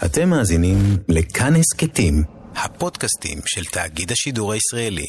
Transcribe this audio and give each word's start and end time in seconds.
אתם 0.00 0.28
מאזינים 0.28 0.76
לכאן 1.08 1.52
הסכתים, 1.56 2.22
הפודקאסטים 2.56 3.38
של 3.46 3.64
תאגיד 3.64 4.12
השידור 4.12 4.52
הישראלי. 4.52 5.06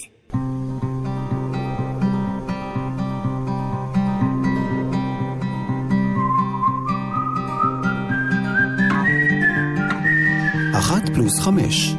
אחת 10.78 11.10
פלוס 11.14 11.40
חמש, 11.40 11.94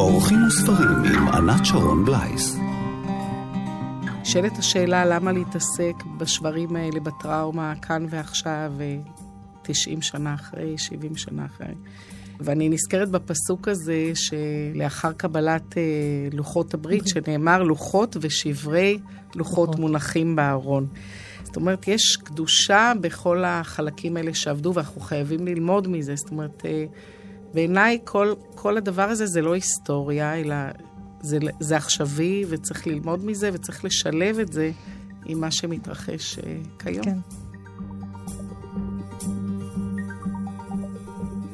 אורחים 0.00 0.38
וספרים 0.46 1.04
עם 1.04 1.28
ענת 1.28 1.66
שרון 1.66 2.04
בלייס. 2.04 2.56
נשאלת 4.22 4.58
השאלה 4.58 5.04
למה 5.04 5.32
להתעסק 5.32 5.94
בשברים 6.18 6.76
האלה, 6.76 7.00
בטראומה, 7.00 7.74
כאן 7.82 8.06
ועכשיו, 8.10 8.72
90 9.62 10.02
שנה 10.02 10.34
אחרי, 10.34 10.78
70 10.78 11.16
שנה 11.16 11.46
אחרי. 11.46 11.74
ואני 12.40 12.68
נזכרת 12.68 13.10
בפסוק 13.10 13.68
הזה 13.68 14.12
שלאחר 14.14 15.12
קבלת 15.12 15.78
אה, 15.78 15.82
לוחות 16.32 16.74
הברית, 16.74 17.06
אוקיי. 17.06 17.22
שנאמר 17.24 17.62
לוחות 17.62 18.16
ושברי 18.20 18.98
לוחות 19.34 19.78
מונחים 19.78 20.36
בארון. 20.36 20.86
זאת 21.44 21.56
אומרת, 21.56 21.88
יש 21.88 22.16
קדושה 22.16 22.92
בכל 23.00 23.44
החלקים 23.46 24.16
האלה 24.16 24.34
שעבדו, 24.34 24.72
ואנחנו 24.74 25.00
חייבים 25.00 25.46
ללמוד 25.46 25.88
מזה. 25.88 26.16
זאת 26.16 26.30
אומרת, 26.30 26.62
אה, 26.64 26.84
בעיניי 27.54 27.98
כל, 28.04 28.34
כל 28.54 28.76
הדבר 28.76 29.02
הזה 29.02 29.26
זה 29.26 29.42
לא 29.42 29.52
היסטוריה, 29.52 30.40
אלא 30.40 30.56
זה, 31.20 31.38
זה 31.60 31.76
עכשווי, 31.76 32.44
וצריך 32.48 32.86
ללמוד 32.86 33.24
מזה, 33.24 33.50
וצריך 33.52 33.84
לשלב 33.84 34.38
את 34.38 34.52
זה 34.52 34.70
עם 35.26 35.40
מה 35.40 35.50
שמתרחש 35.50 36.38
אה, 36.38 36.56
כיום. 36.78 37.04
כן. 37.04 37.18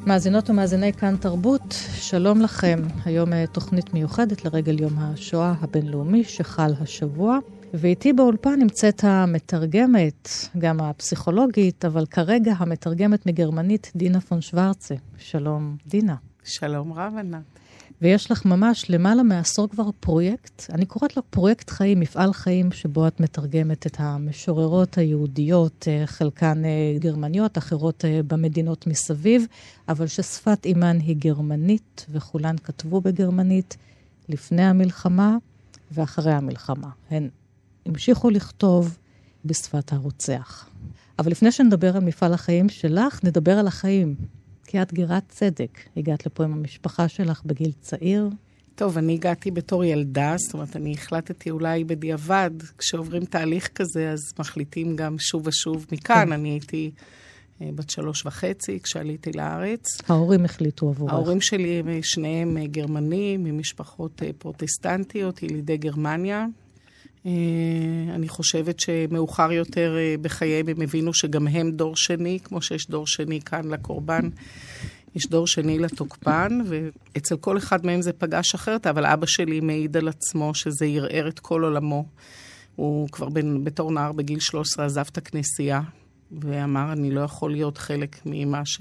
מאזינות 0.06 0.50
ומאזיני 0.50 0.92
כאן 0.92 1.16
תרבות, 1.16 1.74
שלום 1.94 2.40
לכם. 2.40 2.78
היום 3.04 3.32
אה, 3.32 3.44
תוכנית 3.46 3.94
מיוחדת 3.94 4.44
לרגל 4.44 4.80
יום 4.80 4.92
השואה 4.98 5.54
הבינלאומי 5.60 6.24
שחל 6.24 6.72
השבוע. 6.80 7.38
ואיתי 7.74 8.12
באולפן 8.12 8.58
נמצאת 8.58 9.04
המתרגמת, 9.04 10.28
גם 10.58 10.80
הפסיכולוגית, 10.80 11.84
אבל 11.84 12.06
כרגע 12.06 12.52
המתרגמת 12.58 13.26
מגרמנית, 13.26 13.92
דינה 13.96 14.20
פון 14.20 14.40
שוורצה. 14.40 14.94
שלום, 15.18 15.76
דינה. 15.86 16.14
שלום 16.44 16.92
רב, 16.92 17.12
ענת. 17.18 17.42
ויש 18.02 18.30
לך 18.30 18.44
ממש 18.44 18.90
למעלה 18.90 19.22
מעשור 19.22 19.68
כבר 19.68 19.90
פרויקט, 20.00 20.62
אני 20.70 20.86
קוראת 20.86 21.16
לו 21.16 21.22
פרויקט 21.30 21.70
חיים, 21.70 22.00
מפעל 22.00 22.32
חיים, 22.32 22.72
שבו 22.72 23.06
את 23.06 23.20
מתרגמת 23.20 23.86
את 23.86 23.96
המשוררות 23.98 24.98
היהודיות, 24.98 25.88
אה, 25.88 26.06
חלקן 26.06 26.64
אה, 26.64 26.98
גרמניות, 26.98 27.58
אחרות 27.58 28.04
אה, 28.04 28.20
במדינות 28.26 28.86
מסביב, 28.86 29.46
אבל 29.88 30.06
ששפת 30.06 30.64
אימן 30.64 30.98
היא 31.00 31.16
גרמנית, 31.18 32.06
וכולן 32.10 32.56
כתבו 32.58 33.00
בגרמנית 33.00 33.76
לפני 34.28 34.62
המלחמה 34.62 35.36
ואחרי 35.90 36.32
המלחמה. 36.32 36.90
הן 37.10 37.28
המשיכו 37.86 38.30
לכתוב 38.30 38.98
בשפת 39.44 39.92
הרוצח. 39.92 40.68
אבל 41.18 41.30
לפני 41.30 41.52
שנדבר 41.52 41.96
על 41.96 42.04
מפעל 42.04 42.32
החיים 42.34 42.68
שלך, 42.68 43.24
נדבר 43.24 43.58
על 43.58 43.66
החיים. 43.66 44.14
כי 44.66 44.82
את 44.82 44.92
גירת 44.92 45.22
צדק. 45.28 45.78
הגעת 45.96 46.26
לפה 46.26 46.44
עם 46.44 46.52
המשפחה 46.52 47.08
שלך 47.08 47.42
בגיל 47.44 47.72
צעיר. 47.80 48.28
טוב, 48.74 48.98
אני 48.98 49.14
הגעתי 49.14 49.50
בתור 49.50 49.84
ילדה, 49.84 50.34
זאת 50.36 50.54
אומרת, 50.54 50.76
אני 50.76 50.92
החלטתי 50.92 51.50
אולי 51.50 51.84
בדיעבד, 51.84 52.50
כשעוברים 52.78 53.24
תהליך 53.24 53.68
כזה, 53.74 54.10
אז 54.10 54.20
מחליטים 54.38 54.96
גם 54.96 55.18
שוב 55.18 55.46
ושוב 55.46 55.86
מכאן. 55.92 56.26
כן. 56.26 56.32
אני 56.32 56.48
הייתי 56.48 56.90
אה, 57.62 57.68
בת 57.74 57.90
שלוש 57.90 58.26
וחצי 58.26 58.80
כשעליתי 58.82 59.32
לארץ. 59.32 59.86
ההורים 60.08 60.44
החליטו 60.44 60.88
עבורך. 60.88 61.12
ההורים 61.12 61.40
שלי, 61.40 61.82
שניהם 62.02 62.56
אה, 62.56 62.66
גרמנים, 62.66 63.44
ממשפחות 63.44 64.22
אה, 64.22 64.30
פרוטסטנטיות, 64.38 65.42
ילידי 65.42 65.76
גרמניה. 65.76 66.46
אה, 67.26 68.14
אני 68.14 68.28
חושבת 68.28 68.80
שמאוחר 68.80 69.52
יותר 69.52 69.96
אה, 69.98 70.14
בחייהם 70.22 70.68
הם 70.68 70.82
הבינו 70.82 71.14
שגם 71.14 71.48
הם 71.48 71.70
דור 71.70 71.96
שני, 71.96 72.38
כמו 72.44 72.62
שיש 72.62 72.90
דור 72.90 73.06
שני 73.06 73.40
כאן 73.40 73.68
לקורבן. 73.68 74.28
יש 75.14 75.26
דור 75.26 75.46
שני 75.46 75.78
לתוקפן, 75.78 76.58
ואצל 76.66 77.36
כל 77.36 77.58
אחד 77.58 77.86
מהם 77.86 78.02
זה 78.02 78.12
פגש 78.12 78.54
אחרת, 78.54 78.86
אבל 78.86 79.06
אבא 79.06 79.26
שלי 79.26 79.60
מעיד 79.60 79.96
על 79.96 80.08
עצמו 80.08 80.54
שזה 80.54 80.86
ערער 80.86 81.28
את 81.28 81.38
כל 81.38 81.64
עולמו. 81.64 82.04
הוא 82.76 83.08
כבר 83.08 83.28
בין, 83.28 83.64
בתור 83.64 83.92
נער 83.92 84.12
בגיל 84.12 84.40
13 84.40 84.84
עזב 84.84 85.04
את 85.12 85.18
הכנסייה, 85.18 85.80
ואמר, 86.32 86.92
אני 86.92 87.10
לא 87.10 87.20
יכול 87.20 87.52
להיות 87.52 87.78
חלק 87.78 88.16
ממה 88.26 88.62
ש... 88.64 88.80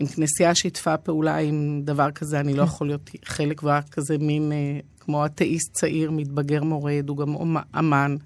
אם 0.00 0.06
כנסייה 0.06 0.54
שיתפה 0.54 0.96
פעולה 0.96 1.36
עם 1.36 1.80
דבר 1.84 2.10
כזה, 2.10 2.40
אני 2.40 2.54
לא 2.54 2.62
כן. 2.62 2.68
יכול 2.68 2.86
להיות 2.86 3.10
חלק, 3.24 3.62
והיה 3.62 3.82
כזה 3.82 4.18
מין 4.18 4.52
אה, 4.52 4.80
כמו 5.06 5.26
אתאיסט 5.26 5.72
צעיר, 5.72 6.10
מתבגר 6.10 6.64
מורד, 6.64 7.08
הוא 7.08 7.16
גם 7.16 7.56
אמן. 7.78 8.16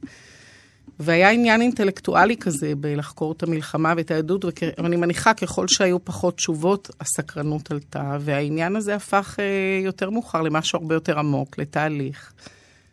והיה 1.01 1.31
עניין 1.31 1.61
אינטלקטואלי 1.61 2.37
כזה 2.37 2.73
בלחקור 2.77 3.33
את 3.33 3.43
המלחמה 3.43 3.95
ואת 3.97 4.11
היהדות, 4.11 4.45
ואני 4.79 4.97
מניחה 4.97 5.35
ככל 5.35 5.69
שהיו 5.69 6.05
פחות 6.05 6.37
תשובות, 6.37 6.91
הסקרנות 7.01 7.71
עלתה, 7.71 8.17
והעניין 8.21 8.77
הזה 8.77 8.95
הפך 8.95 9.37
אה, 9.39 9.85
יותר 9.85 10.11
מאוחר 10.11 10.43
למשהו 10.43 10.79
הרבה 10.79 10.95
יותר 10.95 11.19
עמוק, 11.19 11.59
לתהליך. 11.59 12.33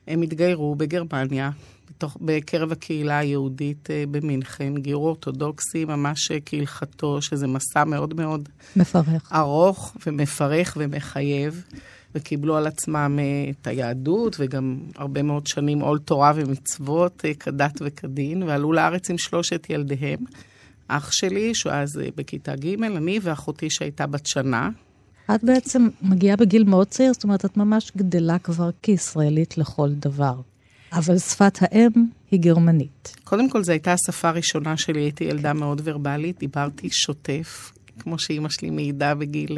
הם 0.07 0.21
התגיירו 0.21 0.75
בגרמניה, 0.75 1.49
בתוך, 1.89 2.17
בקרב 2.21 2.71
הקהילה 2.71 3.17
היהודית 3.17 3.91
אה, 3.91 4.03
במינכן, 4.11 4.73
גיור 4.77 5.07
אורתודוקסי 5.07 5.85
ממש 5.85 6.31
כהלכתו, 6.45 7.21
שזה 7.21 7.47
מסע 7.47 7.83
מאוד 7.83 8.13
מאוד... 8.13 8.49
מפרך. 8.75 9.31
ארוך 9.33 9.95
ומפרך 10.05 10.77
ומחייב. 10.79 11.63
וקיבלו 12.15 12.57
על 12.57 12.67
עצמם 12.67 13.19
אה, 13.19 13.51
את 13.61 13.67
היהדות, 13.67 14.35
וגם 14.39 14.79
הרבה 14.95 15.23
מאוד 15.23 15.47
שנים 15.47 15.79
עול 15.79 15.99
תורה 15.99 16.31
ומצוות 16.35 17.25
אה, 17.25 17.33
כדת 17.33 17.81
וכדין, 17.81 18.43
ועלו 18.43 18.73
לארץ 18.73 19.09
עם 19.09 19.17
שלושת 19.17 19.67
ילדיהם. 19.69 20.19
אח 20.87 21.11
שלי, 21.11 21.55
שהוא 21.55 21.71
אז 21.71 21.99
אה, 21.99 22.07
בכיתה 22.15 22.55
ג', 22.55 22.83
אני 22.83 23.19
ואחותי 23.21 23.69
שהייתה 23.69 24.07
בת 24.07 24.25
שנה. 24.25 24.69
את 25.35 25.43
בעצם 25.43 25.87
מגיעה 26.01 26.35
בגיל 26.35 26.63
מאוד 26.63 26.87
צעיר, 26.87 27.13
זאת 27.13 27.23
אומרת, 27.23 27.45
את 27.45 27.57
ממש 27.57 27.91
גדלה 27.97 28.39
כבר 28.39 28.69
כישראלית 28.81 29.57
לכל 29.57 29.89
דבר. 29.91 30.41
אבל 30.93 31.17
שפת 31.17 31.57
האם 31.61 31.89
היא 32.31 32.39
גרמנית. 32.39 33.15
קודם 33.23 33.49
כל, 33.49 33.63
זו 33.63 33.71
הייתה 33.71 33.93
השפה 33.93 34.29
הראשונה 34.29 34.77
שלי, 34.77 34.99
הייתי 34.99 35.23
ילדה 35.23 35.53
מאוד 35.53 35.81
ורבלית, 35.83 36.39
דיברתי 36.39 36.89
שוטף, 36.91 37.71
כמו 37.99 38.19
שאימא 38.19 38.49
שלי 38.49 38.69
מעידה 38.69 39.15
בגיל 39.15 39.57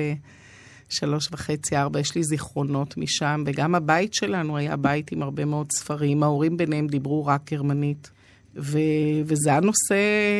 שלוש 0.89 1.27
וחצי, 1.31 1.77
ארבע, 1.77 1.99
יש 1.99 2.15
לי 2.15 2.23
זיכרונות 2.23 2.97
משם, 2.97 3.43
וגם 3.45 3.75
הבית 3.75 4.13
שלנו 4.13 4.57
היה 4.57 4.75
בית 4.75 5.11
עם 5.11 5.23
הרבה 5.23 5.45
מאוד 5.45 5.71
ספרים. 5.71 6.23
ההורים 6.23 6.57
ביניהם 6.57 6.87
דיברו 6.87 7.25
רק 7.25 7.51
גרמנית, 7.51 8.11
ו... 8.55 8.79
וזה 9.25 9.49
היה 9.49 9.59
נושא 9.59 9.95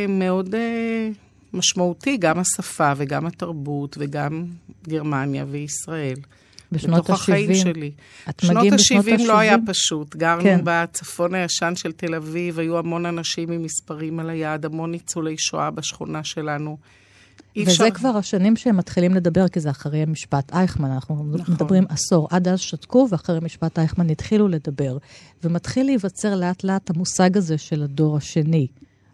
מאוד 0.10 0.56
uh, 0.56 0.58
משמעותי, 1.54 2.18
גם 2.18 2.40
השפה 2.40 2.94
וגם 2.98 3.26
התרבות 3.26 3.96
וגם 4.00 4.46
גרמניה 4.88 5.46
וישראל. 5.52 6.18
בשנות 6.72 7.00
ה-70. 7.00 7.04
בתוך 7.04 7.22
החיים 7.22 7.56
שלי. 7.56 7.92
שנות 8.42 8.66
ה-70 8.74 9.28
לא 9.28 9.38
היה 9.38 9.56
פשוט. 9.66 10.16
גרנו 10.16 10.44
כן. 10.44 10.60
בצפון 10.64 11.36
הישן 11.36 11.74
של 11.76 11.92
תל 11.92 12.16
אביב, 12.16 12.60
היו 12.60 12.78
המון 12.78 13.06
אנשים 13.06 13.52
עם 13.52 13.64
מספרים 13.64 14.20
על 14.20 14.30
היד, 14.30 14.66
המון 14.66 14.92
ניצולי 14.92 15.36
שואה 15.38 15.72
בשכונה 15.72 16.24
שלנו. 16.24 16.78
וזה 17.58 17.72
אפשר... 17.72 17.90
כבר 17.92 18.18
השנים 18.18 18.56
שהם 18.56 18.78
מתחילים 18.78 19.14
לדבר, 19.16 19.48
כי 19.48 19.60
זה 19.60 19.70
אחרי 19.70 20.06
משפט 20.06 20.54
אייכמן, 20.54 20.92
אנחנו 20.92 21.26
נכון. 21.34 21.54
מדברים 21.54 21.84
עשור. 21.90 22.28
עד 22.32 22.48
אז 22.48 22.60
שתקו, 22.60 23.08
ואחרי 23.12 23.40
משפט 23.42 23.80
אייכמן 23.80 24.10
התחילו 24.10 24.48
לדבר. 24.48 24.98
ומתחיל 25.44 25.86
להיווצר 25.86 26.36
לאט 26.36 26.64
לאט 26.64 26.90
המושג 26.90 27.38
הזה 27.38 27.58
של 27.58 27.84
הדור 27.84 28.18
השני, 28.18 28.68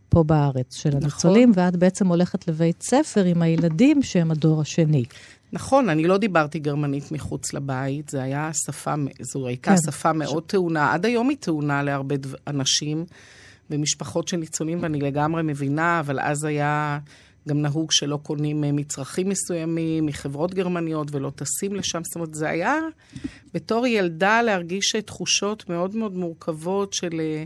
פה 0.09 0.23
בארץ, 0.23 0.75
של 0.75 0.89
נכון. 0.89 1.03
הניצולים, 1.03 1.51
ואת 1.55 1.75
בעצם 1.75 2.07
הולכת 2.07 2.47
לבית 2.47 2.83
ספר 2.83 3.23
עם 3.23 3.41
הילדים 3.41 4.03
שהם 4.03 4.31
הדור 4.31 4.61
השני. 4.61 5.03
נכון, 5.53 5.89
אני 5.89 6.07
לא 6.07 6.17
דיברתי 6.17 6.59
גרמנית 6.59 7.11
מחוץ 7.11 7.53
לבית, 7.53 8.09
זו 8.09 8.19
הייתה 8.19 8.49
שפה, 8.65 8.93
זו 9.33 9.47
הייתה 9.47 9.71
כן. 9.71 9.91
שפה 9.91 10.13
מאוד 10.13 10.43
ש... 10.43 10.47
טעונה, 10.47 10.93
עד 10.93 11.05
היום 11.05 11.29
היא 11.29 11.37
טעונה 11.37 11.83
להרבה 11.83 12.15
אנשים 12.47 13.05
ומשפחות 13.69 14.27
של 14.27 14.37
ניצולים, 14.37 14.79
ואני 14.81 14.99
לגמרי 14.99 15.43
מבינה, 15.43 15.99
אבל 15.99 16.19
אז 16.19 16.43
היה... 16.43 16.99
גם 17.47 17.61
נהוג 17.61 17.91
שלא 17.91 18.17
קונים 18.23 18.63
אה, 18.63 18.71
מצרכים 18.71 19.29
מסוימים 19.29 20.05
מחברות 20.05 20.53
גרמניות 20.53 21.07
ולא 21.11 21.31
טסים 21.35 21.75
לשם. 21.75 22.03
זאת 22.03 22.15
אומרת, 22.15 22.33
זה 22.33 22.49
היה 22.49 22.75
בתור 23.53 23.87
ילדה 23.87 24.41
להרגיש 24.41 24.95
תחושות 24.95 25.69
מאוד 25.69 25.95
מאוד 25.95 26.15
מורכבות 26.15 26.93
של 26.93 27.19
אה, 27.19 27.43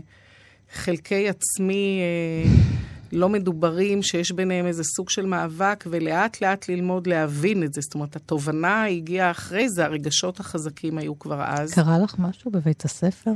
חלקי 0.72 1.28
עצמי 1.28 2.00
אה, 2.00 2.50
לא 3.12 3.28
מדוברים, 3.28 4.02
שיש 4.02 4.32
ביניהם 4.32 4.66
איזה 4.66 4.84
סוג 4.84 5.10
של 5.10 5.26
מאבק, 5.26 5.84
ולאט 5.90 6.40
לאט 6.40 6.68
ללמוד 6.68 7.06
להבין 7.06 7.62
את 7.62 7.74
זה. 7.74 7.80
זאת 7.80 7.94
אומרת, 7.94 8.16
התובנה 8.16 8.84
הגיעה 8.84 9.30
אחרי 9.30 9.68
זה, 9.68 9.84
הרגשות 9.84 10.40
החזקים 10.40 10.98
היו 10.98 11.18
כבר 11.18 11.42
אז. 11.46 11.74
קרה 11.74 11.98
לך 11.98 12.14
משהו 12.18 12.50
בבית 12.50 12.84
הספר? 12.84 13.30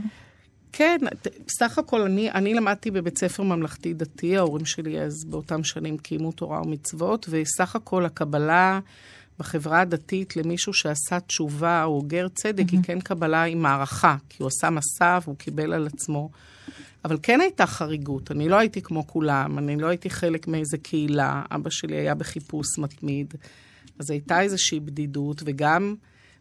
כן, 0.76 0.98
בסך 1.46 1.78
הכל 1.78 2.02
אני, 2.02 2.30
אני 2.30 2.54
למדתי 2.54 2.90
בבית 2.90 3.18
ספר 3.18 3.42
ממלכתי-דתי, 3.42 4.36
ההורים 4.36 4.64
שלי 4.64 5.00
אז 5.00 5.24
באותם 5.24 5.64
שנים 5.64 5.98
קיימו 5.98 6.32
תורה 6.32 6.62
ומצוות, 6.62 7.26
וסך 7.30 7.76
הכל 7.76 8.04
הקבלה 8.04 8.80
בחברה 9.38 9.80
הדתית 9.80 10.36
למישהו 10.36 10.72
שעשה 10.72 11.20
תשובה 11.20 11.84
או 11.84 12.02
גר 12.06 12.28
צדק, 12.28 12.64
mm-hmm. 12.64 12.72
היא 12.72 12.80
כן 12.82 13.00
קבלה 13.00 13.42
עם 13.44 13.62
מערכה, 13.62 14.16
כי 14.28 14.42
הוא 14.42 14.48
עשה 14.48 14.70
מסע 14.70 15.18
והוא 15.24 15.36
קיבל 15.36 15.72
על 15.72 15.86
עצמו. 15.86 16.30
אבל 17.04 17.18
כן 17.22 17.40
הייתה 17.40 17.66
חריגות, 17.66 18.30
אני 18.30 18.48
לא 18.48 18.56
הייתי 18.56 18.82
כמו 18.82 19.06
כולם, 19.06 19.58
אני 19.58 19.76
לא 19.76 19.86
הייתי 19.86 20.10
חלק 20.10 20.48
מאיזה 20.48 20.78
קהילה, 20.78 21.42
אבא 21.50 21.70
שלי 21.70 21.96
היה 21.96 22.14
בחיפוש 22.14 22.66
מתמיד, 22.78 23.34
אז 23.98 24.10
הייתה 24.10 24.40
איזושהי 24.40 24.80
בדידות, 24.80 25.42
וגם 25.44 25.94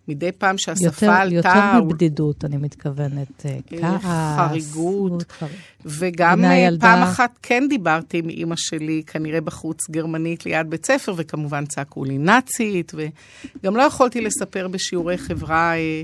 מדי 0.08 0.32
פעם 0.32 0.58
שהשפה 0.58 1.06
יותר, 1.06 1.12
עלתה... 1.12 1.36
יותר 1.36 1.84
מבדידות, 1.84 2.46
אני 2.46 2.58
מתכוונת, 2.58 3.46
אה, 3.46 3.58
כעס. 3.68 4.04
חריגות. 4.36 5.32
חר... 5.32 5.46
וגם 5.86 6.46
אה. 6.46 6.70
פעם 6.80 7.04
אחת 7.04 7.38
כן 7.42 7.64
דיברתי 7.70 8.18
עם 8.18 8.30
אימא 8.30 8.56
שלי, 8.58 9.04
כנראה 9.08 9.42
בחוץ 9.42 9.90
גרמנית 9.90 10.46
ליד 10.46 10.70
בית 10.70 10.86
ספר, 10.86 11.14
וכמובן 11.18 11.66
צעקו 11.66 12.06
לי 12.06 12.18
נאצית, 12.18 12.92
וגם 12.96 13.76
לא 13.76 13.82
יכולתי 13.82 14.22
לספר 14.22 14.68
בשיעורי 14.68 15.18
חברה, 15.18 15.74
אה, 15.76 16.04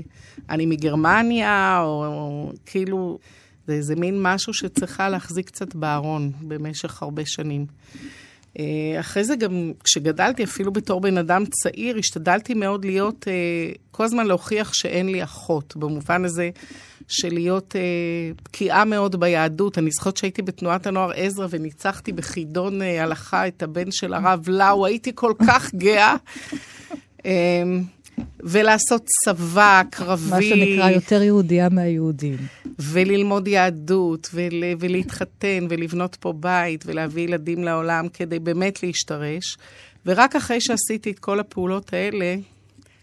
אני 0.50 0.66
מגרמניה, 0.66 1.80
או, 1.82 2.06
או 2.06 2.52
כאילו... 2.66 3.18
זה 3.66 3.74
איזה 3.74 3.96
מין 3.96 4.22
משהו 4.22 4.54
שצריכה 4.54 5.08
להחזיק 5.08 5.46
קצת 5.46 5.74
בארון 5.74 6.32
במשך 6.40 7.02
הרבה 7.02 7.22
שנים. 7.26 7.66
אה, 8.58 9.00
אחרי 9.00 9.24
זה 9.24 9.36
גם, 9.36 9.72
כשגדלתי, 9.84 10.44
אפילו 10.44 10.72
בתור 10.72 11.00
בן 11.00 11.18
אדם 11.18 11.44
צעיר, 11.46 11.96
השתדלתי 11.96 12.54
מאוד 12.54 12.84
להיות, 12.84 13.28
אה, 13.28 13.72
כל 13.90 14.04
הזמן 14.04 14.26
להוכיח 14.26 14.72
שאין 14.72 15.08
לי 15.08 15.22
אחות, 15.22 15.76
במובן 15.76 16.24
הזה 16.24 16.50
של 17.08 17.34
להיות 17.34 17.76
אה, 17.76 17.80
בקיאה 18.44 18.84
מאוד 18.84 19.20
ביהדות. 19.20 19.78
אני 19.78 19.90
זוכרת 19.90 20.16
שהייתי 20.16 20.42
בתנועת 20.42 20.86
הנוער 20.86 21.10
עזרא 21.14 21.46
וניצחתי 21.50 22.12
בחידון 22.12 22.82
הלכה 22.82 23.46
את 23.46 23.62
הבן 23.62 23.90
של 23.90 24.14
הרב 24.14 24.48
לאו, 24.48 24.86
הייתי 24.86 25.12
כל 25.14 25.32
כך 25.46 25.74
גאה. 25.74 26.16
ולעשות 28.40 29.06
צבא 29.24 29.82
קרבי. 29.90 30.30
מה 30.30 30.42
שנקרא 30.42 30.90
יותר 30.90 31.22
יהודייה 31.22 31.68
מהיהודים. 31.68 32.36
וללמוד 32.78 33.48
יהדות, 33.48 34.30
ול, 34.34 34.64
ולהתחתן, 34.80 35.66
ולבנות 35.68 36.16
פה 36.20 36.32
בית, 36.32 36.84
ולהביא 36.86 37.22
ילדים 37.22 37.64
לעולם 37.64 38.08
כדי 38.08 38.38
באמת 38.38 38.82
להשתרש. 38.82 39.56
ורק 40.06 40.36
אחרי 40.36 40.60
שעשיתי 40.60 41.10
את 41.10 41.18
כל 41.18 41.40
הפעולות 41.40 41.92
האלה, 41.92 42.36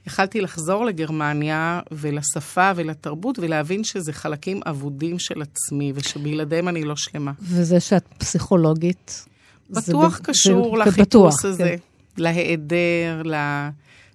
יכלתי 0.08 0.42
לחזור 0.42 0.86
לגרמניה 0.86 1.80
ולשפה 1.92 2.72
ולתרבות 2.76 3.40
ולהבין 3.40 3.84
שזה 3.84 4.14
חלקים 4.14 4.60
אבודים 4.66 5.20
של 5.20 5.42
עצמי 5.42 5.92
ושבלעדיהם 5.96 6.68
אני 6.68 6.84
לא 6.84 6.96
שלמה. 6.96 7.32
וזה 7.42 7.80
שאת 7.80 8.04
פסיכולוגית? 8.18 9.26
בטוח 9.70 10.18
זה 10.18 10.24
קשור 10.24 10.78
זה, 10.78 10.84
לחיפוש 10.84 11.08
בטוח, 11.08 11.46
הזה, 11.46 11.64
כן. 11.64 11.76
להיעדר, 12.18 13.22
ל... 13.26 13.36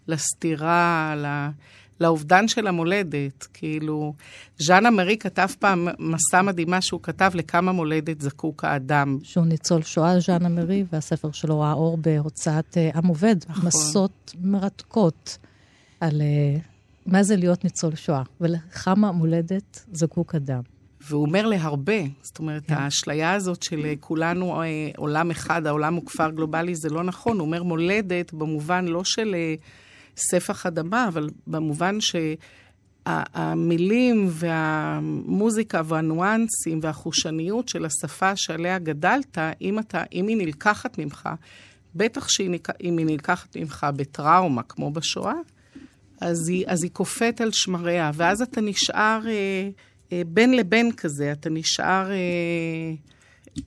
לסתירה, 0.08 1.14
לאובדן 2.02 2.48
של 2.48 2.66
המולדת. 2.66 3.46
כאילו, 3.54 4.14
ז'אנה 4.58 4.90
מרי 4.90 5.16
כתב 5.16 5.48
פעם 5.58 5.88
מסע 5.98 6.42
מדהימה 6.42 6.80
שהוא 6.80 7.00
כתב 7.02 7.30
לכמה 7.34 7.72
מולדת 7.72 8.20
זקוק 8.20 8.64
האדם. 8.64 9.18
שהוא 9.22 9.46
ניצול 9.46 9.82
שואה, 9.82 10.20
ז'אנה 10.20 10.48
מרי, 10.48 10.84
והספר 10.92 11.32
שלו, 11.32 11.64
האור 11.64 11.96
בהוצאת 11.96 12.76
uh, 12.76 12.98
עם 12.98 13.06
עובד. 13.06 13.36
נכון. 13.48 13.66
מסות 13.66 14.34
מרתקות 14.40 15.38
על 16.00 16.20
uh, 16.20 16.60
מה 17.06 17.22
זה 17.22 17.36
להיות 17.36 17.64
ניצול 17.64 17.94
שואה, 17.94 18.22
ולכמה 18.40 19.12
מולדת 19.12 19.84
זקוק 19.92 20.34
אדם. 20.34 20.60
והוא 21.08 21.26
אומר 21.26 21.46
להרבה, 21.46 22.02
זאת 22.22 22.38
אומרת, 22.38 22.62
yeah. 22.62 22.68
כן. 22.68 22.74
האשליה 22.74 23.32
הזאת 23.32 23.62
של 23.62 23.84
אה, 23.84 23.94
כולנו 24.00 24.62
עולם 24.96 25.30
אחד, 25.30 25.66
העולם 25.66 25.94
הוא 25.94 26.06
כפר 26.06 26.30
גלובלי, 26.30 26.74
זה 26.74 26.88
לא 26.88 27.02
נכון. 27.04 27.38
הוא 27.38 27.46
אומר 27.46 27.62
מולדת 27.62 28.32
במובן 28.32 28.88
לא 28.88 29.04
של 29.04 29.34
ספח 30.16 30.66
אדמה, 30.66 31.08
אבל 31.08 31.28
במובן 31.46 31.98
שהמילים 33.06 34.26
והמוזיקה 34.30 35.82
והניואנסים 35.84 36.80
והחושניות 36.82 37.68
של 37.68 37.84
השפה 37.84 38.36
שעליה 38.36 38.78
גדלת, 38.78 39.38
אם, 39.60 39.78
אתה, 39.78 40.02
אם 40.12 40.26
היא 40.26 40.36
נלקחת 40.36 40.98
ממך, 40.98 41.28
בטח 41.94 42.28
שאם 42.28 42.52
היא 42.80 43.06
נלקחת 43.06 43.56
ממך 43.56 43.86
בטראומה, 43.96 44.62
כמו 44.62 44.90
בשואה, 44.90 45.34
אז 46.20 46.48
היא, 46.48 46.64
אז 46.66 46.82
היא 46.82 46.90
קופאת 46.90 47.40
על 47.40 47.50
שמריה, 47.52 48.10
ואז 48.14 48.42
אתה 48.42 48.60
נשאר 48.60 49.20
אה, 49.26 49.70
אה, 50.12 50.22
בין 50.26 50.56
לבין 50.56 50.92
כזה, 50.92 51.32
אתה 51.32 51.50
נשאר 51.50 52.10
אה, 52.10 52.92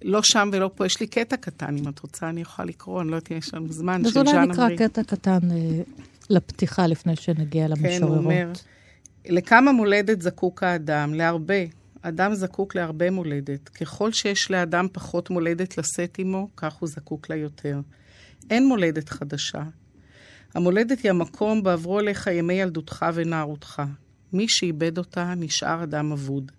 לא 0.01 0.23
שם 0.23 0.49
ולא 0.53 0.71
פה. 0.75 0.85
יש 0.85 0.99
לי 0.99 1.07
קטע 1.07 1.37
קטן, 1.37 1.77
אם 1.77 1.87
את 1.87 1.99
רוצה, 1.99 2.29
אני 2.29 2.41
יכולה 2.41 2.65
לקרוא, 2.65 3.01
אני 3.01 3.11
לא 3.11 3.15
יודעת 3.15 3.31
אם 3.31 3.37
יש 3.37 3.53
לנו 3.53 3.71
זמן. 3.71 4.01
אז 4.05 4.17
אולי 4.17 4.47
נקרא 4.47 4.69
קטע 4.77 5.03
קטן 5.03 5.51
אה, 5.51 5.81
לפתיחה 6.29 6.87
לפני 6.87 7.15
שנגיע 7.15 7.67
למשוררות. 7.67 7.99
כן, 7.99 8.03
הוא 8.03 8.15
אומר, 8.17 8.51
לכמה 9.25 9.71
מולדת 9.71 10.21
זקוק 10.21 10.63
האדם? 10.63 11.13
להרבה. 11.13 11.63
אדם 12.01 12.35
זקוק 12.35 12.75
להרבה 12.75 13.11
מולדת. 13.11 13.69
ככל 13.69 14.11
שיש 14.11 14.51
לאדם 14.51 14.87
פחות 14.91 15.29
מולדת 15.29 15.77
לשאת 15.77 16.19
עמו, 16.19 16.49
כך 16.57 16.73
הוא 16.73 16.89
זקוק 16.89 17.29
לה 17.29 17.35
יותר. 17.35 17.79
אין 18.49 18.67
מולדת 18.67 19.09
חדשה. 19.09 19.63
המולדת 20.53 20.99
היא 20.99 21.09
המקום 21.09 21.63
בעברו 21.63 21.99
אליך 21.99 22.27
ימי 22.27 22.53
ילדותך 22.53 23.05
ונערותך. 23.13 23.81
מי 24.33 24.45
שאיבד 24.47 24.97
אותה 24.97 25.33
נשאר 25.37 25.83
אדם 25.83 26.11
אבוד. 26.11 26.51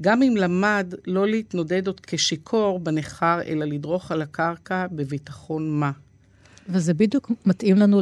גם 0.00 0.22
אם 0.22 0.36
למד 0.36 0.94
לא 1.06 1.26
להתנודד 1.26 1.86
עוד 1.86 2.00
כשיכור 2.00 2.78
בניכר, 2.78 3.40
אלא 3.46 3.64
לדרוך 3.64 4.12
על 4.12 4.22
הקרקע 4.22 4.86
בביטחון 4.92 5.70
מה. 5.70 5.90
וזה 6.68 6.94
בדיוק 6.94 7.30
מתאים 7.46 7.76
לנו 7.76 8.00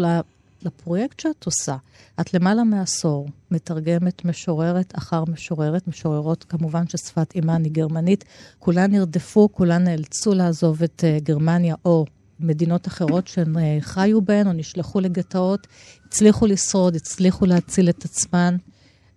לפרויקט 0.65 1.21
שאת 1.21 1.45
עושה. 1.45 1.77
את 2.21 2.35
למעלה 2.35 2.65
מעשור 2.65 3.29
מתרגמת 3.51 4.25
משוררת 4.25 4.93
אחר 4.99 5.25
משוררת, 5.29 5.89
משוררות 5.89 6.45
כמובן 6.45 6.89
ששפת 6.89 7.35
אימן 7.35 7.65
היא 7.65 7.73
גרמנית. 7.73 8.25
כולן 8.59 8.91
נרדפו, 8.91 9.49
כולן 9.53 9.85
נאלצו 9.85 10.35
לעזוב 10.35 10.83
את 10.83 11.05
uh, 11.05 11.25
גרמניה 11.25 11.75
או 11.85 12.05
מדינות 12.41 12.87
אחרות 12.87 13.29
שהן 13.29 13.57
uh, 13.57 13.61
חיו 13.81 14.23
בהן 14.23 14.47
או 14.47 14.53
נשלחו 14.53 15.01
לגטאות, 15.01 15.67
הצליחו 16.07 16.47
לשרוד, 16.47 16.97
הצליחו 16.97 17.47
להציל 17.47 17.89
את 17.89 18.05
עצמן 18.05 18.57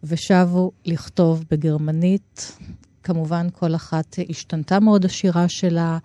ושבו 0.03 0.71
לכתוב 0.85 1.44
בגרמנית. 1.51 2.57
כמובן, 3.03 3.47
כל 3.53 3.75
אחת 3.75 4.15
השתנתה 4.29 4.79
מאוד 4.79 5.05
השירה 5.05 5.49
שלה. 5.49 5.97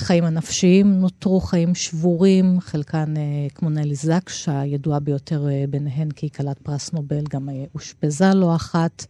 החיים 0.00 0.24
הנפשיים 0.24 0.86
נותרו 0.86 1.40
חיים 1.40 1.74
שבורים, 1.74 2.60
חלקן, 2.60 3.16
אה, 3.16 3.22
כמו 3.54 3.70
נלי 3.70 3.94
זקש, 3.94 4.48
הידועה 4.48 5.00
ביותר 5.00 5.48
אה, 5.48 5.64
ביניהן 5.70 6.10
כי 6.10 6.26
היא 6.26 6.30
כלת 6.30 6.58
פרס 6.58 6.92
נובל, 6.92 7.24
גם 7.30 7.48
אה, 7.48 7.64
אושפזה 7.74 8.34
לא 8.34 8.56
אחת. 8.56 9.06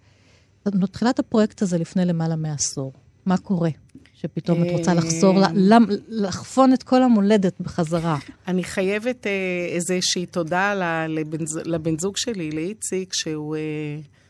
מתחילת 0.74 1.18
הפרויקט 1.18 1.62
הזה 1.62 1.78
לפני 1.78 2.04
למעלה 2.04 2.36
מעשור. 2.36 2.92
מה 3.26 3.36
קורה? 3.36 3.70
שפתאום 4.14 4.62
את 4.62 4.68
רוצה 4.70 4.94
לחזור, 4.94 5.38
לחפון 6.08 6.72
את 6.72 6.82
כל 6.82 7.02
המולדת 7.02 7.60
בחזרה. 7.60 8.18
אני 8.48 8.64
חייבת 8.64 9.26
איזושהי 9.68 10.26
תודה 10.26 10.74
לבן 11.64 11.98
זוג 11.98 12.16
שלי, 12.16 12.50
לאיציק, 12.50 13.14
שהוא... 13.14 13.56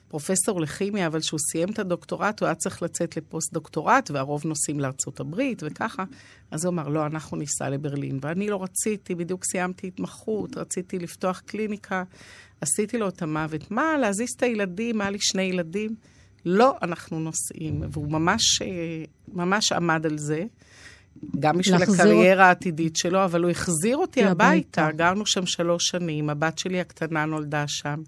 פרופסור 0.09 0.61
לכימיה, 0.61 1.07
אבל 1.07 1.21
כשהוא 1.21 1.41
סיים 1.53 1.69
את 1.71 1.79
הדוקטורט, 1.79 2.41
הוא 2.41 2.47
היה 2.47 2.55
צריך 2.55 2.83
לצאת 2.83 3.17
לפוסט-דוקטורט, 3.17 4.11
והרוב 4.11 4.43
נוסעים 4.47 4.81
לארצות 4.81 5.21
הברית 5.21 5.63
וככה. 5.67 6.05
אז 6.51 6.65
הוא 6.65 6.73
אמר, 6.73 6.89
לא, 6.89 7.07
אנחנו 7.07 7.37
ניסע 7.37 7.71
לברלין. 7.71 8.19
ואני 8.23 8.49
לא 8.49 8.63
רציתי, 8.63 9.15
בדיוק 9.15 9.45
סיימתי 9.45 9.87
התמחות, 9.87 10.57
רציתי 10.57 10.99
לפתוח 10.99 11.43
קליניקה. 11.47 12.03
עשיתי 12.61 12.99
לו 12.99 13.09
את 13.09 13.23
המוות. 13.23 13.71
מה, 13.71 13.99
להזיז 13.99 14.29
את 14.37 14.43
הילדים? 14.43 15.01
היה 15.01 15.11
לי 15.11 15.19
שני 15.21 15.43
ילדים. 15.43 15.95
לא, 16.45 16.77
אנחנו 16.83 17.21
נוסעים. 17.21 17.83
והוא 17.93 18.11
ממש, 18.11 18.63
אה, 18.63 19.05
ממש 19.33 19.73
עמד 19.73 20.07
על 20.07 20.19
זה. 20.19 20.45
גם 21.41 21.59
בשביל 21.59 21.77
לחזור... 21.83 21.95
הקריירה 21.95 22.47
העתידית 22.47 22.97
שלו, 22.97 23.25
אבל 23.25 23.43
הוא 23.43 23.51
החזיר 23.51 23.97
אותי 23.97 24.25
הביתה. 24.25 24.83
הביתה. 24.83 24.97
גרנו 24.97 25.27
שם 25.27 25.47
שלוש 25.47 25.87
שנים, 25.87 26.31
הבת 26.31 26.59
שלי 26.59 26.81
הקטנה 26.81 27.25
נולדה 27.25 27.65
שם. 27.67 28.03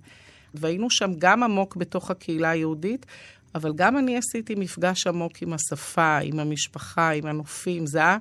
והיינו 0.55 0.91
שם 0.91 1.11
גם 1.19 1.43
עמוק 1.43 1.77
בתוך 1.77 2.11
הקהילה 2.11 2.51
היהודית, 2.51 3.07
אבל 3.55 3.73
גם 3.75 3.99
אני 3.99 4.17
עשיתי 4.17 4.55
מפגש 4.55 5.07
עמוק 5.07 5.43
עם 5.43 5.53
השפה, 5.53 6.19
עם 6.19 6.41
המשפחה, 6.41 7.11
עם 7.11 7.27
הנופים. 7.27 7.87
זה 7.87 7.99
היה 7.99 8.17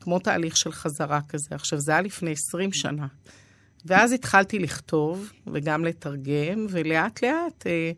כמו 0.00 0.18
תהליך 0.18 0.56
של 0.56 0.72
חזרה 0.72 1.20
כזה. 1.28 1.48
עכשיו, 1.50 1.80
זה 1.80 1.92
היה 1.92 2.00
לפני 2.00 2.32
20 2.32 2.72
שנה. 2.72 3.06
ואז 3.86 4.12
התחלתי 4.12 4.58
לכתוב 4.58 5.32
וגם 5.46 5.84
לתרגם, 5.84 6.66
ולאט 6.70 7.24
לאט 7.24 7.66
אה, 7.66 7.92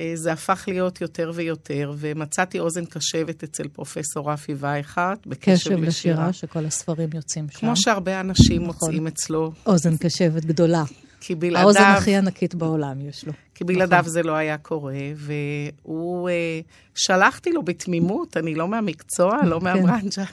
אה, 0.00 0.12
זה 0.14 0.32
הפך 0.32 0.64
להיות 0.68 1.00
יותר 1.00 1.32
ויותר, 1.34 1.92
ומצאתי 1.98 2.58
אוזן 2.58 2.84
קשבת 2.84 3.42
אצל 3.42 3.68
פרופסור 3.68 4.32
רפי 4.32 4.54
וייכרט, 4.54 5.26
בקשב 5.26 5.52
לשירה. 5.52 5.76
קשב 5.76 5.86
לשירה, 5.86 6.32
שכל 6.32 6.64
הספרים 6.64 7.08
יוצאים 7.14 7.48
שם. 7.50 7.58
כמו 7.58 7.76
שהרבה 7.76 8.20
אנשים 8.20 8.62
נכון. 8.62 8.74
מוצאים 8.74 9.06
אצלו. 9.06 9.52
אוזן 9.66 9.96
קשבת 9.96 10.44
גדולה. 10.44 10.84
כי 11.20 11.34
בלעדיו... 11.34 11.60
האוזן 11.60 11.82
הכי 11.82 12.16
ענקית 12.16 12.54
בעולם 12.54 13.00
יש 13.00 13.24
לו. 13.24 13.32
כי 13.54 13.64
בלעדיו 13.64 13.98
נכון. 13.98 14.12
זה 14.12 14.22
לא 14.22 14.32
היה 14.32 14.58
קורה, 14.58 14.94
והוא... 15.16 16.28
אה, 16.28 16.60
שלחתי 16.94 17.52
לו 17.52 17.62
בתמימות, 17.62 18.36
אני 18.36 18.54
לא 18.54 18.68
מהמקצוע, 18.68 19.36
לא 19.46 19.58
כן. 19.58 19.64
מהברנג'ה, 19.64 20.24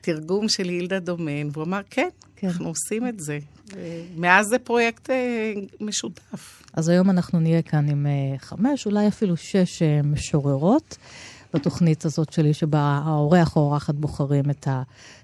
תרגום 0.00 0.48
של 0.48 0.68
הילדה 0.68 0.98
דומן, 0.98 1.48
והוא 1.52 1.64
אמר, 1.64 1.80
כן, 1.90 2.08
כן, 2.36 2.46
אנחנו 2.46 2.68
עושים 2.68 3.06
את 3.08 3.20
זה. 3.20 3.38
מאז 4.16 4.46
זה 4.46 4.58
פרויקט 4.58 5.10
אה, 5.10 5.52
משותף. 5.80 6.62
אז 6.72 6.88
היום 6.88 7.10
אנחנו 7.10 7.40
נהיה 7.40 7.62
כאן 7.62 7.88
עם 7.88 8.06
אה, 8.06 8.38
חמש, 8.38 8.86
אולי 8.86 9.08
אפילו 9.08 9.36
שש 9.36 9.82
אה, 9.82 10.00
משוררות. 10.04 10.96
בתוכנית 11.54 12.04
הזאת 12.04 12.32
שלי, 12.32 12.54
שבה 12.54 13.02
האורח 13.04 13.56
או 13.56 13.60
האורחת 13.60 13.94
בוחרים 13.94 14.50
את 14.50 14.68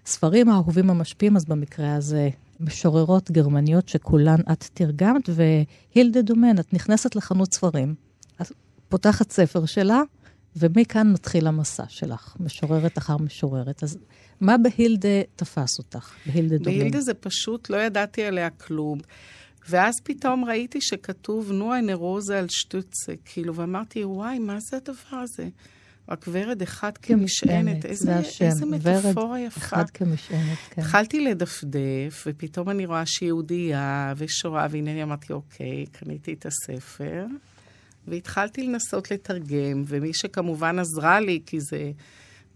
הספרים 0.07 0.49
האהובים 0.49 0.91
המשפיעים, 0.91 1.37
אז 1.37 1.45
במקרה 1.45 1.95
הזה 1.95 2.29
משוררות 2.61 3.31
גרמניות 3.31 3.89
שכולן 3.89 4.41
את 4.53 4.65
תרגמת, 4.75 5.29
והילדה 5.29 6.23
דומן, 6.23 6.59
את 6.59 6.73
נכנסת 6.73 7.17
לחנות 7.17 7.55
ספרים, 7.55 7.95
את 8.43 8.53
פותחת 8.89 9.31
ספר 9.31 9.67
שלה, 9.67 10.03
ומכאן 10.57 11.13
מתחיל 11.13 11.47
המסע 11.47 11.85
שלך, 11.89 12.37
משוררת 12.41 12.99
אחר 12.99 13.17
משוררת. 13.17 13.83
אז 13.83 13.99
מה 14.41 14.57
בהילדה 14.59 15.23
תפס 15.37 15.79
אותך, 15.79 16.13
בהילדה 16.27 16.59
דומן? 16.59 16.79
בהילדה 16.79 17.01
זה 17.01 17.15
פשוט, 17.15 17.71
לא 17.71 17.77
ידעתי 17.77 18.25
עליה 18.25 18.51
כלום. 18.51 18.99
ואז 19.69 19.95
פתאום 20.05 20.45
ראיתי 20.45 20.81
שכתוב 20.81 21.53
נועה 21.53 21.81
נרוזה 21.81 22.39
על 22.39 22.47
שטוצה, 22.49 23.13
כאילו, 23.25 23.55
ואמרתי, 23.55 24.05
וואי, 24.05 24.39
מה 24.39 24.61
זה 24.61 24.77
הדבר 24.77 25.17
הזה? 25.17 25.49
רק 26.09 26.25
ורד 26.33 26.63
אחד 26.63 26.99
כמשענת, 27.03 27.85
איזה, 27.85 28.21
איזה 28.41 28.67
מטאפורה 28.67 29.41
יפה. 29.41 29.61
אחד 29.61 29.91
כמשענת, 29.91 30.59
כן. 30.71 30.83
התחלתי 30.83 31.21
לדפדף, 31.21 32.25
ופתאום 32.27 32.71
אני 32.71 32.87
רואה 32.87 33.03
שהיא 33.07 33.27
יהודייה 33.27 34.15
ושואה, 34.17 34.67
והנה 34.71 35.03
אמרתי, 35.03 35.33
אוקיי, 35.33 35.87
קניתי 35.93 36.33
את 36.33 36.47
הספר, 36.47 37.27
והתחלתי 38.09 38.63
לנסות 38.63 39.11
לתרגם, 39.11 39.83
ומי 39.87 40.15
שכמובן 40.15 40.79
עזרה 40.79 41.21
לי, 41.21 41.41
כי 41.47 41.61
זה 41.61 41.91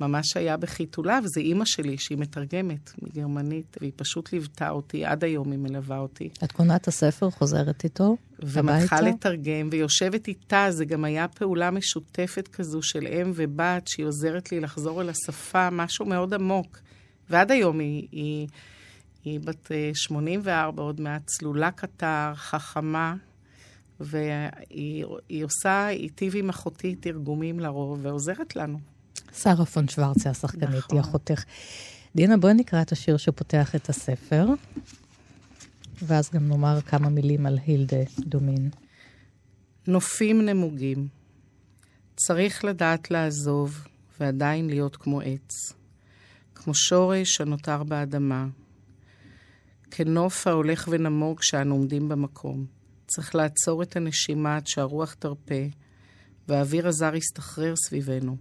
ממש 0.01 0.37
היה 0.37 0.57
בחיתולה, 0.57 1.19
וזה 1.25 1.41
אימא 1.41 1.65
שלי, 1.65 1.99
שהיא 1.99 2.19
מתרגמת 2.19 2.93
מגרמנית, 3.03 3.77
והיא 3.81 3.93
פשוט 3.97 4.33
ליוותה 4.33 4.71
אותי, 4.71 5.05
עד 5.05 5.25
היום 5.25 5.51
היא 5.51 5.59
מלווה 5.59 5.99
אותי. 5.99 6.29
את 6.45 6.53
קונה 6.53 6.77
את 6.77 6.89
הספר, 6.89 7.31
חוזרת 7.31 7.85
איתו 7.85 8.17
ומתחילה 8.43 9.01
לתרגם, 9.01 9.69
ויושבת 9.71 10.29
איתה, 10.29 10.67
זה 10.71 10.85
גם 10.85 11.05
היה 11.05 11.29
פעולה 11.29 11.71
משותפת 11.71 12.49
כזו 12.49 12.83
של 12.83 13.07
אם 13.07 13.33
ובת, 13.35 13.89
שהיא 13.89 14.07
עוזרת 14.07 14.53
לי 14.53 14.61
לחזור 14.61 15.01
אל 15.01 15.09
השפה, 15.09 15.71
משהו 15.71 16.07
מאוד 16.07 16.35
עמוק. 16.35 16.79
ועד 17.31 17.51
היום 17.51 17.79
היא, 17.79 18.09
היא, 18.13 18.49
היא 19.25 19.41
בת 19.41 19.71
84, 19.95 20.83
אה, 20.83 20.87
עוד 20.87 21.01
מעט 21.01 21.23
צלולה 21.27 21.71
קטר, 21.71 22.33
חכמה, 22.35 23.15
והיא 24.01 25.45
עושה 25.45 25.89
איתי 25.89 26.29
ועם 26.33 26.49
אחותי 26.49 26.95
תרגומים 26.95 27.61
לרוב, 27.61 27.99
ועוזרת 28.03 28.57
לנו. 28.57 28.79
שרה 29.35 29.67
פון 29.67 29.89
שוורצה, 29.89 30.31
השחקנית, 30.31 30.69
נכון. 30.69 30.97
היא 30.97 31.01
אחותך. 31.01 31.45
דינה, 32.17 32.37
בואי 32.37 32.55
נקרא 32.55 32.83
את 32.83 32.93
השיר 32.93 33.17
שפותח 33.17 33.75
את 33.75 33.89
הספר, 33.89 34.47
ואז 36.03 36.31
גם 36.31 36.49
נאמר 36.49 36.81
כמה 36.81 37.09
מילים 37.09 37.47
על 37.47 37.59
הילדה 37.67 37.97
דומין. 38.19 38.71
נופים 39.87 40.47
נמוגים. 40.47 41.09
צריך 42.17 42.65
לדעת 42.65 43.11
לעזוב, 43.11 43.87
ועדיין 44.21 44.67
להיות 44.67 44.97
כמו 44.97 45.21
עץ. 45.21 45.73
כמו 46.55 46.75
שורש 46.75 47.41
הנותר 47.41 47.83
באדמה. 47.83 48.47
כנוף 49.91 50.47
ההולך 50.47 50.89
ונמוג 50.91 51.39
כשאנו 51.39 51.75
עומדים 51.75 52.09
במקום. 52.09 52.67
צריך 53.07 53.35
לעצור 53.35 53.83
את 53.83 53.97
הנשימה 53.97 54.57
עד 54.57 54.67
שהרוח 54.67 55.15
תרפה, 55.15 55.65
והאוויר 56.49 56.89
הזר 56.89 57.15
יסתחרר 57.15 57.75
סביבנו. 57.77 58.37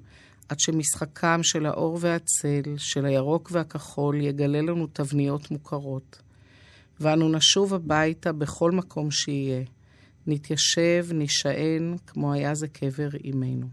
עד 0.49 0.59
שמשחקם 0.59 1.39
של 1.43 1.65
האור 1.65 1.97
והצל, 2.01 2.77
של 2.77 3.05
הירוק 3.05 3.49
והכחול, 3.53 4.21
יגלה 4.21 4.61
לנו 4.61 4.87
תבניות 4.93 5.51
מוכרות. 5.51 6.21
ואנו 6.99 7.29
נשוב 7.29 7.73
הביתה 7.73 8.31
בכל 8.31 8.71
מקום 8.71 9.11
שיהיה. 9.11 9.63
נתיישב, 10.27 11.05
נישען, 11.13 11.95
כמו 12.07 12.33
היה 12.33 12.55
זה 12.55 12.67
קבר 12.67 13.09
אימנו. 13.23 13.67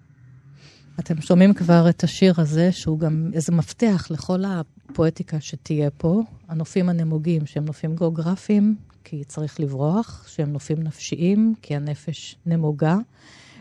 אתם 1.00 1.20
שומעים 1.20 1.54
כבר 1.54 1.88
את 1.88 2.04
השיר 2.04 2.34
הזה, 2.38 2.72
שהוא 2.72 2.98
גם 2.98 3.30
איזה 3.34 3.52
מפתח 3.52 4.06
לכל 4.10 4.42
הפואטיקה 4.44 5.40
שתהיה 5.40 5.90
פה. 5.90 6.22
הנופים 6.48 6.88
הנמוגים, 6.88 7.46
שהם 7.46 7.64
נופים 7.64 7.96
גיאוגרפיים, 7.96 8.76
כי 9.04 9.24
צריך 9.24 9.60
לברוח, 9.60 10.28
שהם 10.28 10.52
נופים 10.52 10.82
נפשיים, 10.82 11.54
כי 11.62 11.76
הנפש 11.76 12.36
נמוגה, 12.46 12.96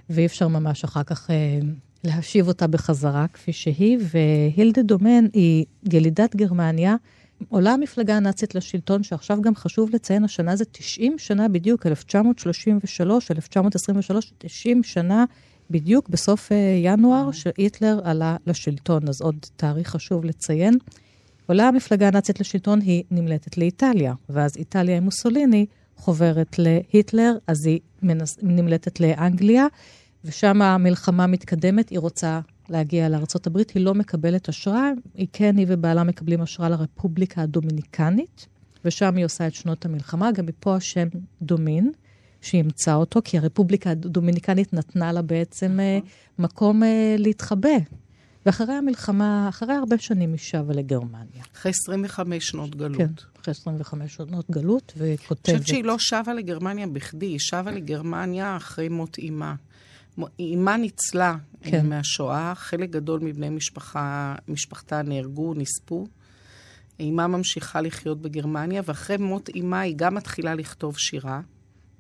ואי 0.10 0.26
אפשר 0.26 0.48
ממש 0.48 0.84
אחר 0.84 1.04
כך 1.04 1.32
אה, 1.32 1.60
להשיב 2.06 2.48
אותה 2.48 2.68
בחזרה 2.68 3.26
כפי 3.34 3.54
שהיא, 3.54 3.98
והילדה 4.02 4.82
דומן 4.82 5.26
היא 5.34 5.66
ילידת 5.94 6.36
גרמניה. 6.36 6.96
עולה 7.50 7.74
המפלגה 7.74 8.18
הנאצית 8.18 8.56
לשלטון, 8.56 9.04
שעכשיו 9.04 9.42
גם 9.42 9.56
חשוב 9.56 9.90
לציין, 9.94 10.24
השנה 10.24 10.56
זה 10.56 10.66
90 10.72 11.20
שנה 11.20 11.48
בדיוק, 11.48 11.86
1933, 11.86 13.32
1923, 13.32 14.34
90 14.38 14.84
שנה 14.84 15.26
בדיוק 15.70 16.10
בסוף 16.10 16.52
אה, 16.52 16.58
ינואר, 16.84 17.32
שהיטלר 17.32 18.00
עלה 18.04 18.38
לשלטון, 18.48 19.08
אז 19.08 19.22
עוד 19.22 19.36
תאריך 19.56 19.90
חשוב 19.90 20.26
לציין. 20.26 20.78
עולה 21.48 21.68
המפלגה 21.68 22.08
הנאצית 22.08 22.40
לשלטון, 22.40 22.82
היא 22.82 23.04
נמלטת 23.12 23.58
לאיטליה, 23.58 24.14
ואז 24.30 24.58
איטליה 24.58 24.98
עם 24.98 25.04
מוסוליני 25.04 25.66
חוברת 25.98 26.56
להיטלר, 26.60 27.38
אז 27.48 27.66
היא 27.66 27.80
מנס, 28.04 28.38
נמלטת 28.42 29.00
לאנגליה. 29.00 29.68
ושם 30.26 30.62
המלחמה 30.62 31.28
מתקדמת, 31.28 31.90
היא 31.90 32.00
רוצה 32.00 32.40
להגיע 32.70 33.10
לארה"ב, 33.10 33.58
היא 33.76 33.86
לא 33.86 33.94
מקבלת 33.94 34.50
אשרה, 34.50 34.92
היא 35.14 35.28
כן, 35.34 35.58
היא 35.58 35.66
ובעלה 35.70 36.04
מקבלים 36.04 36.42
אשרה 36.42 36.70
לרפובליקה 36.70 37.42
הדומיניקנית, 37.42 38.48
ושם 38.86 39.16
היא 39.16 39.26
עושה 39.26 39.48
את 39.48 39.54
שנות 39.54 39.86
המלחמה, 39.86 40.32
גם 40.32 40.46
מפה 40.46 40.76
השם 40.76 41.08
דומין, 41.42 41.92
שהיא 42.42 42.62
אימצה 42.62 42.96
אותו, 42.96 43.22
כי 43.24 43.38
הרפובליקה 43.38 43.90
הדומיניקנית 43.90 44.74
נתנה 44.74 45.12
לה 45.12 45.22
בעצם 45.22 45.72
נכון. 45.72 46.10
מקום 46.40 46.84
uh, 46.84 46.86
להתחבא. 47.18 47.70
ואחרי 48.46 48.74
המלחמה, 48.74 49.50
אחרי 49.50 49.74
הרבה 49.74 49.98
שנים 49.98 50.32
היא 50.32 50.40
שבה 50.40 50.74
לגרמניה. 50.74 51.44
אחרי 51.56 51.72
25 51.72 52.48
שנות 52.48 52.76
גלות. 52.76 52.98
כן, 52.98 53.08
אחרי 53.42 53.52
25 53.52 54.16
שנות 54.16 54.52
גלות, 54.52 54.94
וכותבת... 54.98 55.50
אני 55.50 55.58
חושבת 55.58 55.68
שהיא 55.68 55.84
לא 55.84 55.96
שבה 56.00 56.34
לגרמניה 56.34 56.88
בכדי, 56.88 57.26
היא 57.26 57.40
שבה 57.40 57.72
לגרמניה 57.72 58.58
אחרי 58.58 58.90
מות 58.90 59.18
אימה. 59.18 59.56
אימה 60.40 60.78
ניצלה 60.78 61.36
כן. 61.62 61.90
מהשואה, 61.90 62.54
חלק 62.56 62.90
גדול 62.90 63.20
מבני 63.20 63.50
משפחה, 63.50 64.36
משפחתה 64.48 65.02
נהרגו, 65.02 65.54
נספו. 65.54 66.08
אימה 67.00 67.28
ממשיכה 67.28 67.82
לחיות 67.82 68.22
בגרמניה, 68.22 68.82
ואחרי 68.86 69.18
מות 69.18 69.50
אימה 69.50 69.80
היא 69.80 69.94
גם 69.98 70.16
מתחילה 70.16 70.56
לכתוב 70.56 70.98
שירה, 70.98 71.42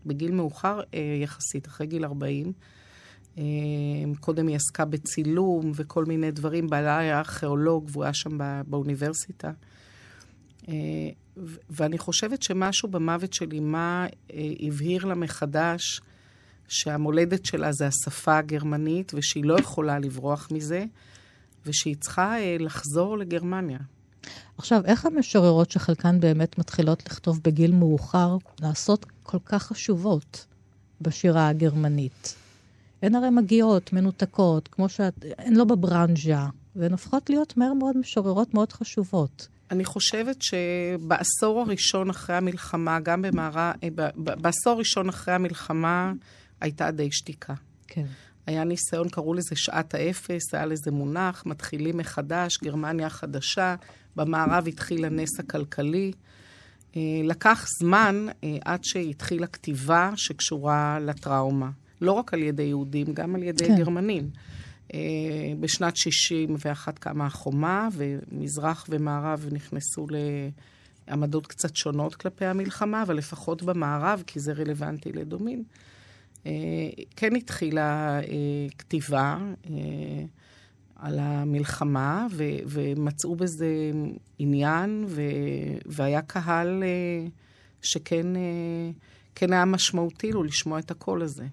בגיל 0.05 0.31
מאוחר 0.31 0.79
אה, 0.93 0.99
יחסית, 1.23 1.67
אחרי 1.67 1.87
גיל 1.87 2.05
40. 2.05 2.51
אה, 3.37 3.43
קודם 4.19 4.47
היא 4.47 4.55
עסקה 4.55 4.85
בצילום 4.85 5.71
וכל 5.75 6.05
מיני 6.05 6.31
דברים, 6.31 6.67
בעלה 6.67 6.97
היה 6.97 7.19
ארכיאולוג 7.19 7.89
והוא 7.91 8.03
היה 8.03 8.13
שם 8.13 8.37
בא, 8.37 8.61
באוניברסיטה. 8.67 9.51
אה, 10.69 10.73
ואני 11.69 11.97
חושבת 11.97 12.43
שמשהו 12.43 12.89
במוות 12.89 13.33
של 13.33 13.51
אימה 13.51 14.07
אה, 14.33 14.51
הבהיר 14.59 15.05
לה 15.05 15.15
מחדש 15.15 16.01
שהמולדת 16.67 17.45
שלה 17.45 17.71
זה 17.71 17.87
השפה 17.87 18.37
הגרמנית, 18.37 19.11
ושהיא 19.15 19.43
לא 19.45 19.59
יכולה 19.59 19.99
לברוח 19.99 20.47
מזה, 20.51 20.85
ושהיא 21.65 21.95
צריכה 21.99 22.39
אה, 22.39 22.57
לחזור 22.59 23.17
לגרמניה. 23.17 23.79
עכשיו, 24.57 24.81
איך 24.85 25.05
המשוררות 25.05 25.71
שחלקן 25.71 26.19
באמת 26.19 26.57
מתחילות 26.57 27.05
לכתוב 27.05 27.39
בגיל 27.43 27.71
מאוחר, 27.71 28.37
לעשות 28.61 29.05
כל 29.23 29.37
כך 29.45 29.63
חשובות 29.63 30.45
בשירה 31.01 31.47
הגרמנית? 31.47 32.35
הן 33.01 33.15
הרי 33.15 33.29
מגיעות, 33.29 33.93
מנותקות, 33.93 34.67
כמו 34.67 34.89
שאת, 34.89 35.25
הן 35.37 35.53
לא 35.53 35.63
בברנז'ה, 35.63 36.47
והן 36.75 36.91
הופכות 36.91 37.29
להיות 37.29 37.57
מהר 37.57 37.73
מאוד 37.73 37.97
משוררות 37.97 38.53
מאוד 38.53 38.73
חשובות. 38.73 39.47
אני 39.71 39.85
חושבת 39.85 40.41
שבעשור 40.41 41.61
הראשון 41.61 42.09
אחרי 42.09 42.35
המלחמה, 42.35 42.99
גם 42.99 43.21
במערה, 43.21 43.71
אה, 43.83 43.89
בעשור 44.15 44.73
הראשון 44.73 45.09
אחרי 45.09 45.33
המלחמה, 45.33 46.13
הייתה 46.61 46.91
די 46.91 47.11
שתיקה. 47.11 47.53
כן. 47.87 48.05
היה 48.47 48.63
ניסיון, 48.63 49.09
קראו 49.09 49.33
לזה 49.33 49.55
שעת 49.55 49.93
האפס, 49.93 50.53
היה 50.53 50.65
לזה 50.65 50.91
מונח, 50.91 51.43
מתחילים 51.45 51.97
מחדש, 51.97 52.57
גרמניה 52.63 53.07
החדשה, 53.07 53.75
במערב 54.15 54.67
התחיל 54.67 55.05
הנס 55.05 55.39
הכלכלי. 55.39 56.11
אה, 56.95 57.01
לקח 57.23 57.65
זמן 57.79 58.25
אה, 58.43 58.57
עד 58.65 58.83
שהתחילה 58.83 59.47
כתיבה 59.47 60.11
שקשורה 60.15 60.99
לטראומה. 61.01 61.69
לא 62.01 62.11
רק 62.11 62.33
על 62.33 62.43
ידי 62.43 62.63
יהודים, 62.63 63.07
גם 63.13 63.35
על 63.35 63.43
ידי 63.43 63.67
כן. 63.67 63.75
גרמנים. 63.77 64.29
אה, 64.93 64.99
בשנת 65.59 65.97
61 65.97 66.99
קמה 66.99 67.25
החומה, 67.25 67.87
ומזרח 67.93 68.85
ומערב 68.89 69.45
נכנסו 69.51 70.07
לעמדות 71.07 71.47
קצת 71.47 71.75
שונות 71.75 72.15
כלפי 72.15 72.45
המלחמה, 72.45 73.01
אבל 73.01 73.17
לפחות 73.17 73.63
במערב, 73.63 74.23
כי 74.27 74.39
זה 74.39 74.53
רלוונטי 74.53 75.11
לדומין. 75.11 75.63
אה, 76.45 76.51
כן 77.15 77.35
התחילה 77.35 78.19
אה, 78.19 78.67
כתיבה 78.77 79.37
אה, 79.69 79.73
על 80.95 81.19
המלחמה, 81.19 82.27
ו- 82.31 82.59
ומצאו 82.67 83.35
בזה 83.35 83.91
עניין, 84.39 85.05
ו- 85.07 85.21
והיה 85.85 86.21
קהל 86.21 86.83
שכן 87.81 88.27
כן 89.35 89.53
היה 89.53 89.65
משמעותי 89.65 90.31
לו 90.31 90.43
לשמוע 90.43 90.79
את 90.79 90.91
הקול 90.91 91.21
הזה. 91.21 91.45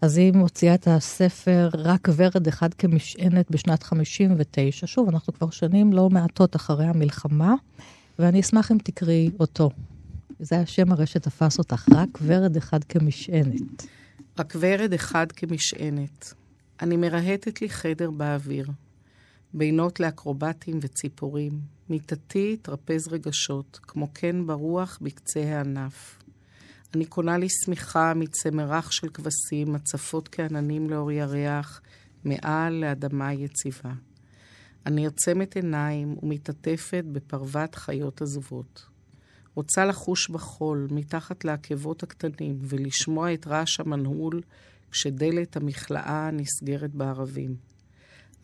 אז 0.00 0.16
היא 0.16 0.32
מוציאה 0.32 0.74
את 0.74 0.88
הספר 0.88 1.68
רק 1.74 2.08
ורד 2.16 2.46
אחד 2.48 2.74
כמשענת 2.74 3.50
בשנת 3.50 3.82
59. 3.82 4.86
שוב, 4.86 5.08
אנחנו 5.08 5.32
כבר 5.32 5.50
שנים 5.50 5.92
לא 5.92 6.10
מעטות 6.10 6.56
אחרי 6.56 6.86
המלחמה, 6.86 7.54
ואני 8.18 8.40
אשמח 8.40 8.72
אם 8.72 8.78
תקראי 8.78 9.30
אותו. 9.40 9.70
זה 10.38 10.58
השם 10.58 10.92
הרי 10.92 11.06
שתפס 11.06 11.58
אותך, 11.58 11.86
רק 11.94 12.08
ורד 12.22 12.56
אחד 12.56 12.84
כמשענת. 12.84 13.86
רק 14.38 14.54
ורד 14.60 14.92
אחד 14.92 15.32
כמשענת. 15.32 16.34
אני 16.82 16.96
מרהטת 16.96 17.60
לי 17.60 17.68
חדר 17.68 18.10
באוויר, 18.10 18.66
בינות 19.54 20.00
לאקרובטים 20.00 20.78
וציפורים. 20.82 21.60
מיטתי 21.88 22.56
טרפז 22.62 23.08
רגשות, 23.08 23.80
כמו 23.82 24.08
כן 24.14 24.46
ברוח 24.46 24.98
בקצה 25.02 25.40
הענף. 25.40 26.18
אני 26.94 27.04
קונה 27.04 27.38
לי 27.38 27.46
שמיכה 27.48 28.14
מצמר 28.14 28.72
רך 28.72 28.92
של 28.92 29.08
כבשים, 29.08 29.74
הצפות 29.74 30.28
כעננים 30.32 30.90
לאור 30.90 31.12
ירח, 31.12 31.80
מעל 32.24 32.72
לאדמה 32.72 33.32
יציבה. 33.32 33.92
אני 34.86 35.06
עוצמת 35.06 35.56
עיניים 35.56 36.16
ומתעטפת 36.22 37.04
בפרוות 37.12 37.74
חיות 37.74 38.22
עזובות. 38.22 38.93
רוצה 39.54 39.84
לחוש 39.84 40.30
בחול 40.30 40.88
מתחת 40.90 41.44
לעקבות 41.44 42.02
הקטנים 42.02 42.58
ולשמוע 42.60 43.34
את 43.34 43.46
רעש 43.46 43.80
המנעול 43.80 44.40
כשדלת 44.90 45.56
המכלאה 45.56 46.30
נסגרת 46.32 46.94
בערבים. 46.94 47.56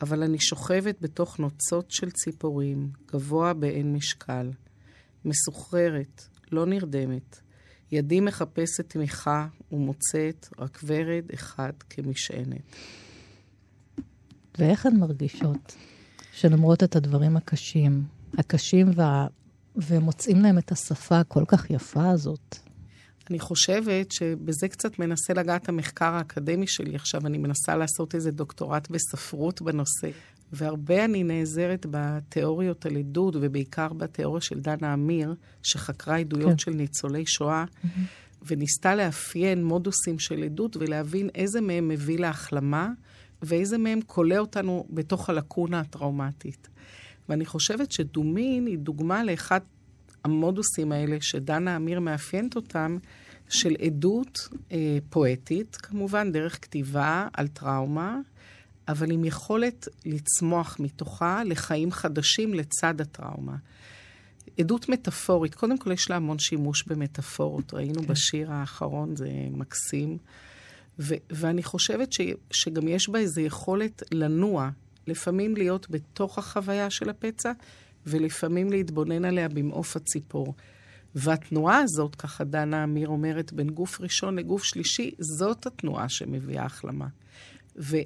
אבל 0.00 0.22
אני 0.22 0.40
שוכבת 0.40 0.96
בתוך 1.00 1.38
נוצות 1.38 1.90
של 1.90 2.10
ציפורים, 2.10 2.90
גבוה 3.12 3.54
באין 3.54 3.92
משקל. 3.92 4.50
מסוחררת, 5.24 6.24
לא 6.52 6.66
נרדמת. 6.66 7.40
ידי 7.92 8.20
מחפשת 8.20 8.88
תמיכה 8.88 9.46
ומוצאת 9.72 10.48
רק 10.58 10.80
ורד 10.84 11.24
אחד 11.34 11.72
כמשענת. 11.90 12.76
ואיך 14.58 14.86
הן 14.86 14.96
מרגישות 14.96 15.76
שלמרות 16.32 16.82
את 16.82 16.96
הדברים 16.96 17.36
הקשים, 17.36 18.04
הקשים 18.38 18.90
וה... 18.94 19.26
ומוצאים 19.76 20.40
להם 20.42 20.58
את 20.58 20.72
השפה 20.72 21.20
הכל 21.20 21.44
כך 21.48 21.70
יפה 21.70 22.10
הזאת? 22.10 22.56
אני 23.30 23.38
חושבת 23.38 24.12
שבזה 24.12 24.68
קצת 24.68 24.98
מנסה 24.98 25.32
לגעת 25.34 25.68
המחקר 25.68 26.14
האקדמי 26.14 26.66
שלי. 26.66 26.94
עכשיו 26.94 27.26
אני 27.26 27.38
מנסה 27.38 27.76
לעשות 27.76 28.14
איזה 28.14 28.30
דוקטורט 28.30 28.90
בספרות 28.90 29.62
בנושא. 29.62 30.10
והרבה 30.52 31.04
אני 31.04 31.22
נעזרת 31.24 31.86
בתיאוריות 31.90 32.86
על 32.86 32.96
עדות, 32.96 33.36
ובעיקר 33.40 33.88
בתיאוריה 33.88 34.40
של 34.40 34.60
דנה 34.60 34.94
אמיר, 34.94 35.34
שחקרה 35.62 36.16
עדויות 36.16 36.50
כן. 36.50 36.58
של 36.58 36.70
ניצולי 36.70 37.26
שואה, 37.26 37.64
mm-hmm. 37.64 37.88
וניסתה 38.46 38.94
לאפיין 38.94 39.64
מודוסים 39.64 40.18
של 40.18 40.42
עדות 40.42 40.76
ולהבין 40.76 41.28
איזה 41.34 41.60
מהם 41.60 41.88
מביא 41.88 42.18
להחלמה, 42.18 42.90
ואיזה 43.42 43.78
מהם 43.78 44.00
כולא 44.06 44.36
אותנו 44.38 44.86
בתוך 44.90 45.30
הלקונה 45.30 45.80
הטראומטית. 45.80 46.68
ואני 47.30 47.46
חושבת 47.46 47.92
שדומין 47.92 48.66
היא 48.66 48.78
דוגמה 48.78 49.24
לאחד 49.24 49.60
המודוסים 50.24 50.92
האלה 50.92 51.16
שדנה 51.20 51.76
אמיר 51.76 52.00
מאפיינת 52.00 52.56
אותם, 52.56 52.98
של 53.50 53.76
עדות 53.86 54.48
אה, 54.72 54.98
פואטית, 55.10 55.76
כמובן, 55.76 56.32
דרך 56.32 56.58
כתיבה 56.62 57.28
על 57.32 57.48
טראומה, 57.48 58.18
אבל 58.88 59.10
עם 59.10 59.24
יכולת 59.24 59.88
לצמוח 60.04 60.76
מתוכה 60.80 61.42
לחיים 61.44 61.92
חדשים 61.92 62.54
לצד 62.54 63.00
הטראומה. 63.00 63.56
עדות 64.58 64.88
מטאפורית, 64.88 65.54
קודם 65.54 65.78
כל 65.78 65.92
יש 65.92 66.10
לה 66.10 66.16
המון 66.16 66.38
שימוש 66.38 66.82
במטאפורות, 66.86 67.74
ראינו 67.74 68.02
כן. 68.02 68.06
בשיר 68.06 68.52
האחרון, 68.52 69.16
זה 69.16 69.28
מקסים. 69.50 70.18
ו- 70.98 71.14
ואני 71.30 71.62
חושבת 71.62 72.12
ש- 72.12 72.20
שגם 72.50 72.88
יש 72.88 73.08
בה 73.08 73.18
איזו 73.18 73.40
יכולת 73.40 74.02
לנוע, 74.12 74.70
לפעמים 75.10 75.56
להיות 75.56 75.90
בתוך 75.90 76.38
החוויה 76.38 76.90
של 76.90 77.10
הפצע, 77.10 77.52
ולפעמים 78.06 78.70
להתבונן 78.70 79.24
עליה 79.24 79.48
במעוף 79.48 79.96
הציפור. 79.96 80.54
והתנועה 81.14 81.78
הזאת, 81.78 82.14
ככה 82.14 82.44
דנה 82.44 82.84
אמיר 82.84 83.08
אומרת, 83.08 83.52
בין 83.52 83.70
גוף 83.70 84.00
ראשון 84.00 84.38
לגוף 84.38 84.64
שלישי, 84.64 85.10
זאת 85.18 85.66
התנועה 85.66 86.08
שמביאה 86.08 86.64
החלמה. 86.64 87.06
ו- 87.76 87.96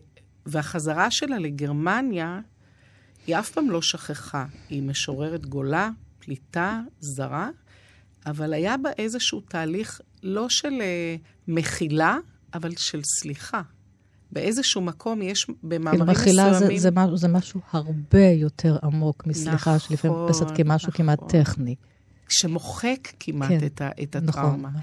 והחזרה 0.46 1.10
שלה 1.10 1.38
לגרמניה, 1.38 2.40
היא 3.26 3.38
אף 3.38 3.50
פעם 3.50 3.70
לא 3.70 3.82
שכחה. 3.82 4.46
היא 4.68 4.82
משוררת 4.82 5.46
גולה, 5.46 5.90
פליטה, 6.18 6.80
זרה, 7.00 7.50
אבל 8.26 8.52
היה 8.52 8.76
בה 8.76 8.90
איזשהו 8.98 9.40
תהליך 9.40 10.00
לא 10.22 10.48
של 10.48 10.72
uh, 10.72 11.20
מחילה, 11.48 12.16
אבל 12.54 12.70
של 12.76 13.00
סליחה. 13.04 13.62
באיזשהו 14.34 14.80
מקום 14.80 15.22
יש 15.22 15.46
במאמרים 15.62 15.98
כאילו, 15.98 16.12
מחילה 16.12 16.50
מסוימים... 16.50 16.78
זה, 16.78 16.90
זה, 16.90 17.16
זה 17.16 17.28
משהו 17.28 17.60
הרבה 17.70 18.26
יותר 18.26 18.76
עמוק 18.82 19.26
מסליחה, 19.26 19.54
נכון, 19.54 19.78
שלפעמים 19.78 20.24
נתפסת 20.24 20.46
כמשהו 20.56 20.88
נכון. 20.88 21.06
כמעט 21.06 21.18
טכני. 21.28 21.74
שמוחק 22.28 23.08
כמעט 23.20 23.48
כן, 23.48 23.66
את, 23.66 23.80
ה, 23.80 23.90
את 24.02 24.16
נכון. 24.16 24.28
הטראומה. 24.28 24.68
נכון. 24.68 24.80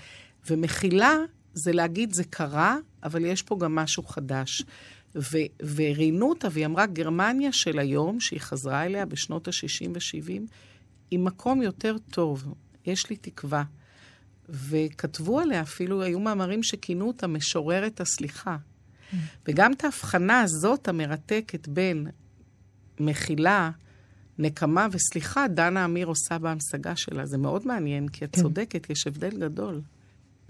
ומחילה 0.50 1.16
זה 1.54 1.72
להגיד, 1.72 2.14
זה 2.14 2.24
קרה, 2.24 2.78
אבל 3.04 3.26
יש 3.26 3.42
פה 3.42 3.58
גם 3.60 3.76
משהו 3.76 4.04
חדש. 4.04 4.64
וראיינו 5.76 6.30
אותה, 6.30 6.48
והיא 6.52 6.66
אמרה, 6.66 6.86
גרמניה 6.86 7.52
של 7.52 7.80
היום, 7.80 8.20
שהיא 8.20 8.40
חזרה 8.40 8.86
אליה 8.86 9.06
בשנות 9.06 9.48
ה-60 9.48 9.90
ו-70, 9.94 10.42
היא 11.12 11.20
מקום 11.20 11.62
יותר 11.62 11.96
טוב, 12.12 12.54
יש 12.86 13.10
לי 13.10 13.16
תקווה. 13.16 13.64
וכתבו 14.50 15.40
עליה 15.40 15.62
אפילו, 15.62 16.02
היו 16.02 16.20
מאמרים 16.20 16.64
שכינו 16.64 17.08
אותה 17.08 17.28
משוררת 17.28 18.02
הסליחה. 18.02 18.58
וגם 19.48 19.74
את 19.74 19.84
ההבחנה 19.84 20.42
הזאת 20.42 20.88
המרתקת 20.88 21.68
בין 21.68 22.08
מחילה, 23.00 23.72
נקמה 24.40 24.88
וסליחה, 24.92 25.48
דנה 25.48 25.86
אמיר 25.86 26.08
עושה 26.08 26.38
בהמשגה 26.38 26.96
שלה. 26.96 27.26
זה 27.26 27.38
מאוד 27.38 27.68
מעניין, 27.68 28.08
כי 28.08 28.26
את 28.26 28.36
כן. 28.36 28.42
צודקת, 28.42 28.90
יש 28.90 29.08
הבדל 29.08 29.40
גדול. 29.40 29.82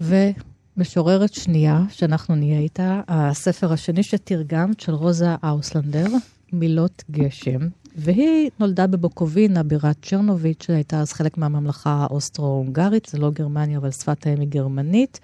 ומשוררת 0.00 1.34
שנייה, 1.34 1.80
שאנחנו 1.90 2.34
נהיה 2.34 2.58
איתה, 2.58 3.00
הספר 3.08 3.72
השני 3.72 4.02
שתרגמת, 4.02 4.80
של 4.80 4.92
רוזה 4.92 5.34
אאוסלנדר, 5.44 6.06
מילות 6.52 7.04
גשם. 7.10 7.60
והיא 7.96 8.50
נולדה 8.60 8.86
בבוקובינה, 8.86 9.62
בירת 9.62 9.96
צ'רנוביץ', 10.02 10.62
שהייתה 10.62 11.00
אז 11.00 11.12
חלק 11.12 11.38
מהממלכה 11.38 11.90
האוסטרו-הונגרית, 11.90 13.06
זה 13.10 13.18
לא 13.18 13.30
גרמניה, 13.30 13.78
אבל 13.78 13.90
שפת 13.90 14.26
האם 14.26 14.40
היא 14.40 14.48
גרמנית. 14.48 15.20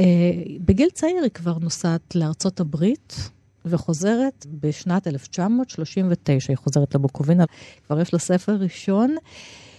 Uh, 0.00 0.02
בגיל 0.60 0.88
צעיר 0.92 1.22
היא 1.22 1.30
כבר 1.30 1.58
נוסעת 1.58 2.14
לארצות 2.14 2.60
הברית, 2.60 3.30
וחוזרת 3.64 4.46
בשנת 4.60 5.06
1939, 5.06 6.52
היא 6.52 6.56
חוזרת 6.56 6.94
לבוקובינה, 6.94 7.44
כבר 7.86 8.00
יש 8.00 8.12
לה 8.12 8.18
ספר 8.18 8.52
ראשון. 8.54 9.16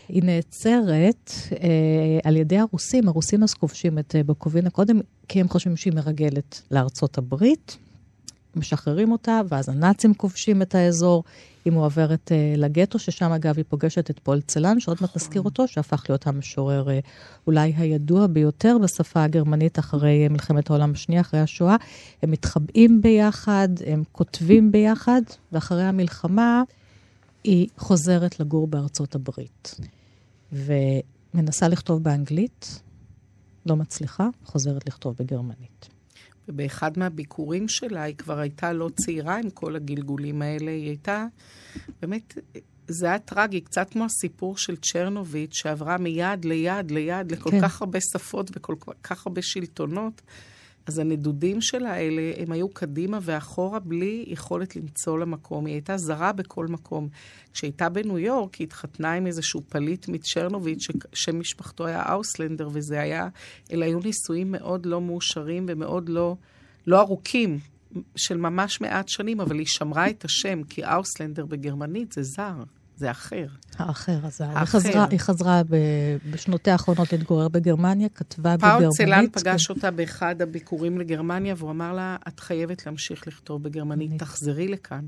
היא 0.09 0.23
נעצרת 0.23 1.31
אה, 1.51 2.19
על 2.23 2.37
ידי 2.37 2.57
הרוסים, 2.57 3.07
הרוסים 3.07 3.43
אז 3.43 3.53
כובשים 3.53 3.99
את 3.99 4.15
אה, 4.15 4.23
בוקובינה 4.23 4.69
קודם, 4.69 4.99
כי 5.27 5.41
הם 5.41 5.49
חושבים 5.49 5.77
שהיא 5.77 5.93
מרגלת 5.93 6.61
לארצות 6.71 7.17
הברית. 7.17 7.77
משחררים 8.55 9.11
אותה, 9.11 9.41
ואז 9.49 9.69
הנאצים 9.69 10.13
כובשים 10.13 10.61
את 10.61 10.75
האזור. 10.75 11.23
היא 11.65 11.73
מועברת 11.73 12.31
uh, 12.31 12.59
לגטו, 12.59 12.99
ששם 12.99 13.31
אגב 13.31 13.57
היא 13.57 13.65
פוגשת 13.69 14.09
את 14.09 14.19
פול 14.19 14.41
צלן, 14.41 14.79
שעוד 14.79 14.97
מעט 15.01 15.15
נזכיר 15.15 15.41
אותו, 15.41 15.67
שהפך 15.67 16.05
להיות 16.09 16.27
המשורר 16.27 16.87
uh, 16.87 16.91
אולי 17.47 17.73
הידוע 17.77 18.27
ביותר 18.27 18.77
בשפה 18.83 19.23
הגרמנית 19.23 19.79
אחרי 19.79 20.27
uh, 20.27 20.33
מלחמת 20.33 20.69
העולם 20.69 20.91
השנייה, 20.91 21.21
אחרי 21.21 21.39
השואה. 21.39 21.75
הם 22.21 22.31
מתחבאים 22.31 23.01
ביחד, 23.01 23.69
הם 23.85 24.03
כותבים 24.11 24.71
ביחד, 24.71 25.21
ואחרי 25.51 25.83
המלחמה 25.83 26.63
היא 27.43 27.67
חוזרת 27.77 28.39
לגור 28.39 28.67
בארצות 28.67 29.15
הברית. 29.15 29.75
ומנסה 30.51 31.67
לכתוב 31.67 32.03
באנגלית, 32.03 32.81
לא 33.65 33.75
מצליחה, 33.75 34.27
חוזרת 34.45 34.87
לכתוב 34.87 35.15
בגרמנית. 35.19 35.90
ובאחד 36.51 36.99
מהביקורים 36.99 37.67
שלה 37.67 38.03
היא 38.03 38.15
כבר 38.15 38.39
הייתה 38.39 38.73
לא 38.73 38.89
צעירה 38.95 39.37
עם 39.37 39.49
כל 39.49 39.75
הגלגולים 39.75 40.41
האלה, 40.41 40.71
היא 40.71 40.87
הייתה, 40.87 41.25
באמת, 42.01 42.37
זה 42.87 43.05
היה 43.05 43.19
טרגי, 43.19 43.61
קצת 43.61 43.89
כמו 43.91 44.05
הסיפור 44.05 44.57
של 44.57 44.75
צ'רנוביץ', 44.75 45.53
שעברה 45.53 45.97
מיד 45.97 46.45
ליד 46.45 46.91
ליד 46.91 47.31
לכל 47.31 47.51
כן. 47.51 47.61
כך 47.61 47.81
הרבה 47.81 47.99
שפות 48.01 48.51
וכל 48.53 48.75
כך 49.03 49.27
הרבה 49.27 49.41
שלטונות. 49.41 50.21
אז 50.85 50.99
הנדודים 50.99 51.61
שלה 51.61 51.91
האלה, 51.93 52.21
הם 52.37 52.51
היו 52.51 52.69
קדימה 52.69 53.19
ואחורה 53.21 53.79
בלי 53.79 54.25
יכולת 54.27 54.75
למצוא 54.75 55.19
לה 55.19 55.25
מקום. 55.25 55.65
היא 55.65 55.73
הייתה 55.73 55.97
זרה 55.97 56.31
בכל 56.31 56.67
מקום. 56.67 57.09
כשהייתה 57.53 57.89
בניו 57.89 58.19
יורק, 58.19 58.55
היא 58.55 58.67
התחתנה 58.67 59.13
עם 59.13 59.27
איזשהו 59.27 59.61
פליט 59.69 60.07
מצ'רנוביץ', 60.07 60.87
ששם 61.13 61.39
משפחתו 61.39 61.85
היה 61.85 62.03
אאוסלנדר, 62.11 62.69
וזה 62.73 63.01
היה, 63.01 63.27
אלה 63.71 63.85
היו 63.85 63.99
נישואים 63.99 64.51
מאוד 64.51 64.85
לא 64.85 65.01
מאושרים 65.01 65.65
ומאוד 65.69 66.09
לא, 66.09 66.35
לא 66.87 67.01
ארוכים, 67.01 67.59
של 68.15 68.37
ממש 68.37 68.81
מעט 68.81 69.07
שנים, 69.07 69.41
אבל 69.41 69.59
היא 69.59 69.67
שמרה 69.67 70.09
את 70.09 70.25
השם, 70.25 70.63
כי 70.63 70.85
אאוסלנדר 70.85 71.45
בגרמנית 71.45 72.11
זה 72.11 72.23
זר. 72.23 72.63
זה 73.01 73.11
אחר. 73.11 73.45
האחר, 73.77 74.19
אז 74.23 74.41
היא 74.41 74.65
חזרה, 74.65 75.05
היא 75.09 75.19
חזרה 75.19 75.61
ב, 75.69 75.75
בשנותיה 76.31 76.73
האחרונות 76.73 77.11
להתגורר 77.11 77.47
בגרמניה, 77.47 78.09
כתבה 78.09 78.57
בגרמנית. 78.57 78.81
פאול 78.81 78.91
צלן 78.91 79.25
פגש 79.31 79.69
אותה 79.69 79.91
באחד 79.91 80.41
הביקורים 80.41 80.97
לגרמניה, 80.97 81.55
והוא 81.57 81.71
אמר 81.71 81.93
לה, 81.93 82.17
את 82.27 82.39
חייבת 82.39 82.85
להמשיך 82.85 83.27
לכתוב 83.27 83.63
בגרמנית, 83.63 84.11
תחזרי 84.19 84.67
לכאן. 84.67 85.05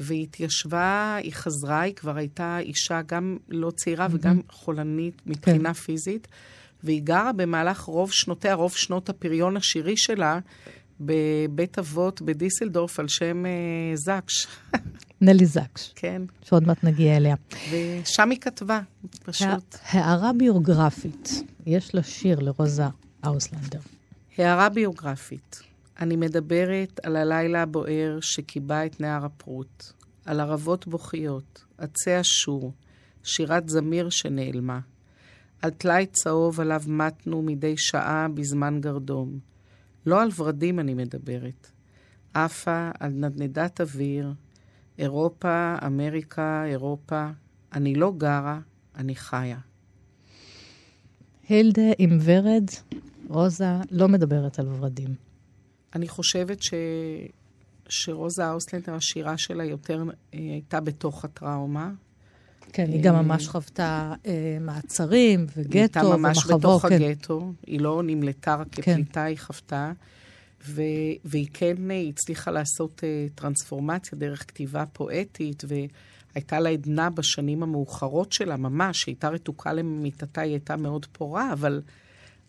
והיא 0.00 0.22
התיישבה, 0.22 1.16
היא 1.22 1.32
חזרה, 1.32 1.80
היא 1.80 1.94
כבר 1.94 2.16
הייתה 2.16 2.58
אישה 2.58 3.00
גם 3.06 3.36
לא 3.48 3.70
צעירה 3.70 4.06
וגם 4.10 4.40
חולנית 4.50 5.22
מבחינה 5.26 5.74
כן. 5.74 5.80
פיזית, 5.80 6.28
והיא 6.84 7.02
גרה 7.02 7.32
במהלך 7.32 7.80
רוב 7.80 8.12
שנותיה, 8.12 8.54
רוב 8.54 8.72
שנות 8.72 9.08
הפריון 9.08 9.56
השירי 9.56 9.96
שלה, 9.96 10.38
בבית 11.00 11.78
אבות 11.78 12.22
בדיסלדורף 12.22 13.00
על 13.00 13.08
שם 13.08 13.44
uh, 13.44 13.96
זקש. 13.96 14.46
נלי 15.20 15.46
זקש. 15.46 15.92
כן. 15.94 16.22
שעוד 16.42 16.66
מעט 16.66 16.84
נגיע 16.84 17.16
אליה. 17.16 17.36
ושם 17.70 18.30
היא 18.30 18.40
כתבה, 18.40 18.80
פשוט. 19.24 19.76
הערה 19.90 20.32
ביוגרפית. 20.32 21.30
יש 21.66 21.94
לה 21.94 22.02
שיר 22.02 22.40
לרוזה 22.40 22.84
אוסלנדר. 23.26 23.80
הערה 24.38 24.68
ביוגרפית. 24.68 25.60
אני 26.00 26.16
מדברת 26.16 27.00
על 27.02 27.16
הלילה 27.16 27.62
הבוער 27.62 28.18
שקיבע 28.20 28.86
את 28.86 29.00
נהר 29.00 29.24
הפרוט, 29.24 29.84
על 30.24 30.40
ערבות 30.40 30.86
בוכיות, 30.86 31.64
עצי 31.78 32.20
אשור, 32.20 32.72
שירת 33.22 33.68
זמיר 33.68 34.10
שנעלמה, 34.10 34.80
על 35.62 35.70
טלאי 35.70 36.06
צהוב 36.06 36.60
עליו 36.60 36.82
מתנו 36.86 37.42
מדי 37.42 37.74
שעה 37.76 38.26
בזמן 38.34 38.80
גרדום. 38.80 39.38
לא 40.06 40.22
על 40.22 40.28
ורדים 40.36 40.80
אני 40.80 40.94
מדברת. 40.94 41.70
עפה 42.34 42.90
על 43.00 43.10
נדנדת 43.10 43.80
אוויר, 43.80 44.32
אירופה, 44.98 45.76
אמריקה, 45.86 46.64
אירופה. 46.66 47.30
אני 47.72 47.94
לא 47.94 48.12
גרה, 48.18 48.60
אני 48.96 49.14
חיה. 49.14 49.58
הילדה 51.48 51.82
עם 51.98 52.18
ורד, 52.24 52.64
רוזה 53.28 53.64
לא 53.90 54.08
מדברת 54.08 54.58
על 54.58 54.68
ורדים. 54.68 55.14
אני 55.94 56.08
חושבת 56.08 56.62
ש... 56.62 56.74
שרוזה 57.88 58.50
אוסלנדר, 58.50 58.94
השירה 58.94 59.38
שלה 59.38 59.64
יותר 59.64 60.02
אה, 60.02 60.38
הייתה 60.38 60.80
בתוך 60.80 61.24
הטראומה. 61.24 61.90
כן, 62.76 62.92
היא 62.92 63.02
גם 63.02 63.14
אה, 63.14 63.22
ממש 63.22 63.48
חוותה 63.48 64.14
אה, 64.26 64.58
מעצרים 64.60 65.46
וגטו 65.56 65.72
היא 65.72 65.80
הייתה 65.80 66.02
ממש 66.02 66.38
ומחבור, 66.38 66.58
בתוך 66.58 66.86
כן. 66.86 67.02
הגטו, 67.02 67.52
היא 67.66 67.80
לא 67.80 68.02
נמלטה 68.04 68.54
רק 68.54 68.66
כן. 68.72 68.82
כפליטה, 68.82 69.12
כן. 69.12 69.26
היא 69.26 69.38
חוותה. 69.38 69.92
ו- 70.68 70.82
והיא 71.24 71.46
כן 71.52 71.76
הצליחה 72.08 72.50
לעשות 72.50 73.04
טרנספורמציה 73.34 74.18
דרך 74.18 74.48
כתיבה 74.48 74.84
פואטית, 74.92 75.64
והייתה 75.68 76.60
לה 76.60 76.68
עדנה 76.68 77.10
בשנים 77.10 77.62
המאוחרות 77.62 78.32
שלה, 78.32 78.56
ממש, 78.56 79.06
היא 79.06 79.12
הייתה 79.12 79.28
רתוקה 79.28 79.72
למיטתה, 79.72 80.40
היא 80.40 80.52
הייתה 80.52 80.76
מאוד 80.76 81.06
פורה, 81.12 81.52
אבל, 81.52 81.82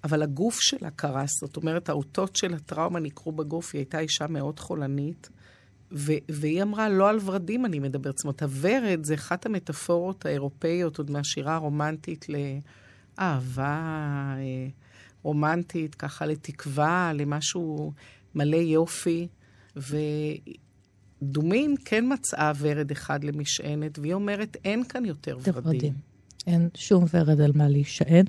אבל 0.03 0.23
הגוף 0.23 0.59
שלה 0.59 0.89
קרס. 0.91 1.39
זאת 1.41 1.57
אומרת, 1.57 1.89
האותות 1.89 2.35
של 2.35 2.53
הטראומה 2.53 2.99
ניכרו 2.99 3.31
בגוף, 3.31 3.69
היא 3.73 3.79
הייתה 3.79 3.99
אישה 3.99 4.27
מאוד 4.27 4.59
חולנית. 4.59 5.29
ו- 5.91 6.13
והיא 6.30 6.62
אמרה, 6.62 6.89
לא 6.89 7.10
על 7.10 7.19
ורדים 7.26 7.65
אני 7.65 7.80
מדברת. 7.80 8.17
זאת 8.17 8.23
אומרת, 8.23 8.43
הוורד 8.43 9.04
זה 9.04 9.13
אחת 9.13 9.45
המטאפורות 9.45 10.26
האירופאיות, 10.26 10.97
עוד 10.97 11.12
מהשירה 11.12 11.56
הרומנטית 11.56 12.26
לאהבה, 12.30 13.65
אה, 14.38 14.67
רומנטית, 15.23 15.95
ככה 15.95 16.26
לתקווה, 16.26 17.12
למשהו 17.13 17.93
מלא 18.36 18.58
יופי. 18.58 19.28
ודומין 21.21 21.76
כן 21.86 22.06
מצאה 22.13 22.52
ורד 22.60 22.91
אחד 22.91 23.23
למשענת, 23.23 24.00
והיא 24.00 24.13
אומרת, 24.13 24.58
אין 24.65 24.84
כאן 24.84 25.06
יותר 25.06 25.38
ורדים. 25.38 25.54
ורדים. 25.65 25.93
אין 26.47 26.69
שום 26.76 27.06
ורד 27.13 27.41
על 27.41 27.52
מה 27.56 27.67
להישען. 27.67 28.26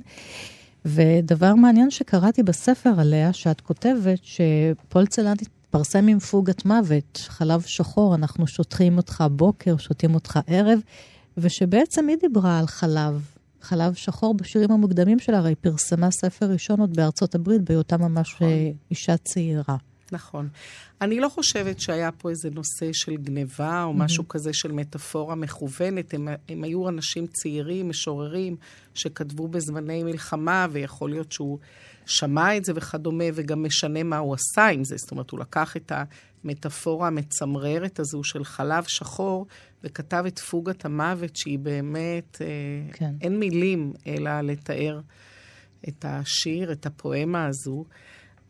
ודבר 0.85 1.55
מעניין 1.55 1.91
שקראתי 1.91 2.43
בספר 2.43 2.93
עליה, 2.99 3.33
שאת 3.33 3.61
כותבת 3.61 4.19
שפול 4.23 5.07
צלנט 5.07 5.43
התפרסם 5.69 6.09
עם 6.09 6.19
פוגת 6.19 6.65
מוות, 6.65 7.17
חלב 7.29 7.63
שחור, 7.63 8.15
אנחנו 8.15 8.47
שותחים 8.47 8.97
אותך 8.97 9.25
בוקר, 9.31 9.77
שותים 9.77 10.15
אותך 10.15 10.39
ערב, 10.47 10.81
ושבעצם 11.37 12.09
היא 12.09 12.17
דיברה 12.21 12.59
על 12.59 12.67
חלב, 12.67 13.23
חלב 13.61 13.95
שחור 13.95 14.35
בשירים 14.35 14.73
המוקדמים 14.73 15.19
שלה, 15.19 15.39
הרי 15.39 15.55
פרסמה 15.55 16.11
ספר 16.11 16.47
ראשון 16.47 16.81
עוד 16.81 16.97
בארצות 16.97 17.35
הברית, 17.35 17.63
בהיותה 17.63 17.97
ממש 17.97 18.35
נכון. 18.35 18.49
אה, 18.49 18.71
אישה 18.91 19.17
צעירה. 19.17 19.77
נכון. 20.13 20.49
אני 21.01 21.21
לא 21.21 21.29
חושבת 21.29 21.81
שהיה 21.81 22.13
פה 22.13 22.31
איזה 22.31 22.51
נושא 22.51 22.93
של 22.93 23.17
גניבה 23.17 23.83
או 23.83 23.91
mm-hmm. 23.91 23.95
משהו 23.95 24.29
כזה 24.29 24.53
של 24.53 24.73
מטאפורה 24.73 25.35
מכוונת. 25.35 26.15
הם, 26.15 26.29
הם 26.49 26.65
היו 26.65 26.89
אנשים 26.89 27.27
צעירים, 27.27 27.89
משוררים, 27.89 28.57
שכתבו 28.95 29.49
בזמני 29.49 30.03
מלחמה, 30.03 30.67
ויכול 30.71 31.11
להיות 31.11 31.33
שהוא 31.33 31.59
שמע 32.09 32.57
את 32.57 32.65
זה 32.65 32.73
וכדומה, 32.77 33.25
וגם 33.35 33.63
משנה 33.63 34.03
מה 34.03 34.19
הוא 34.19 34.35
עשה 34.35 34.67
עם 34.67 34.85
זה. 34.85 34.97
זאת 34.97 35.11
אומרת, 35.11 35.31
הוא 35.31 35.41
לקח 35.41 35.77
את 35.77 35.93
המטאפורה 36.45 37.07
המצמררת 37.07 38.01
הזו 38.01 38.25
של 38.25 38.45
חלב 38.45 38.85
שחור, 38.85 39.47
וכתב 39.85 40.25
את 40.27 40.39
פוגת 40.39 40.85
המוות, 40.85 41.37
שהיא 41.37 41.59
באמת, 41.59 42.39
אה, 42.41 42.47
כן. 42.93 43.15
אין 43.21 43.39
מילים 43.39 43.93
אלא 44.07 44.41
לתאר 44.41 45.01
את 45.89 46.05
השיר, 46.09 46.73
את 46.73 46.87
הפואמה 46.87 47.47
הזו. 47.47 47.85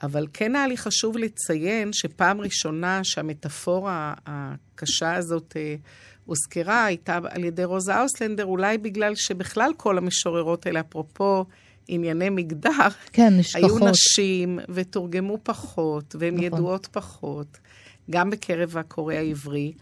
אבל 0.03 0.27
כן 0.33 0.57
היה 0.57 0.67
לי 0.67 0.77
חשוב 0.77 1.17
לציין 1.17 1.93
שפעם 1.93 2.41
ראשונה 2.41 3.05
שהמטאפורה 3.05 4.15
הקשה 4.27 5.15
הזאת 5.15 5.57
אה, 5.57 5.77
הוזכרה 6.25 6.85
הייתה 6.85 7.19
על 7.31 7.45
ידי 7.45 7.65
רוזה 7.65 8.01
אוסלנדר, 8.03 8.45
אולי 8.45 8.79
בגלל 8.79 9.15
שבכלל 9.15 9.71
כל 9.77 9.99
המשוררות 9.99 10.67
האלה, 10.67 10.81
אפרופו 10.81 11.45
ענייני 11.89 12.31
מגדר, 12.31 12.89
כן, 13.13 13.37
נשכחות. 13.37 13.71
היו 13.71 13.91
נשים 13.91 14.59
ותורגמו 14.69 15.39
פחות, 15.43 16.17
והן 16.19 16.35
נכון. 16.35 16.45
ידועות 16.45 16.87
פחות, 16.87 17.59
גם 18.11 18.31
בקרב 18.31 18.77
הקורא 18.77 19.15
העברי. 19.15 19.73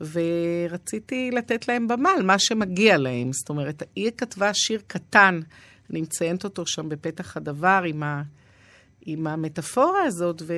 ורציתי 0.00 1.30
לתת 1.30 1.68
להם 1.68 1.88
במה 1.88 2.10
על 2.10 2.22
מה 2.22 2.38
שמגיע 2.38 2.98
להם. 2.98 3.32
זאת 3.32 3.48
אומרת, 3.48 3.82
היא 3.96 4.10
כתבה 4.16 4.54
שיר 4.54 4.80
קטן, 4.86 5.40
אני 5.90 6.00
מציינת 6.00 6.44
אותו 6.44 6.66
שם 6.66 6.88
בפתח 6.88 7.36
הדבר 7.36 7.82
עם, 7.86 8.02
ה, 8.02 8.22
עם 9.06 9.26
המטאפורה 9.26 10.02
הזאת, 10.02 10.42
ו, 10.46 10.54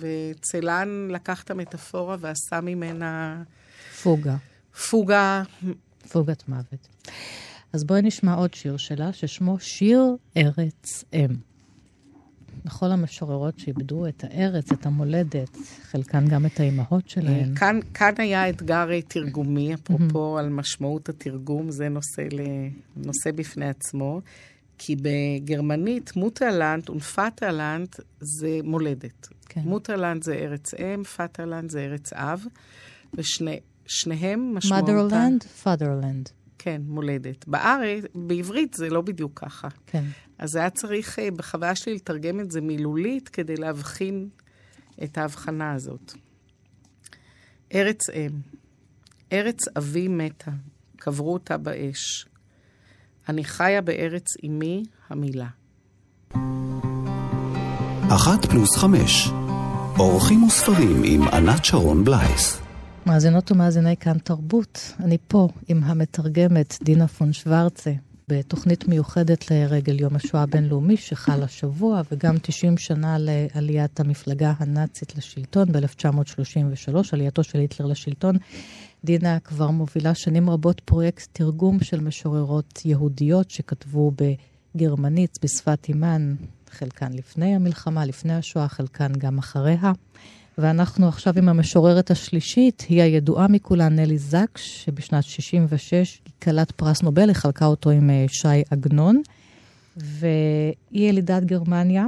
וצלן 0.00 1.08
לקח 1.10 1.42
את 1.42 1.50
המטאפורה 1.50 2.16
ועשה 2.20 2.60
ממנה... 2.60 3.42
פוגה. 4.02 4.36
פוגה. 4.90 5.42
פוגת 6.12 6.48
מוות. 6.48 6.88
אז 7.72 7.84
בואי 7.84 8.02
נשמע 8.02 8.34
עוד 8.34 8.54
שיר 8.54 8.76
שלה, 8.76 9.12
ששמו 9.12 9.58
שיר 9.60 10.16
ארץ 10.36 11.04
אם. 11.12 11.36
לכל 12.64 12.86
המשוררות 12.86 13.58
שאיבדו 13.58 14.06
את 14.06 14.24
הארץ, 14.24 14.72
את 14.72 14.86
המולדת, 14.86 15.56
חלקן 15.82 16.28
גם 16.28 16.46
את 16.46 16.60
האימהות 16.60 17.08
שלהן. 17.08 17.54
כאן, 17.54 17.80
כאן 17.94 18.12
היה 18.18 18.48
אתגר 18.48 19.00
תרגומי, 19.08 19.74
אפרופו 19.74 20.38
על 20.38 20.48
משמעות 20.48 21.08
התרגום, 21.08 21.70
זה 21.70 21.88
נושא, 21.88 22.22
נושא 22.96 23.30
בפני 23.34 23.68
עצמו. 23.68 24.20
כי 24.78 24.96
בגרמנית 24.96 26.16
Mutterland 26.16 26.90
ו 26.90 27.00
Vaterland 27.00 27.88
זה 28.20 28.60
מולדת. 28.64 29.28
כן. 29.48 29.60
Mutterland 29.64 30.22
זה 30.22 30.34
ארץ 30.34 30.74
אם, 30.74 31.04
Vaterland 31.04 31.70
זה 31.70 31.80
ארץ 31.80 32.12
אב, 32.12 32.44
ושניהם 33.14 34.54
משמעותם... 34.54 35.08
motherland, 35.08 35.66
fatherland. 35.66 36.41
כן, 36.64 36.82
מולדת. 36.86 37.48
בארץ, 37.48 38.04
בעברית 38.14 38.74
זה 38.74 38.90
לא 38.90 39.00
בדיוק 39.00 39.40
ככה. 39.40 39.68
כן. 39.86 40.04
אז 40.38 40.56
היה 40.56 40.70
צריך 40.70 41.18
אה, 41.18 41.30
בחוויה 41.30 41.74
שלי 41.74 41.94
לתרגם 41.94 42.40
את 42.40 42.50
זה 42.50 42.60
מילולית 42.60 43.28
כדי 43.28 43.56
להבחין 43.56 44.28
את 45.04 45.18
ההבחנה 45.18 45.72
הזאת. 45.72 46.12
ארץ 47.74 48.10
אם. 48.10 48.30
ארץ 49.32 49.68
אבי 49.78 50.08
מתה, 50.08 50.50
קברו 50.96 51.32
אותה 51.32 51.56
באש. 51.56 52.26
אני 53.28 53.44
חיה 53.44 53.82
בארץ 53.82 54.26
אמי 54.46 54.82
המילה. 55.08 55.48
אחת 58.08 58.46
פלוס 58.46 58.76
חמש, 58.76 59.28
אורחים 59.98 60.42
וספרים 60.44 61.02
עם 61.04 61.22
ענת 61.22 61.64
שרון 61.64 62.04
בלייס. 62.04 62.61
מאזינות 63.06 63.52
ומאזיני 63.52 63.96
כאן 63.96 64.18
תרבות, 64.18 64.92
אני 65.00 65.18
פה 65.28 65.48
עם 65.68 65.84
המתרגמת 65.84 66.78
דינה 66.82 67.08
פון 67.08 67.32
שוורצה, 67.32 67.92
בתוכנית 68.28 68.88
מיוחדת 68.88 69.50
לרגל 69.50 70.00
יום 70.00 70.16
השואה 70.16 70.42
הבינלאומי 70.42 70.96
שחל 70.96 71.42
השבוע, 71.42 72.02
וגם 72.12 72.36
90 72.42 72.78
שנה 72.78 73.16
לעליית 73.18 74.00
המפלגה 74.00 74.52
הנאצית 74.58 75.16
לשלטון 75.16 75.72
ב-1933, 75.72 76.94
עלייתו 77.12 77.44
של 77.44 77.58
היטלר 77.58 77.86
לשלטון. 77.86 78.36
דינה 79.04 79.38
כבר 79.40 79.70
מובילה 79.70 80.14
שנים 80.14 80.50
רבות 80.50 80.80
פרויקט 80.80 81.28
תרגום 81.32 81.80
של 81.80 82.00
משוררות 82.00 82.80
יהודיות 82.84 83.50
שכתבו 83.50 84.12
בגרמנית, 84.74 85.38
בשפת 85.42 85.88
אימן, 85.88 86.34
חלקן 86.70 87.12
לפני 87.12 87.54
המלחמה, 87.54 88.04
לפני 88.04 88.34
השואה, 88.34 88.68
חלקן 88.68 89.12
גם 89.18 89.38
אחריה. 89.38 89.92
ואנחנו 90.58 91.08
עכשיו 91.08 91.34
עם 91.36 91.48
המשוררת 91.48 92.10
השלישית, 92.10 92.86
היא 92.88 93.02
הידועה 93.02 93.48
מכולן, 93.48 93.96
נלי 93.96 94.18
זקס, 94.18 94.60
שבשנת 94.60 95.24
66' 95.24 95.92
היא 95.94 96.32
כלת 96.42 96.70
פרס 96.70 97.02
נובל, 97.02 97.28
היא 97.28 97.36
חלקה 97.36 97.66
אותו 97.66 97.90
עם 97.90 98.10
אה, 98.10 98.24
שי 98.28 98.62
עגנון, 98.70 99.22
והיא 99.96 100.74
ילידת 100.92 101.44
גרמניה. 101.44 102.06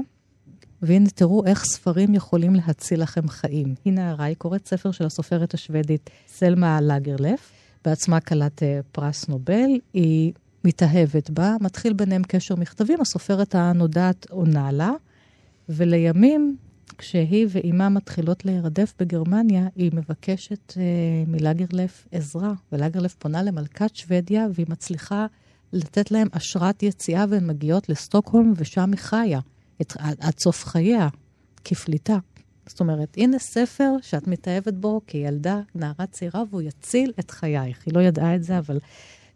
והנה 0.83 1.11
תראו 1.11 1.47
איך 1.47 1.65
ספרים 1.65 2.15
יכולים 2.15 2.55
להציל 2.55 3.03
לכם 3.03 3.29
חיים. 3.29 3.75
היא 3.85 3.93
נערה, 3.93 4.25
היא 4.25 4.37
קוראת 4.37 4.67
ספר 4.69 4.91
של 4.91 5.07
הסופרת 5.07 5.55
השוודית 5.55 6.11
סלמה 6.29 6.81
לגרלף, 6.81 7.53
בעצמה 7.85 8.21
כלת 8.21 8.63
אה, 8.63 8.81
פרס 8.93 9.29
נובל, 9.29 9.71
היא 9.95 10.33
מתאהבת 10.65 11.31
בה, 11.31 11.57
מתחיל 11.61 11.93
ביניהם 11.93 12.23
קשר 12.23 12.57
מכתבים, 12.57 13.01
הסופרת 13.01 13.55
הנודעת 13.55 14.27
עונה 14.31 14.73
לה, 14.73 14.91
ולימים 15.69 16.57
כשהיא 16.99 17.47
ואימה 17.51 17.89
מתחילות 17.89 18.45
להירדף 18.45 18.95
בגרמניה, 18.99 19.67
היא 19.77 19.91
מבקשת 19.95 20.73
uh, 20.73 20.77
מלגרלף 21.27 22.09
עזרה, 22.13 22.53
ולגרלף 22.73 23.15
פונה 23.15 23.43
למלכת 23.43 23.97
שוודיה, 23.97 24.47
והיא 24.55 24.67
מצליחה 24.69 25.27
לתת 25.73 26.11
להם 26.11 26.29
אשרת 26.33 26.83
יציאה, 26.83 27.25
והן 27.29 27.47
מגיעות 27.47 27.89
לסטוקהולם, 27.89 28.53
ושם 28.57 28.91
היא 28.93 28.99
חיה, 28.99 29.41
את, 29.81 29.93
עד, 29.99 30.17
עד 30.21 30.39
סוף 30.39 30.65
חייה, 30.65 31.09
כפליטה. 31.65 32.19
זאת 32.67 32.81
אומרת, 32.81 33.17
הנה 33.17 33.39
ספר 33.39 33.91
שאת 34.03 34.27
מתאהבת 34.27 34.75
בו 34.75 35.01
כילדה, 35.07 35.61
נערה 35.75 36.07
צעירה, 36.11 36.43
והוא 36.51 36.63
יציל 36.63 37.13
את 37.19 37.31
חייך. 37.31 37.83
היא 37.87 37.95
לא 37.95 38.01
ידעה 38.01 38.35
את 38.35 38.43
זה, 38.43 38.59
אבל 38.59 38.79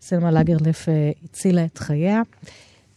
סלמה 0.01 0.31
לגרלף 0.31 0.89
uh, 0.89 1.25
הצילה 1.25 1.65
את 1.65 1.79
חייה. 1.79 2.23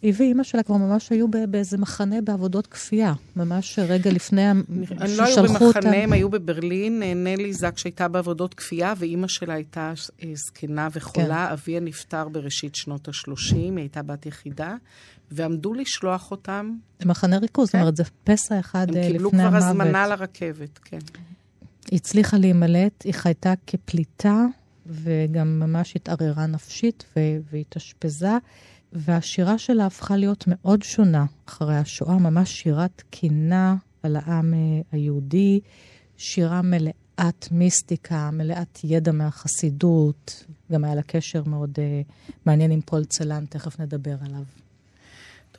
היא 0.02 0.14
ואימא 0.18 0.44
שלה 0.44 0.64
כבר 0.64 0.78
ממש 0.78 1.10
היו 1.10 1.28
באיזה 1.50 1.78
מחנה 1.78 2.22
בעבודות 2.22 2.68
כפייה, 2.68 3.14
ממש 3.36 3.80
רגע 3.80 4.12
לפני 4.12 4.42
ששלחו 4.46 4.86
אותם. 4.86 5.00
הם 5.00 5.18
לא 5.18 5.24
היו 5.24 5.44
במחנה, 5.44 6.04
הם 6.04 6.14
היו 6.14 6.30
בברלין. 6.30 7.04
נלי 7.16 7.54
זק 7.54 7.78
שהייתה 7.78 8.08
בעבודות 8.08 8.54
כפייה, 8.54 8.94
ואימא 8.98 9.28
שלה 9.28 9.54
הייתה 9.54 9.94
אה, 10.24 10.32
זקנה 10.36 10.88
וחולה. 10.92 11.46
כן. 11.48 11.54
אביה 11.54 11.80
נפטר 11.80 12.30
בראשית 12.30 12.76
שנות 12.76 13.08
ה-30, 13.08 13.56
היא 13.56 13.78
הייתה 13.78 14.02
בת 14.02 14.26
יחידה, 14.26 14.76
ועמדו 15.32 15.74
לשלוח 15.74 16.32
אותם. 16.32 16.72
למחנה 17.02 17.38
ריכוז, 17.38 17.70
כן. 17.70 17.78
זאת 17.78 17.82
אומרת, 17.82 17.96
זה 17.96 18.04
פסע 18.24 18.60
אחד 18.60 18.88
לפני 18.90 19.02
המוות. 19.02 19.12
הם 19.12 19.18
קיבלו 19.18 19.32
כבר 19.32 19.58
הזמנה 19.58 20.08
לרכבת, 20.08 20.80
כן. 20.84 21.00
היא 21.92 22.00
הצליחה 22.00 22.38
להימלט, 22.38 23.04
היא 23.04 23.14
חייתה 23.14 23.54
כפליטה, 23.68 24.46
וגם 24.88 25.60
ממש 25.60 25.96
התערערה 25.96 26.46
נפשית 26.46 27.04
והתאשפזה. 27.52 28.38
והשירה 28.94 29.58
שלה 29.58 29.86
הפכה 29.86 30.18
להיות 30.18 30.44
מאוד 30.48 30.82
שונה 30.84 31.26
אחרי 31.46 31.78
השואה, 31.78 32.18
ממש 32.18 32.62
שירת 32.62 33.04
קינה 33.10 33.76
על 34.04 34.16
העם 34.16 34.54
אה, 34.54 34.60
היהודי, 34.92 35.60
שירה 36.18 36.62
מלאת 36.62 37.48
מיסטיקה, 37.52 38.30
מלאת 38.32 38.80
ידע 38.84 39.12
מהחסידות, 39.12 40.46
גם 40.72 40.84
היה 40.84 40.96
לה 40.96 41.02
קשר 41.02 41.44
מאוד 41.46 41.72
uh, 41.76 42.12
מעניין 42.46 42.72
עם 42.72 42.82
פול 42.82 43.06
צלן, 43.06 43.46
תכף 43.46 43.80
נדבר 43.80 44.16
עליו. 44.26 44.44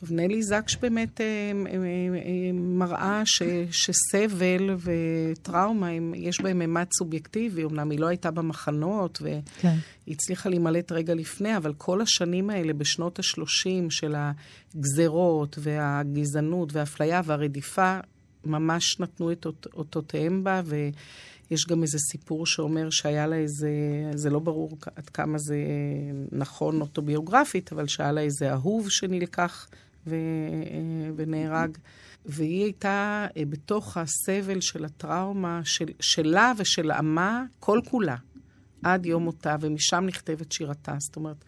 טוב, 0.02 0.12
נלי 0.12 0.42
זקש 0.42 0.76
באמת 0.76 1.20
אה, 1.20 1.26
אה, 1.26 1.74
אה, 1.74 2.52
מראה 2.52 3.22
ש, 3.24 3.42
שסבל 3.70 4.76
וטראומה, 4.78 5.88
הם, 5.88 6.12
יש 6.16 6.40
בהם 6.40 6.58
ממד 6.58 6.86
סובייקטיבי. 6.98 7.64
אמנם 7.64 7.90
היא 7.90 7.98
לא 7.98 8.06
הייתה 8.06 8.30
במחנות, 8.30 9.22
והיא 9.22 9.42
כן. 9.60 9.76
הצליחה 10.08 10.48
להימלט 10.48 10.92
רגע 10.92 11.14
לפני, 11.14 11.56
אבל 11.56 11.74
כל 11.78 12.00
השנים 12.00 12.50
האלה, 12.50 12.72
בשנות 12.72 13.18
ה-30 13.18 13.90
של 13.90 14.14
הגזרות 14.16 15.58
והגזענות 15.60 16.72
והאפליה 16.72 17.20
והרדיפה, 17.24 17.98
ממש 18.44 19.00
נתנו 19.00 19.32
את 19.32 19.46
אות, 19.46 19.66
אותותיהם 19.74 20.44
בה, 20.44 20.62
ויש 20.64 21.66
גם 21.66 21.82
איזה 21.82 21.98
סיפור 21.98 22.46
שאומר 22.46 22.90
שהיה 22.90 23.26
לה 23.26 23.36
איזה, 23.36 23.70
זה 24.14 24.30
לא 24.30 24.38
ברור 24.38 24.78
עד 24.96 25.08
כמה 25.08 25.38
זה 25.38 25.56
נכון 26.32 26.80
אוטוביוגרפית, 26.80 27.72
אבל 27.72 27.86
שהיה 27.86 28.12
לה 28.12 28.20
איזה 28.20 28.52
אהוב 28.52 28.90
שנלקח 28.90 29.68
ו, 30.06 30.16
ונהרג. 31.16 31.78
והיא 32.26 32.62
הייתה 32.62 33.26
אה, 33.36 33.42
בתוך 33.48 33.96
הסבל 33.96 34.60
של 34.60 34.84
הטראומה 34.84 35.60
של, 35.64 35.86
שלה 36.00 36.52
ושל 36.58 36.90
עמה, 36.90 37.44
כל 37.60 37.80
כולה, 37.90 38.16
עד 38.82 39.06
יום 39.06 39.22
מותה, 39.22 39.56
ומשם 39.60 40.04
נכתבת 40.06 40.52
שירתה. 40.52 40.94
זאת 40.98 41.16
אומרת, 41.16 41.44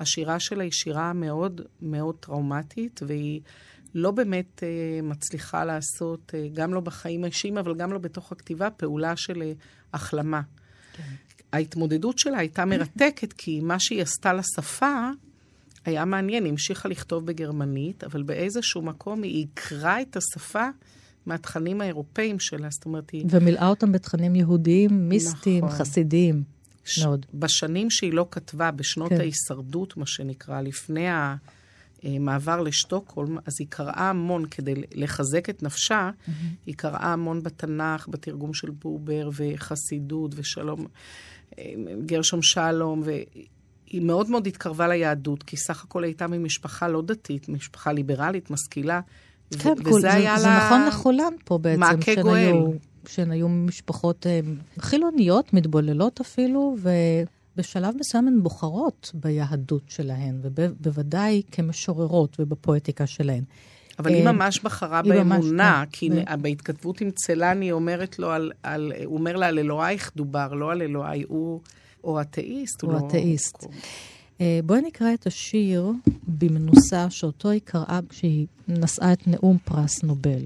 השירה 0.00 0.40
שלה 0.40 0.62
היא 0.62 0.72
שירה 0.72 1.12
מאוד 1.12 1.60
מאוד 1.82 2.16
טראומטית, 2.20 3.00
והיא 3.06 3.40
לא 3.94 4.10
באמת 4.10 4.62
uh, 4.62 5.04
מצליחה 5.04 5.64
לעשות, 5.64 6.32
uh, 6.34 6.56
גם 6.56 6.74
לא 6.74 6.80
בחיים 6.80 7.24
האישיים, 7.24 7.58
אבל 7.58 7.74
גם 7.74 7.92
לא 7.92 7.98
בתוך 7.98 8.32
הכתיבה, 8.32 8.70
פעולה 8.70 9.16
של 9.16 9.42
uh, 9.42 9.62
החלמה. 9.92 10.40
כן. 10.92 11.02
ההתמודדות 11.52 12.18
שלה 12.18 12.38
הייתה 12.38 12.64
מרתקת, 12.64 13.32
כי 13.32 13.60
מה 13.60 13.80
שהיא 13.80 14.02
עשתה 14.02 14.32
לשפה, 14.32 15.10
היה 15.84 16.04
מעניין, 16.04 16.44
היא 16.44 16.52
המשיכה 16.52 16.88
לכתוב 16.88 17.26
בגרמנית, 17.26 18.04
אבל 18.04 18.22
באיזשהו 18.22 18.82
מקום 18.82 19.22
היא 19.22 19.36
עיקרה 19.36 20.02
את 20.02 20.16
השפה 20.16 20.68
מהתכנים 21.26 21.80
האירופאים 21.80 22.40
שלה, 22.40 22.68
זאת 22.70 22.84
אומרת, 22.84 23.10
היא... 23.10 23.24
ומילאה 23.30 23.68
אותם 23.68 23.92
בתכנים 23.92 24.36
יהודיים, 24.36 25.08
מיסטיים, 25.08 25.64
נכון. 25.64 25.78
חסידיים. 25.78 26.42
ש... 26.84 26.98
מאוד. 26.98 27.26
בשנים 27.34 27.90
שהיא 27.90 28.12
לא 28.12 28.26
כתבה, 28.30 28.70
בשנות 28.70 29.08
כן. 29.08 29.20
ההישרדות, 29.20 29.96
מה 29.96 30.06
שנקרא, 30.06 30.60
לפני 30.60 31.06
המעבר 32.02 32.60
לשטוקהולם, 32.60 33.38
אז 33.46 33.52
היא 33.58 33.66
קראה 33.70 34.10
המון 34.10 34.46
כדי 34.46 34.74
לחזק 34.94 35.50
את 35.50 35.62
נפשה, 35.62 36.10
mm-hmm. 36.10 36.30
היא 36.66 36.74
קראה 36.74 37.12
המון 37.12 37.42
בתנ"ך, 37.42 38.08
בתרגום 38.08 38.54
של 38.54 38.70
בובר, 38.70 39.30
וחסידות, 39.36 40.32
ושלום, 40.36 40.86
אה, 41.58 41.64
גרשום 42.06 42.42
שלום, 42.42 43.02
ו... 43.04 43.10
היא 43.90 44.02
מאוד 44.02 44.30
מאוד 44.30 44.46
התקרבה 44.46 44.88
ליהדות, 44.88 45.42
כי 45.42 45.56
סך 45.56 45.84
הכל 45.84 46.04
הייתה 46.04 46.26
ממשפחה 46.26 46.88
לא 46.88 47.02
דתית, 47.02 47.48
משפחה 47.48 47.92
ליברלית, 47.92 48.50
משכילה. 48.50 49.00
כן, 49.58 49.68
ו- 49.68 49.88
וזה 49.88 50.00
זה, 50.00 50.12
היה 50.12 50.38
זה 50.38 50.46
לה... 50.46 50.60
זה 50.60 50.66
נכון 50.66 50.86
לכולן 50.88 51.32
פה 51.44 51.58
בעצם. 51.58 51.80
מעקה 51.80 52.22
גואל. 52.22 52.54
שהן 53.08 53.30
היו 53.30 53.48
משפחות 53.48 54.26
אה, 54.26 54.40
חילוניות, 54.78 55.54
מתבוללות 55.54 56.20
אפילו, 56.20 56.76
ובשלב 57.56 57.94
מסוים 58.00 58.28
הן 58.28 58.42
בוחרות 58.42 59.10
ביהדות 59.14 59.82
שלהן, 59.88 60.38
ובוודאי 60.42 61.42
כמשוררות 61.52 62.36
ובפואטיקה 62.40 63.06
שלהן. 63.06 63.44
אבל 63.98 64.14
היא 64.14 64.26
אה, 64.26 64.32
ממש 64.32 64.60
בחרה 64.60 65.02
באמונה, 65.02 65.84
כן. 65.84 65.90
כי 65.92 66.10
בהתכתבות 66.40 67.00
עם 67.00 67.10
צלני 67.10 67.66
היא 67.66 67.72
אומרת 67.72 68.18
לו 68.18 68.30
על, 68.30 68.52
על, 68.62 68.92
הוא 69.04 69.16
אומר 69.16 69.36
לה, 69.36 69.46
על 69.46 69.58
אלוהיך 69.58 70.12
דובר, 70.16 70.54
לא 70.54 70.72
על 70.72 70.82
אלוהי, 70.82 71.24
הוא... 71.28 71.60
או 72.04 72.20
אתאיסט. 72.20 72.82
או 72.82 72.98
אתאיסט. 72.98 73.62
לא... 73.62 73.70
בואי 74.64 74.80
נקרא 74.82 75.14
את 75.14 75.26
השיר 75.26 75.92
במנוסה 76.28 77.10
שאותו 77.10 77.50
היא 77.50 77.60
קראה 77.64 78.00
כשהיא 78.08 78.46
נשאה 78.68 79.12
את 79.12 79.28
נאום 79.28 79.58
פרס 79.64 80.02
נובל. 80.02 80.42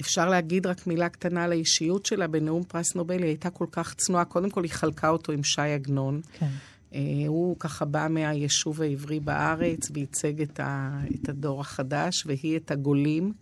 אפשר 0.00 0.28
להגיד 0.28 0.66
רק 0.66 0.86
מילה 0.86 1.08
קטנה 1.08 1.44
על 1.44 1.52
האישיות 1.52 2.06
שלה. 2.06 2.26
בנאום 2.26 2.62
פרס 2.64 2.94
נובל 2.94 3.18
היא 3.18 3.24
הייתה 3.26 3.50
כל 3.50 3.66
כך 3.72 3.94
צנועה. 3.94 4.24
קודם 4.24 4.50
כל, 4.50 4.62
היא 4.62 4.72
חלקה 4.72 5.08
אותו 5.08 5.32
עם 5.32 5.44
ש"י 5.44 5.60
עגנון. 5.60 6.20
כן. 6.38 6.48
Uh, 6.90 6.94
הוא 7.26 7.56
ככה 7.58 7.84
בא 7.84 8.06
מהיישוב 8.10 8.82
העברי 8.82 9.20
בארץ 9.20 9.90
וייצג 9.94 10.42
את, 10.42 10.60
ה, 10.60 11.00
את 11.14 11.28
הדור 11.28 11.60
החדש, 11.60 12.26
והיא 12.26 12.56
את 12.56 12.70
הגולים. 12.70 13.32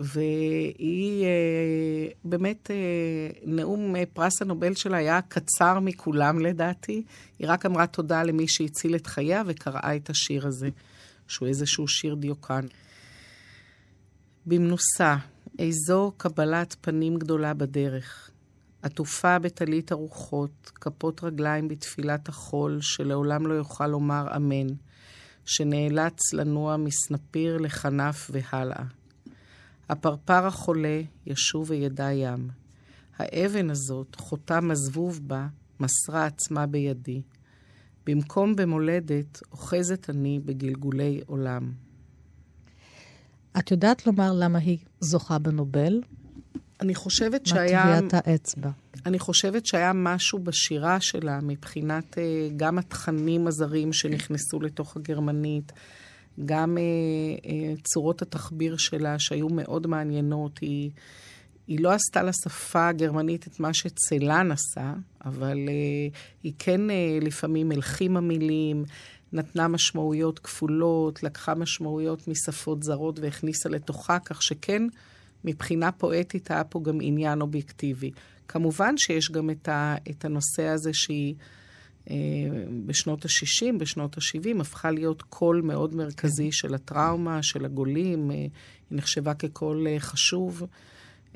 והיא 0.00 1.24
אה, 1.24 2.08
באמת, 2.24 2.70
אה, 2.70 2.76
נאום 3.44 3.96
אה, 3.96 4.02
פרס 4.12 4.42
הנובל 4.42 4.74
שלה 4.74 4.96
היה 4.96 5.20
קצר 5.22 5.80
מכולם 5.80 6.38
לדעתי. 6.38 7.02
היא 7.38 7.48
רק 7.50 7.66
אמרה 7.66 7.86
תודה 7.86 8.22
למי 8.22 8.48
שהציל 8.48 8.94
את 8.96 9.06
חייה 9.06 9.42
וקראה 9.46 9.96
את 9.96 10.10
השיר 10.10 10.46
הזה, 10.46 10.68
שהוא 11.28 11.48
איזשהו 11.48 11.88
שיר 11.88 12.14
דיוקן. 12.14 12.66
במנוסה, 14.46 15.16
איזו 15.58 16.12
קבלת 16.16 16.76
פנים 16.80 17.16
גדולה 17.16 17.54
בדרך. 17.54 18.30
עטופה 18.82 19.38
בטלית 19.38 19.92
הרוחות, 19.92 20.70
כפות 20.74 21.24
רגליים 21.24 21.68
בתפילת 21.68 22.28
החול, 22.28 22.78
שלעולם 22.80 23.46
לא 23.46 23.54
יוכל 23.54 23.86
לומר 23.86 24.36
אמן, 24.36 24.66
שנאלץ 25.44 26.32
לנוע 26.32 26.76
מסנפיר 26.76 27.58
לכנף 27.58 28.30
והלאה. 28.32 28.99
הפרפר 29.90 30.46
החולה 30.46 31.00
ישוב 31.26 31.70
וידע 31.70 32.12
ים. 32.12 32.48
האבן 33.18 33.70
הזאת, 33.70 34.16
חותם 34.16 34.70
הזבוב 34.70 35.20
בה, 35.22 35.46
מסרה 35.80 36.26
עצמה 36.26 36.66
בידי. 36.66 37.22
במקום 38.06 38.56
במולדת, 38.56 39.42
אוחזת 39.52 40.10
אני 40.10 40.40
בגלגולי 40.44 41.20
עולם. 41.26 41.72
את 43.58 43.70
יודעת 43.70 44.06
לומר 44.06 44.32
למה 44.32 44.58
היא 44.58 44.78
זוכה 45.00 45.38
בנובל? 45.38 46.00
אני 46.80 46.94
חושבת 46.94 47.46
שהיה... 47.46 47.84
מה 47.84 47.96
טביעת 47.96 48.26
האצבע? 48.26 48.70
אני 49.06 49.18
חושבת 49.18 49.66
שהיה 49.66 49.92
משהו 49.94 50.38
בשירה 50.38 51.00
שלה 51.00 51.38
מבחינת 51.42 52.14
uh, 52.14 52.18
גם 52.56 52.78
התכנים 52.78 53.46
הזרים 53.46 53.92
שנכנסו 53.92 54.60
לתוך 54.60 54.96
הגרמנית, 54.96 55.72
גם 56.44 56.78
אה, 56.78 56.82
אה, 57.50 57.74
צורות 57.84 58.22
התחביר 58.22 58.76
שלה, 58.76 59.18
שהיו 59.18 59.48
מאוד 59.48 59.86
מעניינות. 59.86 60.58
היא, 60.58 60.90
היא 61.66 61.80
לא 61.80 61.92
עשתה 61.92 62.22
לשפה 62.22 62.88
הגרמנית 62.88 63.46
את 63.46 63.60
מה 63.60 63.74
שצלן 63.74 64.52
עשה, 64.52 64.94
אבל 65.24 65.56
uh, 65.56 66.16
היא 66.42 66.52
כן 66.58 66.80
uh, 66.90 67.24
לפעמים 67.24 67.72
הלחימה 67.72 68.20
מילים, 68.20 68.84
נתנה 69.32 69.68
משמעויות 69.68 70.38
כפולות, 70.38 71.22
לקחה 71.22 71.54
משמעויות 71.54 72.28
משפות 72.28 72.82
זרות 72.82 73.18
והכניסה 73.18 73.68
לתוכה, 73.68 74.18
כך 74.18 74.42
שכן, 74.42 74.82
מבחינה 75.44 75.92
פואטית 75.92 76.50
היה 76.50 76.64
פה 76.64 76.80
גם 76.82 76.98
עניין 77.02 77.40
אובייקטיבי. 77.40 78.10
כמובן 78.48 78.94
שיש 78.96 79.30
גם 79.30 79.50
את, 79.50 79.68
ה, 79.68 79.94
את 80.10 80.24
הנושא 80.24 80.66
הזה 80.66 80.90
שהיא 80.92 81.34
אה, 81.34 81.44
בשנות 82.86 83.24
ה-60, 83.24 83.78
בשנות 83.78 84.18
ה-70, 84.18 84.60
הפכה 84.60 84.90
להיות 84.90 85.22
קול 85.22 85.60
מאוד 85.60 85.94
מרכזי 85.94 86.44
כן. 86.44 86.52
של 86.52 86.74
הטראומה, 86.74 87.42
של 87.42 87.64
הגולים, 87.64 88.30
אה, 88.30 88.36
היא 88.36 88.48
נחשבה 88.90 89.34
כקול 89.34 89.86
אה, 89.86 90.00
חשוב. 90.00 90.62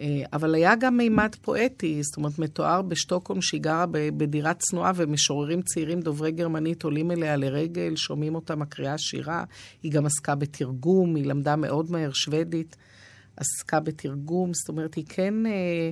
אה, 0.00 0.22
אבל 0.32 0.54
היה 0.54 0.76
גם 0.76 0.96
מימד 0.96 1.34
פואטי, 1.42 2.02
זאת 2.02 2.16
אומרת, 2.16 2.38
מתואר 2.38 2.82
בשטוקהולם 2.82 3.42
שהיא 3.42 3.60
גרה 3.60 3.86
בדירה 3.90 4.54
צנועה 4.54 4.92
ומשוררים 4.96 5.62
צעירים 5.62 6.00
דוברי 6.00 6.32
גרמנית 6.32 6.82
עולים 6.82 7.10
אליה 7.10 7.36
לרגל, 7.36 7.96
שומעים 7.96 8.34
אותה 8.34 8.56
מקריאה 8.56 8.98
שירה. 8.98 9.44
היא 9.82 9.92
גם 9.92 10.06
עסקה 10.06 10.34
בתרגום, 10.34 11.14
היא 11.14 11.26
למדה 11.26 11.56
מאוד 11.56 11.90
מהר 11.90 12.12
שוודית, 12.12 12.76
עסקה 13.36 13.80
בתרגום, 13.80 14.50
זאת 14.54 14.68
אומרת, 14.68 14.94
היא 14.94 15.04
כן, 15.08 15.46
אה, 15.46 15.90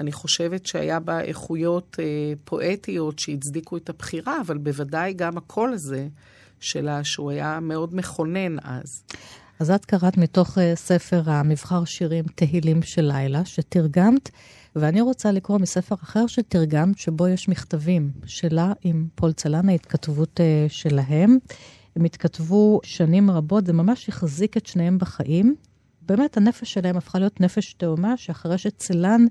אני 0.00 0.12
חושבת 0.12 0.66
שהיה 0.66 1.00
בה 1.00 1.20
איכויות 1.20 1.96
אה, 2.00 2.32
פואטיות 2.44 3.18
שהצדיקו 3.18 3.76
את 3.76 3.88
הבחירה, 3.88 4.40
אבל 4.40 4.58
בוודאי 4.58 5.12
גם 5.12 5.36
הקול 5.36 5.72
הזה 5.72 6.08
שלה, 6.60 7.04
שהוא 7.04 7.30
היה 7.30 7.60
מאוד 7.60 7.94
מכונן 7.94 8.56
אז. 8.62 9.02
אז 9.60 9.70
את 9.70 9.84
קראת 9.84 10.16
מתוך 10.16 10.58
uh, 10.58 10.60
ספר 10.74 11.22
המבחר 11.26 11.84
שירים 11.84 12.24
תהילים 12.34 12.82
של 12.82 13.02
לילה, 13.02 13.44
שתרגמת, 13.44 14.30
ואני 14.76 15.00
רוצה 15.00 15.32
לקרוא 15.32 15.58
מספר 15.58 15.94
אחר 15.94 16.26
שתרגמת, 16.26 16.98
שבו 16.98 17.28
יש 17.28 17.48
מכתבים 17.48 18.10
שלה 18.26 18.72
עם 18.82 19.06
פול 19.14 19.32
צלן, 19.32 19.68
ההתכתבות 19.68 20.40
uh, 20.40 20.72
שלהם. 20.72 21.38
הם 21.96 22.04
התכתבו 22.04 22.80
שנים 22.84 23.30
רבות, 23.30 23.66
זה 23.66 23.72
ממש 23.72 24.08
החזיק 24.08 24.56
את 24.56 24.66
שניהם 24.66 24.98
בחיים. 24.98 25.56
באמת, 26.02 26.36
הנפש 26.36 26.72
שלהם 26.72 26.96
הפכה 26.96 27.18
להיות 27.18 27.40
נפש 27.40 27.72
תאומה, 27.72 28.16
שאחרי 28.16 28.58
שצלן 28.58 29.26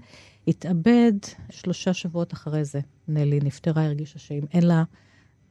התאבד, 0.48 1.14
שלושה 1.50 1.94
שבועות 1.94 2.34
אחרי 2.34 2.66
זה, 2.66 2.80
נלי 3.08 3.40
נפטרה, 3.44 3.86
הרגישה 3.86 4.20
שאם 4.20 4.44
אין 4.54 4.64
לה 4.64 4.84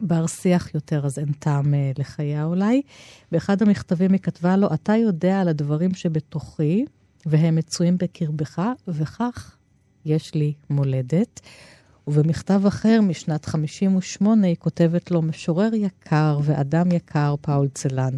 בר 0.01 0.27
שיח 0.27 0.75
יותר, 0.75 1.07
אז 1.07 1.19
אין 1.19 1.33
טעם 1.33 1.75
uh, 1.75 1.99
לחייה 1.99 2.45
אולי. 2.45 2.83
באחד 3.33 3.63
המכתבים 3.63 4.13
היא 4.13 4.21
כתבה 4.21 4.57
לו, 4.57 4.75
אתה 4.75 4.97
יודע 4.97 5.41
על 5.41 5.49
הדברים 5.49 5.95
שבתוכי, 5.95 6.85
והם 7.27 7.55
מצויים 7.55 7.99
בקרבך, 7.99 8.63
וכך 8.89 9.57
יש 10.05 10.35
לי 10.35 10.53
מולדת. 10.71 11.41
ובמכתב 12.07 12.67
אחר, 12.67 13.01
משנת 13.03 13.45
58, 13.45 14.47
היא 14.47 14.57
כותבת 14.57 15.11
לו, 15.11 15.23
משורר 15.23 15.75
יקר 15.75 16.39
ואדם 16.43 16.93
יקר, 16.93 17.35
פאול 17.41 17.69
צלן. 17.75 18.17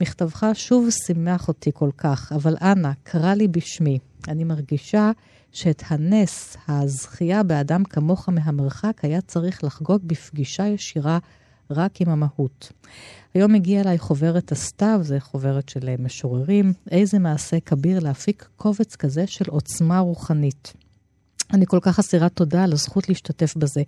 מכתבך 0.00 0.46
שוב 0.54 0.88
שימח 0.90 1.48
אותי 1.48 1.70
כל 1.74 1.90
כך, 1.96 2.32
אבל 2.32 2.56
אנא, 2.62 2.90
קרא 3.02 3.34
לי 3.34 3.48
בשמי. 3.48 3.98
אני 4.28 4.44
מרגישה 4.44 5.10
שאת 5.52 5.82
הנס, 5.88 6.56
הזכייה 6.68 7.42
באדם 7.42 7.84
כמוך 7.84 8.28
מהמרחק, 8.28 9.04
היה 9.04 9.20
צריך 9.20 9.64
לחגוג 9.64 10.02
בפגישה 10.06 10.66
ישירה 10.66 11.18
רק 11.70 12.00
עם 12.00 12.08
המהות. 12.08 12.72
היום 13.34 13.54
הגיעה 13.54 13.82
אליי 13.82 13.98
חוברת 13.98 14.52
הסתיו, 14.52 15.00
זה 15.02 15.20
חוברת 15.20 15.68
של 15.68 15.88
אה, 15.88 15.94
משוררים. 15.98 16.72
איזה 16.90 17.18
מעשה 17.18 17.60
כביר 17.60 17.98
להפיק 17.98 18.48
קובץ 18.56 18.96
כזה 18.96 19.26
של 19.26 19.44
עוצמה 19.48 19.98
רוחנית. 19.98 20.72
אני 21.52 21.66
כל 21.66 21.78
כך 21.82 21.98
אסירת 21.98 22.32
תודה 22.32 22.64
על 22.64 22.72
הזכות 22.72 23.08
להשתתף 23.08 23.56
בזה. 23.56 23.82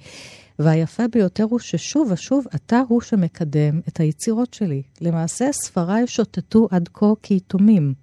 והיפה 0.59 1.09
ביותר 1.09 1.45
הוא 1.45 1.59
ששוב 1.59 2.09
ושוב 2.13 2.45
אתה 2.55 2.83
הוא 2.89 3.01
שמקדם 3.01 3.81
את 3.89 4.01
היצירות 4.01 4.55
שלי. 4.55 4.83
למעשה 5.01 5.53
ספריי 5.53 6.07
שוטטו 6.07 6.69
עד 6.71 6.89
כה 6.93 7.07
כיתומים. 7.23 7.95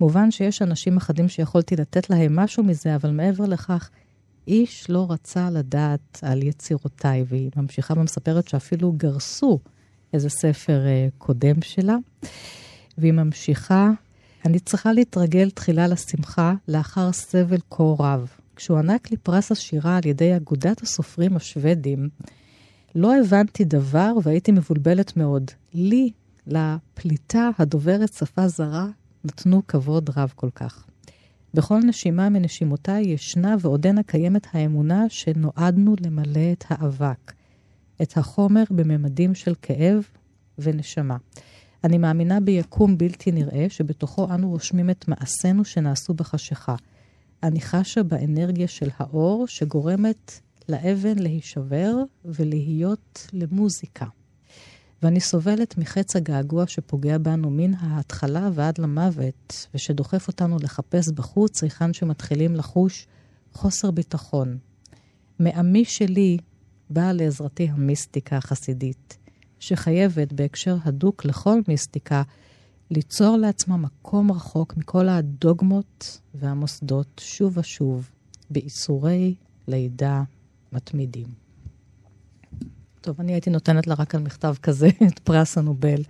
מובן 0.00 0.30
שיש 0.30 0.62
אנשים 0.62 0.96
אחדים 0.96 1.28
שיכולתי 1.28 1.76
לתת 1.76 2.10
להם 2.10 2.36
משהו 2.36 2.64
מזה, 2.64 2.94
אבל 2.94 3.10
מעבר 3.10 3.44
לכך, 3.44 3.90
איש 4.48 4.90
לא 4.90 5.06
רצה 5.10 5.50
לדעת 5.50 6.18
על 6.22 6.42
יצירותיי, 6.42 7.24
והיא 7.28 7.50
ממשיכה 7.56 7.94
ומספרת 7.96 8.48
שאפילו 8.48 8.92
גרסו 8.92 9.58
איזה 10.12 10.28
ספר 10.28 10.80
uh, 10.84 11.14
קודם 11.18 11.62
שלה. 11.62 11.96
והיא 12.98 13.12
ממשיכה, 13.12 13.90
אני 14.44 14.60
צריכה 14.60 14.92
להתרגל 14.92 15.50
תחילה 15.50 15.86
לשמחה 15.86 16.54
לאחר 16.68 17.12
סבל 17.12 17.58
כה 17.70 17.82
רב. 17.98 18.28
כשהוענק 18.56 19.10
לי 19.10 19.16
פרס 19.16 19.52
השירה 19.52 19.96
על 19.96 20.06
ידי 20.06 20.36
אגודת 20.36 20.82
הסופרים 20.82 21.36
השוודים, 21.36 22.08
לא 22.94 23.16
הבנתי 23.20 23.64
דבר 23.64 24.12
והייתי 24.22 24.52
מבולבלת 24.52 25.16
מאוד. 25.16 25.50
לי, 25.74 26.10
לפליטה 26.46 27.50
הדוברת 27.58 28.12
שפה 28.12 28.48
זרה, 28.48 28.86
נתנו 29.24 29.62
כבוד 29.66 30.10
רב 30.16 30.32
כל 30.36 30.50
כך. 30.54 30.84
בכל 31.54 31.78
נשימה 31.78 32.28
מנשימותיי 32.28 33.02
ישנה 33.02 33.56
ועודנה 33.60 34.02
קיימת 34.02 34.46
האמונה 34.52 35.04
שנועדנו 35.08 35.96
למלא 36.00 36.52
את 36.52 36.64
האבק, 36.68 37.32
את 38.02 38.16
החומר 38.16 38.62
בממדים 38.70 39.34
של 39.34 39.54
כאב 39.62 40.02
ונשמה. 40.58 41.16
אני 41.84 41.98
מאמינה 41.98 42.40
ביקום 42.40 42.98
בלתי 42.98 43.32
נראה 43.32 43.66
שבתוכו 43.68 44.34
אנו 44.34 44.50
רושמים 44.50 44.90
את 44.90 45.08
מעשינו 45.08 45.64
שנעשו 45.64 46.14
בחשיכה. 46.14 46.74
אני 47.42 47.60
חשה 47.60 48.02
באנרגיה 48.02 48.68
של 48.68 48.88
האור 48.96 49.46
שגורמת 49.46 50.40
לאבן 50.68 51.18
להישבר 51.18 51.94
ולהיות 52.24 53.28
למוזיקה. 53.32 54.06
ואני 55.02 55.20
סובלת 55.20 55.78
מחץ 55.78 56.16
הגעגוע 56.16 56.66
שפוגע 56.66 57.18
בנו 57.18 57.50
מן 57.50 57.74
ההתחלה 57.74 58.50
ועד 58.54 58.78
למוות, 58.78 59.66
ושדוחף 59.74 60.28
אותנו 60.28 60.56
לחפש 60.62 61.08
בחוץ 61.08 61.62
היכן 61.62 61.92
שמתחילים 61.92 62.56
לחוש 62.56 63.06
חוסר 63.52 63.90
ביטחון. 63.90 64.58
מעמי 65.38 65.84
שלי 65.84 66.38
באה 66.90 67.12
לעזרתי 67.12 67.68
המיסטיקה 67.68 68.36
החסידית, 68.36 69.18
שחייבת 69.60 70.32
בהקשר 70.32 70.76
הדוק 70.84 71.24
לכל 71.24 71.60
מיסטיקה 71.68 72.22
ליצור 72.90 73.36
לעצמה 73.36 73.76
מקום 73.76 74.32
רחוק 74.32 74.76
מכל 74.76 75.08
הדוגמות 75.08 76.20
והמוסדות 76.34 77.20
שוב 77.24 77.58
ושוב, 77.58 78.10
באיסורי 78.50 79.34
לידה 79.68 80.22
מתמידים. 80.72 81.39
טוב, 83.00 83.20
אני 83.20 83.32
הייתי 83.32 83.50
נותנת 83.50 83.86
לה 83.86 83.94
רק 83.94 84.14
על 84.14 84.22
מכתב 84.22 84.54
כזה 84.62 84.88
את 85.08 85.18
פרס 85.18 85.58
הנובל. 85.58 86.02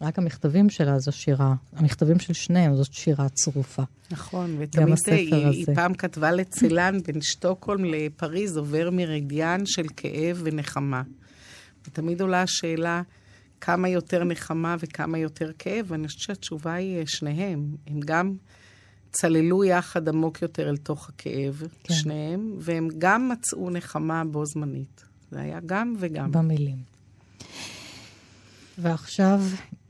רק 0.00 0.18
המכתבים 0.18 0.70
שלה 0.70 0.98
זו 0.98 1.12
שירה, 1.12 1.54
המכתבים 1.72 2.18
של 2.18 2.32
שניהם 2.32 2.76
זאת 2.76 2.92
שירה 2.92 3.28
צרופה. 3.28 3.82
נכון, 4.10 4.56
ותמיד 4.58 4.98
היא, 5.06 5.34
היא 5.34 5.66
פעם 5.74 5.94
כתבה 5.94 6.32
לצילן 6.32 6.98
בין 7.06 7.20
שטוקהולם 7.20 7.84
לפריז, 7.84 8.56
עובר 8.56 8.90
מרדיאן 8.92 9.66
של 9.66 9.86
כאב 9.96 10.40
ונחמה. 10.44 11.02
ותמיד 11.86 12.20
עולה 12.20 12.42
השאלה, 12.42 13.02
כמה 13.60 13.88
יותר 13.88 14.24
נחמה 14.24 14.76
וכמה 14.78 15.18
יותר 15.18 15.50
כאב, 15.58 15.86
ואני 15.88 16.08
חושבת 16.08 16.22
שהתשובה 16.22 16.74
היא 16.74 16.98
אה, 16.98 17.02
שניהם. 17.06 17.76
הם 17.86 18.00
גם 18.00 18.34
צללו 19.10 19.64
יחד 19.64 20.08
עמוק 20.08 20.42
יותר 20.42 20.68
אל 20.68 20.76
תוך 20.76 21.08
הכאב, 21.08 21.62
כן. 21.84 21.94
שניהם, 21.94 22.54
והם 22.58 22.88
גם 22.98 23.28
מצאו 23.28 23.70
נחמה 23.70 24.24
בו 24.24 24.46
זמנית. 24.46 25.11
זה 25.32 25.40
היה 25.40 25.58
גם 25.66 25.94
וגם. 25.98 26.32
במילים. 26.32 26.76
ועכשיו 28.78 29.40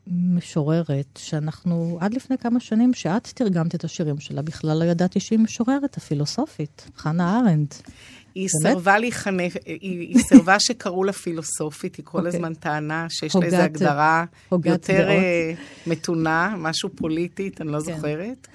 משוררת 0.06 1.18
שאנחנו, 1.18 1.98
עד 2.00 2.14
לפני 2.14 2.38
כמה 2.38 2.60
שנים 2.60 2.94
שאת 2.94 3.28
תרגמת 3.34 3.74
את 3.74 3.84
השירים 3.84 4.20
שלה, 4.20 4.42
בכלל 4.42 4.78
לא 4.78 4.84
ידעתי 4.84 5.20
שהיא 5.20 5.38
משוררת 5.38 5.96
הפילוסופית, 5.96 6.90
חנה 6.96 7.38
ארנדט. 7.38 7.74
היא 8.34 8.48
סירבה 8.62 8.98
להיחנף, 8.98 9.56
היא, 9.66 10.00
היא 10.00 10.22
סירבה 10.22 10.60
שקראו 10.60 11.04
לה 11.04 11.12
פילוסופית, 11.12 11.96
היא 11.96 12.04
כל 12.04 12.18
okay. 12.18 12.20
אוקיי. 12.20 12.36
הזמן 12.36 12.54
טענה 12.54 13.06
שיש 13.10 13.36
לה 13.36 13.42
איזו 13.44 13.56
הגדרה 13.56 14.24
יותר 14.64 15.08
uh, 15.08 15.88
מתונה, 15.90 16.54
משהו 16.58 16.88
פוליטית, 16.96 17.60
אני 17.60 17.72
לא 17.72 17.78
כן. 17.78 17.94
זוכרת. 17.94 18.48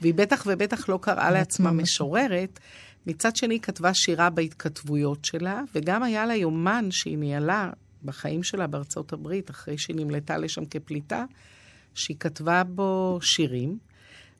והיא 0.00 0.14
בטח 0.14 0.44
ובטח 0.46 0.88
לא 0.88 0.98
קראה 1.02 1.30
לעצמה 1.30 1.72
משוררת. 1.72 2.60
מצד 3.06 3.36
שני, 3.36 3.54
היא 3.54 3.60
כתבה 3.60 3.94
שירה 3.94 4.30
בהתכתבויות 4.30 5.24
שלה, 5.24 5.62
וגם 5.74 6.02
היה 6.02 6.26
לה 6.26 6.34
יומן 6.34 6.88
שהיא 6.90 7.18
ניהלה 7.18 7.70
בחיים 8.04 8.42
שלה 8.42 8.66
בארצות 8.66 9.12
הברית, 9.12 9.50
אחרי 9.50 9.78
שהיא 9.78 9.96
נמלטה 9.96 10.38
לשם 10.38 10.64
כפליטה, 10.64 11.24
שהיא 11.94 12.16
כתבה 12.20 12.64
בו 12.64 13.18
שירים, 13.22 13.78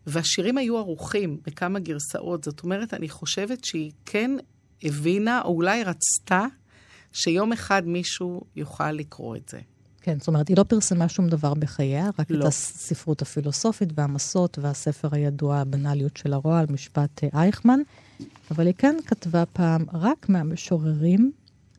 והשירים 0.06 0.58
היו 0.58 0.78
ערוכים 0.78 1.40
בכמה 1.46 1.78
גרסאות. 1.78 2.44
זאת 2.44 2.62
אומרת, 2.62 2.94
אני 2.94 3.08
חושבת 3.08 3.64
שהיא 3.64 3.92
כן 4.06 4.30
הבינה, 4.82 5.42
או 5.42 5.54
אולי 5.54 5.84
רצתה, 5.84 6.46
שיום 7.12 7.52
אחד 7.52 7.82
מישהו 7.86 8.42
יוכל 8.56 8.92
לקרוא 8.92 9.36
את 9.36 9.48
זה. 9.48 9.60
כן, 10.00 10.18
זאת 10.18 10.28
אומרת, 10.28 10.48
היא 10.48 10.56
לא 10.56 10.62
פרסמה 10.62 11.08
שום 11.08 11.28
דבר 11.28 11.54
בחייה, 11.54 12.10
רק 12.18 12.30
לא. 12.30 12.42
את 12.42 12.46
הספרות 12.48 13.22
הפילוסופית 13.22 13.88
והמסות 13.94 14.58
והספר 14.58 15.08
הידוע, 15.12 15.56
הבנאליות 15.56 16.16
של 16.16 16.32
הרוע, 16.32 16.58
על 16.58 16.66
משפט 16.70 17.24
אה, 17.24 17.28
אייכמן, 17.34 17.80
אבל 18.50 18.66
היא 18.66 18.74
כן 18.78 18.96
כתבה 19.06 19.46
פעם, 19.46 19.84
רק 19.92 20.28
מהמשוררים 20.28 21.32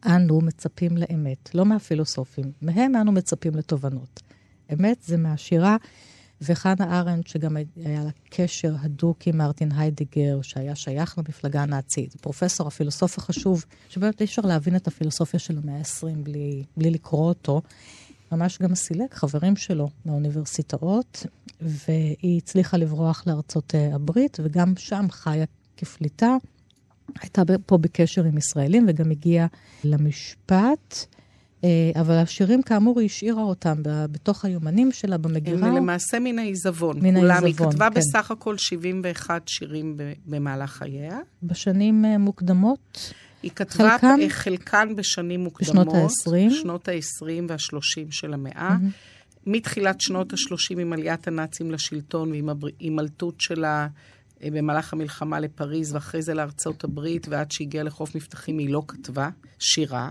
אנו 0.05 0.41
מצפים 0.41 0.97
לאמת, 0.97 1.49
לא 1.53 1.65
מהפילוסופים. 1.65 2.51
מהם 2.61 2.95
אנו 2.95 3.11
מצפים 3.11 3.55
לתובנות. 3.55 4.19
אמת 4.73 4.97
זה 5.01 5.17
מהשירה, 5.17 5.77
וחנה 6.41 6.99
ארנדט, 6.99 7.27
שגם 7.27 7.57
היה 7.75 8.03
לה 8.03 8.09
קשר 8.29 8.75
הדוק 8.79 9.27
עם 9.27 9.37
מרטין 9.37 9.71
היידיגר, 9.71 10.41
שהיה 10.41 10.75
שייך 10.75 11.17
למפלגה 11.17 11.61
הנאצית, 11.61 12.15
פרופסור, 12.15 12.67
הפילוסוף 12.67 13.17
החשוב, 13.17 13.65
שבאמת 13.89 14.21
אי 14.21 14.25
אפשר 14.25 14.41
להבין 14.41 14.75
את 14.75 14.87
הפילוסופיה 14.87 15.39
של 15.39 15.57
המאה 15.57 15.77
ה-20 15.77 16.17
בלי, 16.23 16.63
בלי 16.77 16.89
לקרוא 16.89 17.27
אותו. 17.27 17.61
ממש 18.31 18.57
גם 18.61 18.75
סילק 18.75 19.13
חברים 19.13 19.55
שלו 19.55 19.89
מהאוניברסיטאות, 20.05 21.25
והיא 21.61 22.37
הצליחה 22.37 22.77
לברוח 22.77 23.23
לארצות 23.27 23.75
אה, 23.75 23.95
הברית, 23.95 24.37
וגם 24.43 24.73
שם 24.77 25.05
חיה 25.09 25.45
כפליטה. 25.81 26.35
הייתה 27.21 27.41
פה 27.65 27.77
בקשר 27.77 28.23
עם 28.23 28.37
ישראלים 28.37 28.85
וגם 28.87 29.11
הגיעה 29.11 29.47
למשפט. 29.83 31.05
אה, 31.63 31.91
אבל 32.01 32.13
השירים, 32.13 32.61
כאמור, 32.61 32.99
היא 32.99 33.05
השאירה 33.05 33.43
אותם 33.43 33.75
בתוך 33.83 34.45
היומנים 34.45 34.91
שלה, 34.91 35.17
במגירה. 35.17 35.67
הם 35.67 35.75
למעשה 35.75 36.19
מן 36.19 36.39
העיזבון. 36.39 36.97
מן. 37.01 37.15
העיזבון, 37.15 37.45
היא 37.45 37.55
כתבה 37.55 37.89
כן. 37.89 37.99
בסך 37.99 38.31
הכל 38.31 38.57
71 38.57 39.47
שירים 39.47 39.97
במהלך 40.25 40.71
חייה. 40.71 41.19
בשנים 41.43 42.05
אה, 42.05 42.17
מוקדמות, 42.17 43.13
היא 43.43 43.51
כתבה? 43.55 43.97
חלקן, 43.97 44.29
חלקן 44.29 44.95
בשנים 44.95 45.43
מוקדמות. 45.43 45.87
בשנות 45.87 45.93
ה-עשרים? 45.93 46.51
שנות 46.51 46.87
ה-20 46.87 47.43
וה-30 47.47 48.11
של 48.11 48.33
המאה. 48.33 48.77
מתחילת 49.47 50.01
שנות 50.01 50.33
ה-30 50.33 50.79
עם 50.79 50.93
עליית 50.93 51.27
הנאצים 51.27 51.71
לשלטון 51.71 52.31
ועם 52.31 52.49
ההימלטות 52.49 53.41
שלה 53.41 53.81
אה, 53.81 53.87
במהלך 54.43 54.93
המלחמה 54.93 55.39
לפריז 55.39 55.93
ואחרי 55.93 56.21
זה 56.21 56.33
לארצות 56.33 56.83
הברית, 56.83 57.27
ועד 57.29 57.51
שהגיעה 57.51 57.83
לחוף 57.83 58.15
מבטחים 58.15 58.57
היא 58.57 58.69
לא 58.69 58.83
כתבה 58.87 59.29
שירה. 59.59 60.09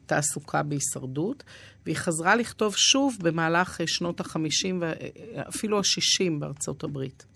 הייתה 0.00 0.18
עסוקה 0.18 0.62
בהישרדות, 0.62 1.44
והיא 1.86 1.96
חזרה 1.96 2.36
לכתוב 2.36 2.74
שוב 2.76 3.16
במהלך 3.22 3.80
אה, 3.80 3.86
שנות 3.86 4.20
ה-50 4.20 4.74
ואפילו 4.80 5.78
ה-60 5.78 6.38
בארצות 6.38 6.84
הברית, 6.84 7.26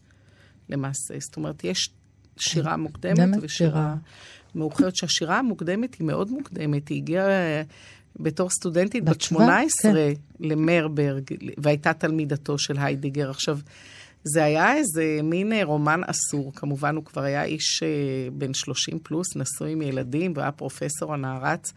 למעשה. 0.68 1.14
זאת 1.18 1.36
אומרת, 1.36 1.64
יש 1.64 1.90
שירה 2.36 2.76
מוקדמת 2.76 3.16
באמת 3.16 3.38
ושירה 3.42 3.70
שירה. 3.70 3.97
מאוחרת, 4.55 4.97
שהשירה 4.97 5.38
המוקדמת 5.38 5.95
היא 5.95 6.07
מאוד 6.07 6.30
מוקדמת. 6.30 6.88
היא 6.88 6.97
הגיעה 7.03 7.28
אה, 7.28 7.62
בתור 8.16 8.51
סטודנטית 8.51 9.05
בת 9.05 9.11
בת 9.11 9.20
שבע, 9.20 9.38
18 9.38 9.92
כן. 9.92 9.99
למרברג, 10.40 11.22
והייתה 11.59 11.92
תלמידתו 11.92 12.59
של 12.59 12.78
היידיגר. 12.78 13.30
עכשיו, 13.30 13.59
זה 14.25 14.45
היה 14.45 14.77
איזה 14.77 15.20
מין 15.22 15.53
אה, 15.53 15.64
רומן 15.64 16.01
אסור. 16.07 16.53
כמובן, 16.55 16.97
הוא 16.97 17.05
כבר 17.05 17.22
היה 17.22 17.45
איש 17.45 17.83
אה, 17.83 17.89
בן 18.33 18.55
30 18.55 18.99
פלוס, 18.99 19.37
נשוי 19.37 19.72
עם 19.72 19.83
ילדים, 19.83 20.33
והיה 20.37 20.53
פרופסור 20.53 21.14
הנערץ, 21.14 21.72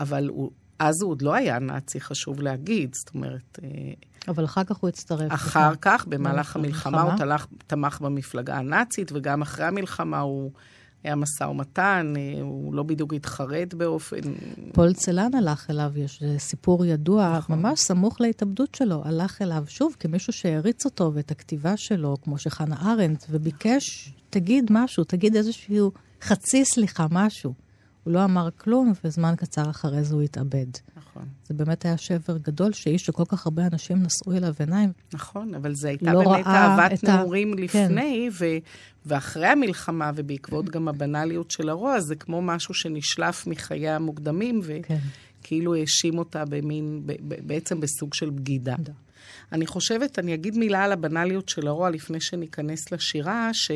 אבל 0.00 0.28
הוא, 0.28 0.50
אז 0.78 1.02
הוא 1.02 1.10
עוד 1.10 1.22
לא 1.22 1.34
היה 1.34 1.58
נאצי, 1.58 2.00
חשוב 2.00 2.40
להגיד. 2.40 2.94
זאת 2.94 3.14
אומרת, 3.14 3.58
אה, 3.62 3.68
אבל 4.28 4.44
אחר 4.44 4.64
כך 4.64 4.76
הוא 4.76 4.88
הצטרף. 4.88 5.32
אחר 5.32 5.60
נכון. 5.60 5.76
כך, 5.80 6.06
במהלך 6.06 6.56
המלחמה, 6.56 7.02
הוא 7.02 7.10
המלחמה. 7.10 7.26
תלך, 7.26 7.46
תמך 7.66 8.00
במפלגה 8.00 8.56
הנאצית, 8.56 9.12
וגם 9.14 9.42
אחרי 9.42 9.64
המלחמה 9.66 10.20
הוא 10.20 10.50
היה 11.04 11.14
משא 11.14 11.44
ומתן, 11.44 12.12
אה, 12.16 12.42
הוא 12.42 12.74
לא 12.74 12.82
בדיוק 12.82 13.14
התחרט 13.14 13.74
באופן... 13.74 14.16
פול 14.72 14.92
צלן 14.92 15.34
הלך 15.34 15.70
אליו, 15.70 15.92
יש 15.96 16.22
אה, 16.22 16.38
סיפור 16.38 16.84
ידוע, 16.86 17.34
נכון. 17.38 17.58
ממש 17.58 17.80
סמוך 17.80 18.20
להתאבדות 18.20 18.74
שלו, 18.74 19.02
הלך 19.04 19.42
אליו 19.42 19.64
שוב 19.68 19.96
כמישהו 20.00 20.32
שהעריץ 20.32 20.84
אותו 20.84 21.10
ואת 21.14 21.30
הכתיבה 21.30 21.76
שלו, 21.76 22.16
כמו 22.22 22.38
שחנה 22.38 22.76
ארנדט, 22.92 23.26
וביקש, 23.30 24.12
תגיד 24.30 24.66
משהו, 24.70 25.04
תגיד 25.04 25.36
איזשהו 25.36 25.92
חצי 26.22 26.64
סליחה, 26.64 27.06
משהו. 27.10 27.69
הוא 28.04 28.14
לא 28.14 28.24
אמר 28.24 28.48
כלום, 28.58 28.92
וזמן 29.04 29.34
קצר 29.36 29.70
אחרי 29.70 30.04
זה 30.04 30.14
הוא 30.14 30.22
התאבד. 30.22 30.66
נכון, 30.96 31.24
זה 31.48 31.54
באמת 31.54 31.84
היה 31.84 31.96
שבר 31.96 32.36
גדול, 32.36 32.72
שאיש 32.72 33.06
שכל 33.06 33.24
כך 33.28 33.46
הרבה 33.46 33.66
אנשים 33.72 34.02
נשאו 34.02 34.32
אליו 34.36 34.54
עיניים. 34.58 34.92
נכון, 35.12 35.54
אבל 35.54 35.74
זו 35.74 35.88
הייתה 35.88 36.12
לא 36.12 36.24
באמת 36.24 36.46
אהבת 36.46 36.92
את 36.92 37.08
ה- 37.08 37.16
נעורים 37.16 37.56
כן. 37.56 37.62
לפני, 37.62 38.30
ו... 38.32 38.44
ואחרי 39.06 39.46
המלחמה, 39.46 40.10
ובעקבות 40.16 40.68
גם 40.70 40.88
הבנאליות 40.88 41.50
של 41.50 41.68
הרוע, 41.68 42.00
זה 42.00 42.14
כמו 42.16 42.42
משהו 42.42 42.74
שנשלף 42.74 43.46
מחייה 43.46 43.96
המוקדמים, 43.96 44.60
כן. 44.82 44.96
וכאילו 45.40 45.74
האשים 45.74 46.18
אותה 46.18 46.44
במין, 46.44 47.02
בעצם 47.46 47.80
בסוג 47.80 48.14
של 48.14 48.30
בגידה. 48.30 48.76
תודה. 48.76 48.92
אני 49.52 49.66
חושבת, 49.66 50.18
אני 50.18 50.34
אגיד 50.34 50.58
מילה 50.58 50.84
על 50.84 50.92
הבנאליות 50.92 51.48
של 51.48 51.66
הרוע 51.66 51.90
לפני 51.90 52.20
שניכנס 52.20 52.92
לשירה, 52.92 53.50
ש, 53.52 53.70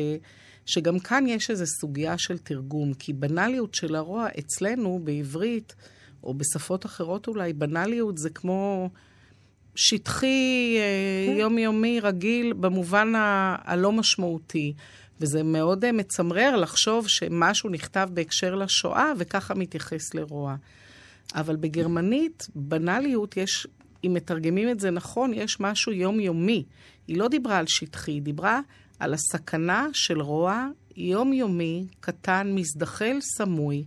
שגם 0.65 0.99
כאן 0.99 1.27
יש 1.27 1.49
איזו 1.51 1.65
סוגיה 1.65 2.17
של 2.17 2.37
תרגום, 2.37 2.93
כי 2.93 3.13
בנאליות 3.13 3.75
של 3.75 3.95
הרוע 3.95 4.27
אצלנו 4.39 4.99
בעברית, 5.03 5.75
או 6.23 6.33
בשפות 6.33 6.85
אחרות 6.85 7.27
אולי, 7.27 7.53
בנאליות 7.53 8.17
זה 8.17 8.29
כמו 8.29 8.89
שטחי, 9.75 10.77
אה, 10.79 11.33
יומיומי, 11.39 11.99
רגיל, 11.99 12.53
במובן 12.53 13.15
ה- 13.15 13.55
הלא 13.63 13.91
משמעותי. 13.91 14.73
וזה 15.21 15.43
מאוד 15.43 15.85
אה, 15.85 15.91
מצמרר 15.91 16.55
לחשוב 16.55 17.07
שמשהו 17.07 17.69
נכתב 17.69 18.09
בהקשר 18.13 18.55
לשואה, 18.55 19.11
וככה 19.17 19.53
מתייחס 19.53 20.13
לרוע. 20.13 20.55
אבל 21.35 21.55
בגרמנית, 21.55 22.47
בנאליות 22.55 23.37
יש, 23.37 23.67
אם 24.05 24.13
מתרגמים 24.13 24.69
את 24.69 24.79
זה 24.79 24.91
נכון, 24.91 25.33
יש 25.33 25.59
משהו 25.59 25.91
יומיומי. 25.91 26.63
היא 27.07 27.17
לא 27.17 27.27
דיברה 27.27 27.57
על 27.57 27.65
שטחי, 27.67 28.11
היא 28.11 28.21
דיברה 28.21 28.59
על 28.99 29.13
הסכנה 29.13 29.87
של 29.93 30.21
רוע 30.21 30.67
יומיומי, 30.95 31.87
קטן, 31.99 32.51
מזדחל, 32.55 33.17
סמוי, 33.21 33.83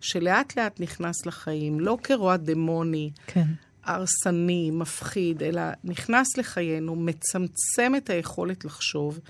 שלאט 0.00 0.58
לאט 0.58 0.80
נכנס 0.80 1.26
לחיים, 1.26 1.80
לא 1.80 1.98
כרוע 2.02 2.36
דמוני, 2.36 3.10
כן. 3.26 3.46
הרסני, 3.84 4.70
מפחיד, 4.70 5.42
אלא 5.42 5.62
נכנס 5.84 6.36
לחיינו, 6.36 6.96
מצמצם 6.96 7.92
את 7.96 8.10
היכולת 8.10 8.64
לחשוב, 8.64 9.20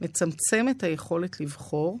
מצמצם 0.00 0.66
את 0.70 0.82
היכולת 0.82 1.40
לבחור, 1.40 2.00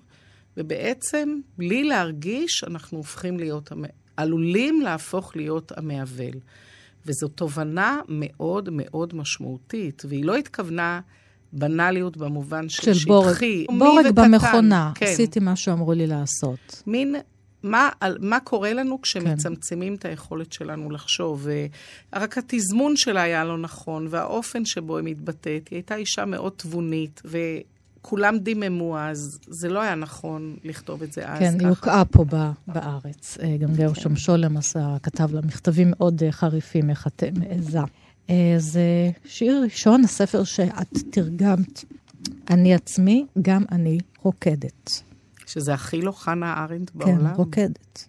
ובעצם, 0.56 1.40
בלי 1.58 1.84
להרגיש, 1.84 2.64
אנחנו 2.64 2.98
הופכים 2.98 3.38
להיות, 3.38 3.72
עלולים 4.16 4.80
להפוך 4.80 5.36
להיות 5.36 5.72
המעוול. 5.78 6.34
וזו 7.06 7.28
תובנה 7.28 8.00
מאוד 8.08 8.68
מאוד 8.72 9.14
משמעותית, 9.14 10.02
והיא 10.08 10.24
לא 10.24 10.36
התכוונה 10.36 11.00
בנאליות 11.52 12.16
במובן 12.16 12.68
של, 12.68 12.94
של 12.94 13.08
בורג. 13.08 13.32
שטחי. 13.32 13.66
בורג 13.78 14.06
וקטן. 14.06 14.32
במכונה. 14.32 14.92
כן. 14.94 15.06
עשיתי 15.06 15.40
מה 15.40 15.56
שאמרו 15.56 15.92
לי 15.92 16.06
לעשות. 16.06 16.82
מין, 16.86 17.16
מה, 17.62 17.88
על, 18.00 18.16
מה 18.20 18.40
קורה 18.40 18.72
לנו 18.72 19.02
כשמצמצמים 19.02 19.94
את 19.94 20.04
היכולת 20.04 20.52
שלנו 20.52 20.90
לחשוב. 20.90 21.46
ורק 22.12 22.38
התזמון 22.38 22.96
שלה 22.96 23.22
היה 23.22 23.44
לא 23.44 23.58
נכון, 23.58 24.06
והאופן 24.10 24.64
שבו 24.64 24.96
היא 24.96 25.04
מתבטאת, 25.04 25.68
היא 25.68 25.76
הייתה 25.76 25.94
אישה 25.94 26.24
מאוד 26.24 26.52
תבונית, 26.56 27.22
וכולם 27.24 28.38
דיממו 28.38 28.98
אז, 28.98 29.38
זה 29.48 29.68
לא 29.68 29.80
היה 29.82 29.94
נכון 29.94 30.56
לכתוב 30.64 31.02
את 31.02 31.12
זה 31.12 31.28
אז 31.28 31.38
כן, 31.38 31.52
היא 31.52 31.58
ככה. 31.58 31.68
הוקעה 31.68 32.04
פה 32.04 32.24
ב- 32.24 32.50
בארץ. 32.66 33.38
אה, 33.42 33.56
גם 33.56 33.74
גרשום 33.74 34.16
שולם 34.16 34.56
עשה, 34.56 34.96
כתב 35.02 35.34
לה 35.34 35.40
מכתבים 35.40 35.90
מאוד 35.90 36.22
אה, 36.22 36.32
חריפים, 36.32 36.90
איך 36.90 37.06
את 37.06 37.22
אה, 37.22 37.28
מעיזה. 37.38 37.78
אה, 38.30 38.54
זה 38.58 39.10
שיר 39.24 39.60
ראשון, 39.64 40.04
הספר 40.04 40.44
שאת 40.44 40.88
תרגמת, 41.10 41.84
אני 42.50 42.74
עצמי, 42.74 43.26
גם 43.42 43.64
אני 43.72 43.98
רוקדת. 44.22 45.02
שזה 45.46 45.74
הכי 45.74 46.00
לא 46.00 46.12
חנה 46.12 46.64
ארנדט 46.64 46.90
כן, 46.90 46.98
בעולם. 46.98 47.34
רוקדת. 47.34 48.08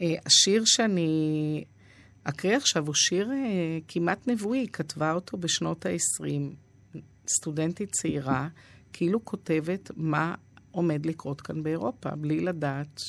אה, 0.00 0.14
השיר 0.26 0.64
שאני 0.64 1.64
אקריא 2.24 2.56
עכשיו 2.56 2.86
הוא 2.86 2.94
שיר 2.94 3.30
אה, 3.32 3.78
כמעט 3.88 4.28
נבואי, 4.28 4.58
היא 4.58 4.68
כתבה 4.72 5.12
אותו 5.12 5.36
בשנות 5.36 5.86
ה-20, 5.86 6.98
סטודנטית 7.28 7.92
צעירה, 7.92 8.48
כאילו 8.92 9.24
כותבת 9.24 9.90
מה 9.96 10.34
עומד 10.70 11.06
לקרות 11.06 11.40
כאן 11.40 11.62
באירופה, 11.62 12.10
בלי 12.10 12.40
לדעת 12.40 13.02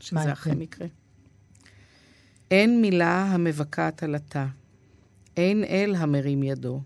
שזה. 0.00 0.32
אכן 0.32 0.62
יקרה. 0.62 0.86
אין 2.50 2.80
מילה 2.80 3.24
המבקעת 3.24 4.02
עלטה, 4.02 4.46
אין 5.36 5.64
אל 5.64 5.94
המרים 5.94 6.42
ידו, 6.42 6.80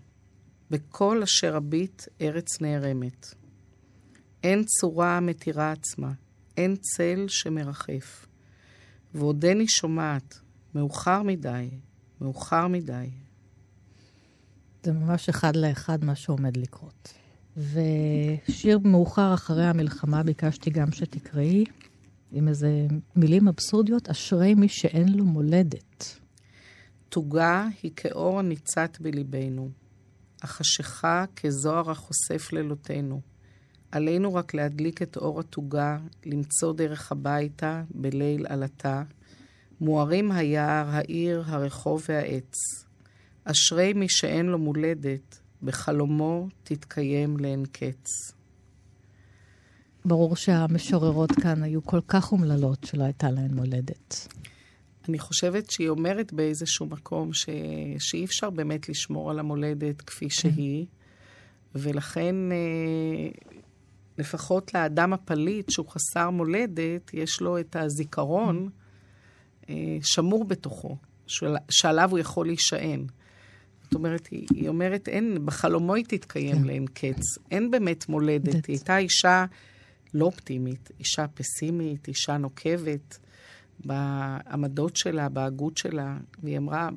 בכל 0.71 1.23
אשר 1.23 1.55
הביט 1.55 2.03
ארץ 2.21 2.61
נערמת. 2.61 3.33
אין 4.43 4.63
צורה 4.63 5.17
המתירה 5.17 5.71
עצמה, 5.71 6.11
אין 6.57 6.75
צל 6.75 7.25
שמרחף. 7.27 8.25
ועודני 9.13 9.67
שומעת, 9.67 10.39
מאוחר 10.75 11.23
מדי, 11.23 11.69
מאוחר 12.21 12.67
מדי. 12.67 13.09
זה 14.83 14.91
ממש 14.91 15.29
אחד 15.29 15.55
לאחד 15.55 16.05
מה 16.05 16.15
שעומד 16.15 16.57
לקרות. 16.57 17.13
ושיר 17.57 18.79
מאוחר 18.79 19.33
אחרי 19.33 19.65
המלחמה 19.65 20.23
ביקשתי 20.23 20.69
גם 20.69 20.91
שתקראי, 20.91 21.63
עם 22.31 22.47
איזה 22.47 22.87
מילים 23.15 23.47
אבסורדיות, 23.47 24.09
אשרי 24.09 24.53
מי 24.53 24.67
שאין 24.69 25.17
לו 25.17 25.25
מולדת. 25.25 26.18
תוגה 27.09 27.67
היא 27.83 27.91
כאור 27.95 28.39
הניצת 28.39 28.97
בליבנו, 29.01 29.69
החשיכה 30.41 31.25
כזוהר 31.35 31.91
החושף 31.91 32.53
לילותינו. 32.53 33.21
עלינו 33.91 34.33
רק 34.33 34.53
להדליק 34.53 35.01
את 35.01 35.17
אור 35.17 35.39
התוגה, 35.39 35.97
למצוא 36.25 36.73
דרך 36.73 37.11
הביתה 37.11 37.83
בליל 37.89 38.45
עלתה. 38.49 39.03
מוארים 39.81 40.31
היער, 40.31 40.89
העיר, 40.89 41.43
הרחוב 41.47 42.03
והעץ. 42.09 42.53
אשרי 43.43 43.93
מי 43.93 44.09
שאין 44.09 44.45
לו 44.45 44.57
מולדת, 44.57 45.39
בחלומו 45.63 46.47
תתקיים 46.63 47.37
לאין 47.37 47.65
קץ. 47.71 48.33
ברור 50.05 50.35
שהמשוררות 50.35 51.31
כאן 51.31 51.63
היו 51.63 51.83
כל 51.83 52.01
כך 52.07 52.31
אומללות 52.31 52.83
שלא 52.83 53.03
הייתה 53.03 53.31
להן 53.31 53.53
מולדת. 53.53 54.27
אני 55.09 55.19
חושבת 55.19 55.69
שהיא 55.69 55.89
אומרת 55.89 56.33
באיזשהו 56.33 56.85
מקום 56.85 57.33
ש... 57.33 57.45
שאי 57.99 58.25
אפשר 58.25 58.49
באמת 58.49 58.89
לשמור 58.89 59.31
על 59.31 59.39
המולדת 59.39 60.01
כפי 60.01 60.29
כן. 60.29 60.35
שהיא, 60.35 60.85
ולכן 61.75 62.35
אה, 62.51 63.29
לפחות 64.17 64.73
לאדם 64.73 65.13
הפליט 65.13 65.69
שהוא 65.69 65.87
חסר 65.89 66.29
מולדת, 66.29 67.13
יש 67.13 67.41
לו 67.41 67.59
את 67.59 67.75
הזיכרון 67.75 68.69
אה, 69.69 69.97
שמור 70.01 70.45
בתוכו. 70.45 70.97
שעליו 71.69 72.09
הוא 72.11 72.19
יכול 72.19 72.47
להישען. 72.47 73.05
זאת 73.83 73.93
אומרת, 73.93 74.27
היא, 74.27 74.47
היא 74.53 74.67
אומרת, 74.67 75.07
אין, 75.07 75.37
בחלומו 75.45 75.95
היא 75.95 76.05
תתקיים 76.07 76.55
כן. 76.55 76.63
לאין 76.63 76.85
קץ. 76.93 77.23
אין 77.51 77.71
באמת 77.71 78.09
מולדת. 78.09 78.65
היא 78.65 78.75
הייתה 78.75 78.97
אישה 78.97 79.45
לא 80.13 80.25
אופטימית, 80.25 80.91
אישה 80.99 81.27
פסימית, 81.27 82.07
אישה 82.07 82.37
נוקבת 82.37 83.19
בעמדות 83.85 84.95
שלה, 84.95 85.29
בהגות 85.29 85.77
שלה. 85.77 86.17
והיא 86.43 86.57
אמרה, 86.57 86.89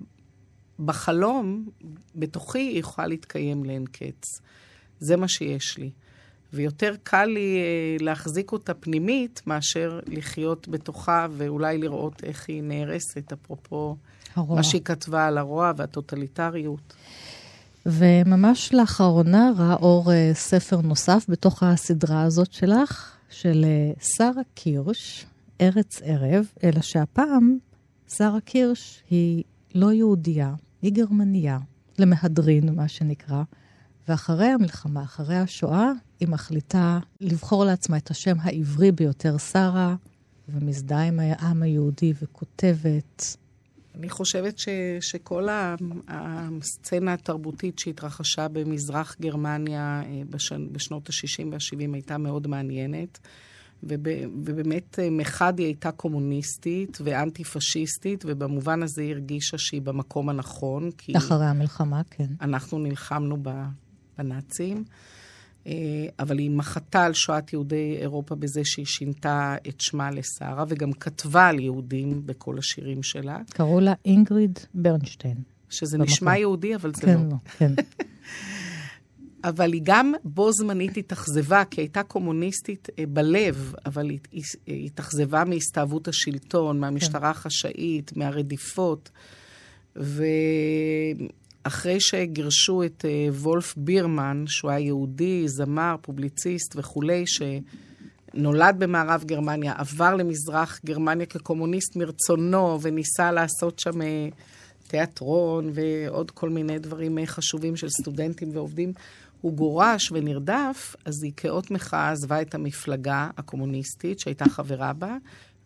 בחלום, 0.79 1.69
בתוכי 2.15 2.59
היא 2.59 2.81
יכולה 2.81 3.07
להתקיים 3.07 3.65
לאין 3.65 3.85
קץ. 3.87 4.41
זה 5.01 5.17
מה 5.17 5.29
שיש 5.29 5.79
לי. 5.79 5.91
ויותר 6.53 6.95
קל 7.03 7.25
לי 7.25 7.57
אה, 7.57 8.05
להחזיק 8.05 8.53
אותה 8.53 8.75
פנימית 8.75 9.43
מאשר 9.47 10.01
לחיות 10.07 10.69
בתוכה 10.69 11.27
ואולי 11.31 11.79
לראות 11.79 12.25
איך 12.25 12.49
היא 12.49 12.63
נהרסת, 12.63 13.33
אפרופו 13.33 13.97
הרוע. 14.35 14.57
מה 14.57 14.63
שהיא 14.63 14.83
כתבה 14.85 15.27
על 15.27 15.39
הרוע 15.39 15.73
והטוטליטריות. 15.77 16.95
וממש 17.87 18.75
לאחרונה 18.75 19.51
ראה 19.57 19.75
אור 19.75 20.13
אה, 20.13 20.31
ספר 20.35 20.81
נוסף 20.81 21.25
בתוך 21.29 21.63
הסדרה 21.63 22.23
הזאת 22.23 22.53
שלך, 22.53 23.17
של 23.31 23.65
אה, 23.65 23.93
שרה 24.17 24.43
קירש, 24.55 25.27
ארץ 25.63 26.01
ערב, 26.05 26.47
אלא 26.65 26.81
שהפעם 26.81 27.59
שרה 28.09 28.41
קירש 28.41 29.03
היא 29.11 29.45
לא 29.75 29.93
יהודייה, 29.93 30.55
היא 30.83 30.93
גרמניה, 30.93 31.59
למהדרין, 31.99 32.75
מה 32.75 32.89
שנקרא. 32.89 33.43
ואחרי 34.09 34.47
המלחמה, 34.47 35.03
אחרי 35.03 35.37
השואה, 35.37 35.93
היא 36.21 36.29
מחליטה 36.29 36.99
לבחור 37.21 37.65
לעצמה 37.65 37.97
את 37.97 38.11
השם 38.11 38.37
העברי 38.41 38.93
ביותר, 38.93 39.39
שרה, 39.39 39.95
ומזדהה 40.49 41.03
עם 41.03 41.21
העם 41.21 41.63
היהודי 41.63 42.13
וכותבת. 42.23 43.37
אני 43.95 44.11
חושבת 44.11 44.59
ש, 44.59 44.69
שכל 45.01 45.49
הסצנה 46.09 47.13
התרבותית 47.13 47.79
שהתרחשה 47.79 48.49
במזרח 48.49 49.17
גרמניה 49.21 50.03
אה, 50.05 50.23
בש, 50.31 50.53
בשנות 50.53 51.09
ה-60 51.09 51.47
וה-70 51.53 51.95
הייתה 51.95 52.19
מאוד 52.19 52.47
מעניינת. 52.47 53.19
וב, 53.83 54.01
ובאמת 54.45 54.99
אה, 54.99 55.11
מחד 55.11 55.59
היא 55.59 55.67
הייתה 55.67 55.91
קומוניסטית 55.93 56.99
ואנטי-פשיסטית, 57.05 58.25
ובמובן 58.27 58.83
הזה 58.83 59.03
היא 59.03 59.13
הרגישה 59.13 59.59
שהיא 59.59 59.83
במקום 59.83 60.29
הנכון. 60.29 60.91
אחרי 61.17 61.47
המלחמה, 61.47 62.03
כן. 62.11 62.27
אנחנו 62.41 62.79
נלחמנו 62.79 63.37
בנאצים. 64.19 64.85
אה, 65.67 65.73
אבל 66.19 66.39
היא 66.39 66.51
מחתה 66.51 67.05
על 67.05 67.13
שואת 67.13 67.53
יהודי 67.53 67.97
אירופה 68.01 68.35
בזה 68.35 68.61
שהיא 68.65 68.87
שינתה 68.87 69.57
את 69.69 69.81
שמה 69.81 70.11
לשרה, 70.11 70.65
וגם 70.69 70.93
כתבה 70.93 71.47
על 71.47 71.61
יהודים 71.61 72.23
בכל 72.27 72.59
השירים 72.59 73.03
שלה. 73.03 73.39
קראו 73.51 73.81
לה 73.81 73.93
אינגריד 74.05 74.59
ברנשטיין. 74.75 75.37
שזה 75.71 75.99
במקום. 75.99 76.13
נשמע 76.13 76.37
יהודי, 76.37 76.75
אבל 76.75 76.93
זה 76.95 77.03
כן, 77.03 77.29
לא. 77.31 77.37
כן. 77.59 77.73
אבל 79.45 79.73
היא 79.73 79.81
גם 79.85 80.13
בו 80.25 80.53
זמנית 80.53 80.97
התאכזבה, 80.97 81.63
כי 81.71 81.81
הייתה 81.81 82.03
קומוניסטית 82.03 82.89
אה, 82.99 83.05
בלב, 83.09 83.75
אבל 83.87 84.11
היא 84.67 84.87
התאכזבה 84.87 85.45
מהסתאבות 85.45 86.09
השלטון, 86.09 86.81
מהמשטרה 86.81 87.21
כן. 87.21 87.27
החשאית, 87.27 88.17
מהרדיפות. 88.17 89.11
ו... 89.97 90.25
אחרי 91.63 92.01
שגירשו 92.01 92.83
את 92.83 93.05
uh, 93.05 93.35
וולף 93.35 93.75
בירמן, 93.77 94.45
שהוא 94.47 94.71
היה 94.71 94.81
יהודי, 94.81 95.49
זמר, 95.49 95.97
פובליציסט 96.01 96.75
וכולי, 96.77 97.25
שנולד 97.27 98.77
במערב 98.79 99.25
גרמניה, 99.27 99.75
עבר 99.77 100.15
למזרח 100.15 100.81
גרמניה 100.87 101.27
כקומוניסט 101.27 101.97
מרצונו, 101.97 102.79
וניסה 102.83 103.33
לעשות 103.33 103.79
שם 103.79 104.01
uh, 104.01 104.05
תיאטרון 104.89 105.71
ועוד 105.75 106.31
כל 106.31 106.51
מיני 106.51 106.79
דברים 106.79 107.19
חשובים 107.27 107.77
של 107.77 107.89
סטודנטים 107.89 108.51
ועובדים, 108.53 108.93
הוא 109.43 109.53
גורש 109.53 110.13
ונרדף, 110.13 110.97
אז 111.05 111.23
היא 111.23 111.33
כאות 111.37 111.71
מחאה 111.71 112.11
עזבה 112.11 112.43
את 112.43 112.55
המפלגה 112.55 113.31
הקומוניסטית 113.37 114.19
שהייתה 114.19 114.45
חברה 114.45 114.93
בה, 114.93 115.17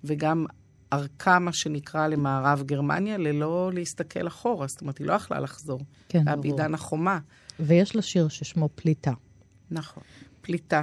וגם 0.05 0.47
ערכה, 0.91 1.39
מה 1.39 1.53
שנקרא, 1.53 2.07
למערב 2.07 2.62
גרמניה, 2.66 3.18
ללא 3.18 3.70
להסתכל 3.74 4.27
אחורה. 4.27 4.66
זאת 4.66 4.81
אומרת, 4.81 4.99
היא 4.99 5.07
לא 5.07 5.12
יכלה 5.12 5.41
לחזור. 5.41 5.81
כן, 6.09 6.24
ברור. 6.24 6.43
בעידן 6.43 6.74
החומה. 6.74 7.18
ויש 7.61 7.97
לה 7.97 8.03
שיר 8.03 8.29
ששמו 8.29 8.68
פליטה. 8.74 9.12
נכון, 9.70 10.03
פליטה. 10.41 10.83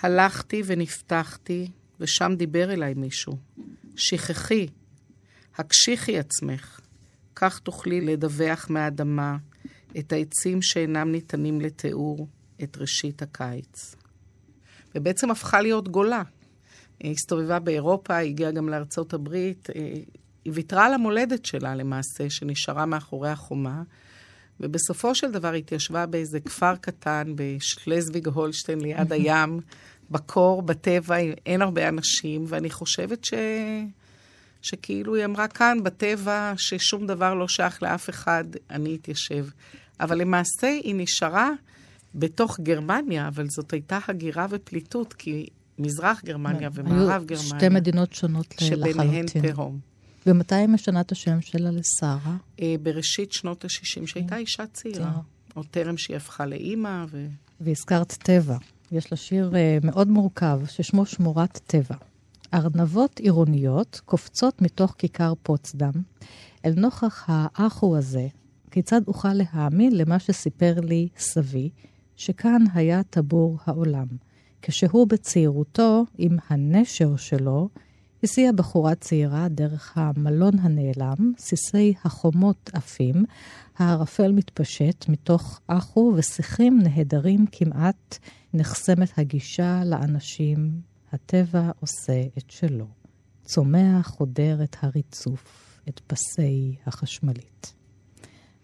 הלכתי 0.00 0.62
ונפתחתי, 0.66 1.70
ושם 2.00 2.32
דיבר 2.36 2.72
אליי 2.72 2.94
מישהו. 2.94 3.36
שכחי, 3.96 4.66
הקשיחי 5.56 6.18
עצמך, 6.18 6.80
כך 7.34 7.58
תוכלי 7.58 8.00
לדווח 8.00 8.66
מהאדמה 8.70 9.36
את 9.98 10.12
העצים 10.12 10.62
שאינם 10.62 11.12
ניתנים 11.12 11.60
לתיאור, 11.60 12.28
את 12.62 12.76
ראשית 12.76 13.22
הקיץ. 13.22 13.94
ובעצם 14.94 15.30
הפכה 15.30 15.60
להיות 15.60 15.88
גולה. 15.88 16.22
הסתובבה 17.04 17.58
באירופה, 17.58 18.18
הגיעה 18.18 18.50
גם 18.50 18.68
לארצות 18.68 19.14
הברית. 19.14 19.68
אה, 19.76 19.94
היא 20.44 20.52
ויתרה 20.54 20.86
על 20.86 20.94
המולדת 20.94 21.44
שלה 21.44 21.74
למעשה, 21.74 22.30
שנשארה 22.30 22.86
מאחורי 22.86 23.30
החומה. 23.30 23.82
ובסופו 24.60 25.14
של 25.14 25.30
דבר 25.30 25.52
התיישבה 25.52 26.06
באיזה 26.06 26.40
כפר 26.40 26.76
קטן 26.76 27.32
בשלזוויג 27.34 28.28
הולשטיין 28.28 28.80
ליד 28.80 29.12
הים, 29.12 29.60
בקור, 30.10 30.62
בטבע, 30.62 31.16
אין 31.46 31.62
הרבה 31.62 31.88
אנשים, 31.88 32.44
ואני 32.48 32.70
חושבת 32.70 33.24
ש... 33.24 33.34
שכאילו 34.62 35.14
היא 35.14 35.24
אמרה 35.24 35.48
כאן, 35.48 35.78
בטבע, 35.82 36.52
ששום 36.56 37.06
דבר 37.06 37.34
לא 37.34 37.48
שייך 37.48 37.82
לאף 37.82 38.10
אחד, 38.10 38.44
אני 38.70 38.96
אתיישב. 38.96 39.46
אבל 40.00 40.18
למעשה 40.18 40.66
היא 40.66 40.94
נשארה 40.94 41.50
בתוך 42.14 42.60
גרמניה, 42.60 43.28
אבל 43.28 43.48
זאת 43.48 43.72
הייתה 43.72 43.98
הגירה 44.08 44.46
ופליטות, 44.50 45.12
כי 45.12 45.46
מזרח 45.78 46.22
גרמניה 46.24 46.70
כן. 46.70 46.80
ומערב 46.80 47.24
גרמניה. 47.24 47.58
שתי 47.58 47.68
מדינות 47.68 48.12
שונות 48.12 48.54
לחלוטין. 48.60 48.92
שביניהן 48.92 49.26
תהום. 49.26 49.78
ומתי 50.26 50.54
היא 50.54 50.68
משנה 50.68 51.00
את 51.00 51.12
השם 51.12 51.40
שלה 51.40 51.70
לשרה? 51.70 52.36
אה, 52.60 52.74
בראשית 52.82 53.32
שנות 53.32 53.64
ה-60, 53.64 54.06
שהייתה 54.06 54.36
אישה 54.36 54.66
צעירה. 54.66 55.12
עוד 55.54 55.66
טרם 55.70 55.96
שהיא 55.96 56.16
הפכה 56.16 56.46
לאימא. 56.46 57.04
והזכרת 57.60 58.12
טבע. 58.12 58.56
יש 58.92 59.12
לה 59.12 59.16
שיר 59.16 59.50
uh, 59.52 59.86
מאוד 59.86 60.08
מורכב, 60.08 60.60
ששמו 60.68 61.06
שמורת 61.06 61.60
טבע. 61.66 61.94
ארנבות 62.54 63.18
עירוניות 63.18 64.00
קופצות 64.04 64.62
מתוך 64.62 64.94
כיכר 64.98 65.32
פוצדם. 65.42 65.92
אל 66.64 66.72
נוכח 66.76 67.24
האחו 67.28 67.96
הזה, 67.96 68.26
כיצד 68.70 69.00
אוכל 69.08 69.32
להאמין 69.32 69.96
למה 69.96 70.18
שסיפר 70.18 70.74
לי 70.80 71.08
סבי, 71.16 71.70
שכאן 72.16 72.64
היה 72.74 73.02
טבור 73.02 73.58
העולם. 73.64 74.06
כשהוא 74.62 75.06
בצעירותו, 75.06 76.04
עם 76.18 76.36
הנשר 76.50 77.16
שלו, 77.16 77.68
הסיע 78.22 78.52
בחורה 78.52 78.94
צעירה 78.94 79.48
דרך 79.48 79.92
המלון 79.98 80.58
הנעלם, 80.58 81.32
סיסי 81.38 81.94
החומות 82.04 82.70
עפים, 82.72 83.24
הערפל 83.78 84.32
מתפשט 84.32 85.04
מתוך 85.08 85.60
אחו 85.66 86.12
ושיחים 86.16 86.78
נהדרים 86.82 87.46
כמעט, 87.52 88.18
נחסמת 88.54 89.18
הגישה 89.18 89.82
לאנשים, 89.84 90.91
הטבע 91.12 91.70
עושה 91.80 92.22
את 92.38 92.50
שלו. 92.50 92.86
צומח 93.44 94.08
חודר 94.08 94.62
את 94.62 94.76
הריצוף, 94.80 95.80
את 95.88 96.00
פסי 96.06 96.76
החשמלית. 96.86 97.74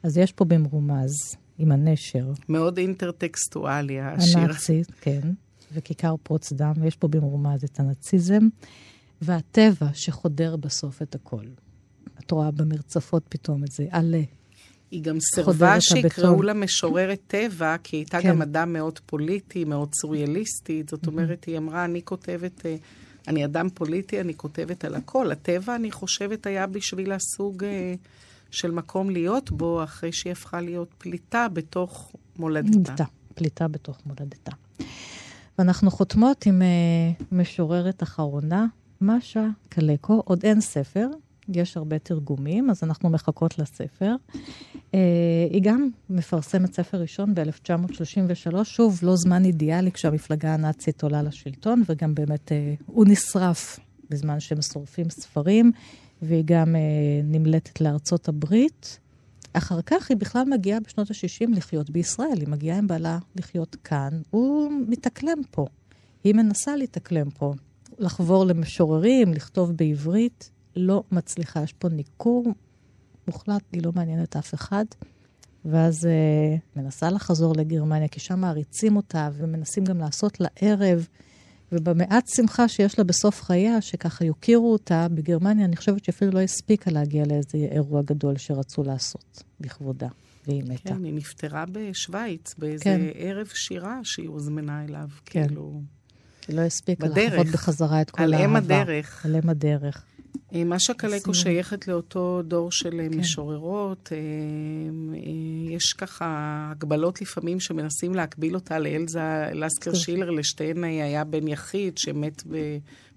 אז 0.03 0.19
יש 0.19 0.33
פה 0.33 0.45
במרומז, 0.45 1.13
עם 1.59 1.73
הנשר. 1.73 2.33
מאוד 2.49 2.79
אינטרטקסטואלי, 2.79 4.01
השיר. 4.01 4.39
הנאצית, 4.39 4.91
כן. 5.01 5.33
וכיכר 5.73 6.15
פרוצדם, 6.23 6.73
ויש 6.81 6.97
פה 6.97 7.09
במרומז 7.09 7.65
את 7.65 7.81
הנאציזם, 7.81 8.49
והטבע 9.23 9.89
שחודר 9.95 10.57
בסוף 10.57 11.03
את 11.03 11.15
הכל. 11.15 11.45
את 12.19 12.31
רואה 12.31 12.51
במרצפות 12.51 13.25
פתאום 13.29 13.65
את 13.65 13.73
זה? 13.73 13.87
עלה. 13.91 14.23
היא 14.91 15.03
גם 15.03 15.21
סירבה 15.21 15.81
שיקראו 15.81 16.43
לה 16.43 16.55
משוררת 16.55 17.21
טבע, 17.27 17.77
כי 17.83 17.97
היא 17.97 18.01
הייתה 18.01 18.21
כן. 18.21 18.29
גם 18.29 18.43
אדם 18.43 18.73
מאוד 18.73 18.99
פוליטי, 19.07 19.65
מאוד 19.65 19.95
סוריאליסטית. 19.95 20.89
זאת 20.89 21.07
אומרת, 21.07 21.45
היא 21.45 21.59
אמרה, 21.59 21.85
אני 21.85 22.03
כותבת, 22.05 22.67
אה, 22.67 22.77
אני 23.29 23.45
אדם 23.45 23.69
פוליטי, 23.75 24.21
אני 24.21 24.35
כותבת 24.35 24.85
על 24.85 24.95
הכל. 24.95 25.33
הטבע, 25.33 25.77
אני 25.77 25.91
חושבת, 25.91 26.47
היה 26.47 26.67
בשבילה 26.67 27.17
סוג 27.19 27.65
אה, 27.65 27.95
של 28.51 28.71
מקום 28.71 29.11
להיות 29.11 29.51
בו, 29.51 29.85
אחרי 29.85 30.13
שהיא 30.13 30.33
הפכה 30.33 30.61
להיות 30.61 30.95
פליטה 30.99 31.47
בתוך 31.53 32.13
מולדתה. 32.39 33.05
פליטה 33.35 33.69
בתוך 33.69 33.99
מולדתה. 34.07 34.53
ואנחנו 35.59 35.91
חותמות 35.91 36.47
עם 36.47 36.63
uh, 36.63 37.25
משוררת 37.33 38.03
אחרונה, 38.03 38.67
משה 39.01 39.47
קלקו. 39.69 40.23
עוד 40.25 40.41
אין 40.45 40.61
ספר, 40.61 41.07
יש 41.55 41.77
הרבה 41.77 41.99
תרגומים, 41.99 42.71
אז 42.71 42.83
אנחנו 42.83 43.11
מחכות 43.11 43.59
לספר. 43.59 44.15
Uh, 44.75 44.97
היא 45.51 45.63
גם 45.63 45.89
מפרסמת 46.11 46.75
ספר 46.75 47.01
ראשון 47.01 47.35
ב-1933, 47.35 48.65
שוב, 48.65 49.01
לא 49.03 49.17
זמן 49.17 49.45
אידיאלי 49.45 49.93
כשהמפלגה 49.93 50.55
הנאצית 50.55 51.03
עולה 51.03 51.23
לשלטון, 51.23 51.83
וגם 51.87 52.15
באמת 52.15 52.49
uh, 52.53 52.83
הוא 52.87 53.05
נשרף 53.09 53.79
בזמן 54.11 54.41
שהם 54.41 54.63
שורפים 54.63 55.11
ספרים, 55.11 55.73
והיא 56.23 56.43
גם 56.47 56.75
uh, 56.75 56.79
נמלטת 57.25 57.81
לארצות 57.81 58.29
הברית. 58.29 58.99
אחר 59.53 59.83
כך 59.83 60.11
היא 60.11 60.17
בכלל 60.17 60.45
מגיעה 60.45 60.81
בשנות 60.81 61.11
ה-60 61.11 61.57
לחיות 61.57 61.91
בישראל, 61.91 62.41
היא 62.41 62.49
מגיעה 62.49 62.79
עם 62.79 62.87
בעלה 62.87 63.19
לחיות 63.37 63.77
כאן, 63.85 64.11
הוא 64.31 64.73
מתאקלם 64.89 65.39
פה. 65.51 65.67
היא 66.25 66.35
מנסה 66.35 66.77
להתאקלם 66.77 67.31
פה, 67.31 67.55
לחבור 67.99 68.45
למשוררים, 68.45 69.33
לכתוב 69.33 69.73
בעברית, 69.73 70.51
לא 70.79 71.03
מצליחה. 71.13 71.63
יש 71.63 71.73
פה 71.73 71.89
ניכור 71.89 72.45
מוחלט, 73.29 73.63
היא 73.73 73.83
לא 73.83 73.93
מעניינת 73.95 74.37
אף 74.37 74.55
אחד. 74.55 74.85
ואז 75.65 76.07
אה, 76.07 76.57
מנסה 76.77 77.11
לחזור 77.11 77.55
לגרמניה, 77.57 78.09
כי 78.09 78.21
שם 78.21 78.41
מעריצים 78.41 78.97
אותה 78.97 79.29
ומנסים 79.33 79.85
גם 79.85 79.99
לעשות 79.99 80.41
לה 80.41 80.49
ערב. 80.57 81.07
ובמעט 81.73 82.25
שמחה 82.37 82.69
שיש 82.69 82.99
לה 82.99 83.05
בסוף 83.05 83.43
חייה, 83.43 83.81
שככה 83.81 84.25
יוקירו 84.25 84.73
אותה 84.73 85.07
בגרמניה, 85.09 85.65
אני 85.65 85.77
חושבת 85.77 86.05
שאפילו 86.05 86.31
לא 86.31 86.41
הספיקה 86.41 86.91
להגיע 86.91 87.25
לאיזה 87.27 87.59
אירוע 87.71 88.03
גדול 88.03 88.37
שרצו 88.37 88.83
לעשות 88.83 89.43
לכבודה, 89.61 90.09
והיא 90.47 90.63
מתה. 90.65 90.89
כן, 90.89 91.05
היא 91.05 91.15
נפטרה 91.15 91.65
בשוויץ, 91.73 92.55
באיזה 92.59 92.85
כן. 92.85 93.01
ערב 93.15 93.47
שירה 93.47 94.01
שהיא 94.03 94.29
הוזמנה 94.29 94.85
אליו, 94.85 95.09
כן. 95.25 95.47
כאילו... 95.47 95.83
היא 96.49 96.57
לא 96.57 96.61
הספיקה 96.61 97.07
לחוות 97.07 97.47
בחזרה 97.47 98.01
את 98.01 98.11
כל 98.11 98.23
האהבה. 98.23 98.37
על 98.37 98.45
אם 98.45 98.57
הדרך. 98.57 99.27
על 99.27 99.37
אם 99.37 99.49
הדרך. 99.49 100.05
אה, 100.55 100.65
משה 100.65 100.95
קלקו 100.95 101.35
שייכת 101.35 101.89
לאותו 101.89 102.43
דור 102.43 102.73
של 102.73 103.01
אה, 103.01 103.09
כן. 103.09 103.19
משוררות. 103.19 104.13
אה, 104.13 105.19
יש 105.71 105.93
ככה 105.93 106.27
הגבלות 106.71 107.21
לפעמים 107.21 107.61
שמנסים 107.61 108.15
להקביל 108.15 108.55
אותה 108.55 108.79
לאלזה 108.79 109.51
לסקר 109.53 109.95
שילר, 109.95 110.31
לשתיהן 110.31 110.85
היה 110.85 111.25
בן 111.25 111.49
יחיד 111.49 111.99
שמת 111.99 112.43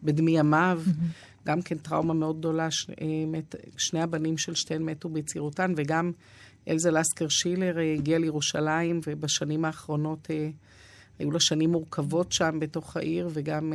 בדמי 0.04 0.40
ימיו. 0.40 0.82
גם 1.46 1.62
כן 1.62 1.78
טראומה 1.78 2.14
מאוד 2.14 2.40
גדולה, 2.40 2.68
שני 3.78 4.02
הבנים 4.02 4.38
של 4.38 4.56
שתיהן 4.56 4.82
מתו 4.82 5.10
בצעירותן, 5.10 5.74
וגם 5.78 6.12
אלזה 6.68 6.92
לסקר 6.92 7.28
שילר 7.28 7.78
הגיעה 7.80 8.20
לירושלים, 8.20 9.02
ובשנים 9.08 9.66
האחרונות 9.66 10.28
היו 11.20 11.32
לה 11.32 11.40
שנים 11.40 11.72
מורכבות 11.72 12.32
שם 12.32 12.60
בתוך 12.60 12.98
העיר, 12.98 13.30
וגם... 13.34 13.74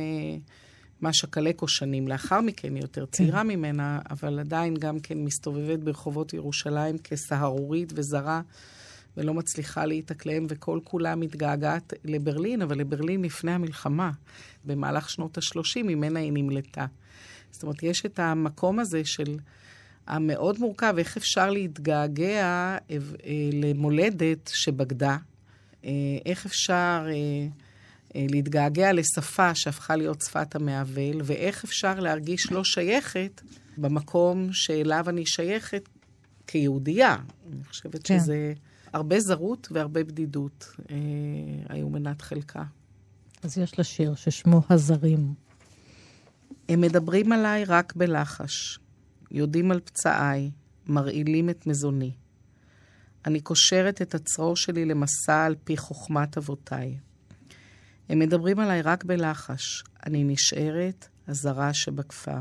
משה 1.01 1.27
קלקו 1.27 1.67
שנים 1.67 2.07
לאחר 2.07 2.41
מכן, 2.41 2.75
היא 2.75 2.81
יותר 2.81 3.05
צעירה 3.05 3.41
כן. 3.41 3.47
ממנה, 3.47 3.99
אבל 4.09 4.39
עדיין 4.39 4.75
גם 4.75 4.99
כן 4.99 5.17
מסתובבת 5.17 5.79
ברחובות 5.79 6.33
ירושלים 6.33 6.97
כסהרורית 6.97 7.93
וזרה, 7.95 8.41
ולא 9.17 9.33
מצליחה 9.33 9.85
להתאקלם, 9.85 10.45
וכל 10.49 10.79
כולה 10.83 11.15
מתגעגעת 11.15 11.93
לברלין, 12.03 12.61
אבל 12.61 12.77
לברלין 12.77 13.21
לפני 13.21 13.51
המלחמה, 13.51 14.11
במהלך 14.65 15.09
שנות 15.09 15.37
ה-30, 15.37 15.83
ממנה 15.83 16.19
היא 16.19 16.31
נמלטה. 16.33 16.85
זאת 17.51 17.63
אומרת, 17.63 17.83
יש 17.83 18.05
את 18.05 18.19
המקום 18.19 18.79
הזה 18.79 19.05
של 19.05 19.37
המאוד 20.07 20.59
מורכב, 20.59 20.95
איך 20.97 21.17
אפשר 21.17 21.49
להתגעגע 21.49 22.77
אה, 22.91 22.97
למולדת 23.53 24.51
שבגדה, 24.53 25.17
אה, 25.85 25.91
איך 26.25 26.45
אפשר... 26.45 27.05
אה, 28.17 28.25
להתגעגע 28.29 28.93
לשפה 28.93 29.55
שהפכה 29.55 29.95
להיות 29.95 30.21
שפת 30.21 30.55
המעוול, 30.55 31.21
ואיך 31.23 31.63
אפשר 31.63 31.99
להרגיש 31.99 32.51
לא 32.51 32.63
שייכת 32.63 33.41
במקום 33.77 34.49
שאליו 34.51 35.09
אני 35.09 35.25
שייכת 35.25 35.89
כיהודייה. 36.47 37.15
אני 37.53 37.63
חושבת 37.63 38.07
כן. 38.07 38.19
שזה 38.19 38.53
הרבה 38.93 39.19
זרות 39.19 39.67
והרבה 39.71 40.03
בדידות 40.03 40.67
אה, 40.89 40.95
היו 41.69 41.89
מנת 41.89 42.21
חלקה. 42.21 42.63
אז 43.43 43.57
יש 43.57 43.77
לה 43.77 43.83
שיר 43.83 44.15
ששמו 44.15 44.61
הזרים. 44.69 45.33
הם 46.69 46.81
מדברים 46.81 47.31
עליי 47.31 47.63
רק 47.63 47.95
בלחש, 47.95 48.79
יודעים 49.31 49.71
על 49.71 49.79
פצעיי, 49.79 50.51
מרעילים 50.85 51.49
את 51.49 51.67
מזוני. 51.67 52.11
אני 53.25 53.39
קושרת 53.39 54.01
את 54.01 54.15
הצרור 54.15 54.55
שלי 54.55 54.85
למסע 54.85 55.45
על 55.45 55.55
פי 55.63 55.77
חוכמת 55.77 56.37
אבותיי. 56.37 56.97
הם 58.09 58.19
מדברים 58.19 58.59
עליי 58.59 58.81
רק 58.81 59.03
בלחש. 59.03 59.83
אני 60.05 60.23
נשארת 60.23 61.07
הזרה 61.27 61.73
שבכפר. 61.73 62.39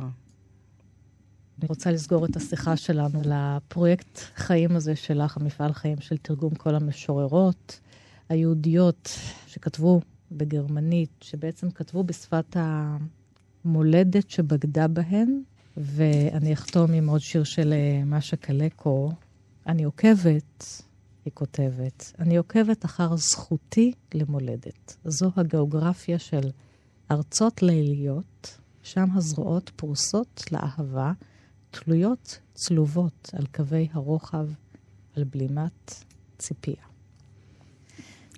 אני 1.58 1.68
רוצה 1.68 1.90
לסגור 1.90 2.24
את 2.24 2.36
השיחה 2.36 2.76
שלנו 2.76 3.20
לפרויקט 3.24 4.18
חיים 4.36 4.76
הזה 4.76 4.96
שלך, 4.96 5.36
המפעל 5.36 5.72
חיים 5.72 6.00
של 6.00 6.16
תרגום 6.16 6.54
כל 6.54 6.74
המשוררות 6.74 7.80
היהודיות 8.28 9.18
שכתבו 9.46 10.00
בגרמנית, 10.32 11.10
שבעצם 11.20 11.70
כתבו 11.70 12.04
בשפת 12.04 12.56
המולדת 13.64 14.30
שבגדה 14.30 14.88
בהן, 14.88 15.42
ואני 15.76 16.52
אחתום 16.52 16.92
עם 16.92 17.08
עוד 17.08 17.20
שיר 17.20 17.44
של 17.44 17.72
אה, 17.72 18.04
משה 18.04 18.36
קלקו. 18.36 19.12
אני 19.66 19.84
עוקבת 19.84 20.82
היא 21.26 21.32
כותבת, 21.34 22.12
אני 22.18 22.36
עוקבת 22.36 22.84
אחר 22.84 23.16
זכותי 23.16 23.92
למולדת. 24.14 24.96
זו 25.04 25.30
הגיאוגרפיה 25.36 26.18
של 26.18 26.50
ארצות 27.10 27.62
ליליות, 27.62 28.58
שם 28.82 29.04
הזרועות 29.14 29.70
פרוסות 29.76 30.44
לאהבה, 30.52 31.12
תלויות 31.70 32.38
צלובות 32.54 33.30
על 33.32 33.46
קווי 33.46 33.88
הרוחב, 33.92 34.48
על 35.16 35.24
בלימת 35.24 36.04
ציפייה. 36.38 36.84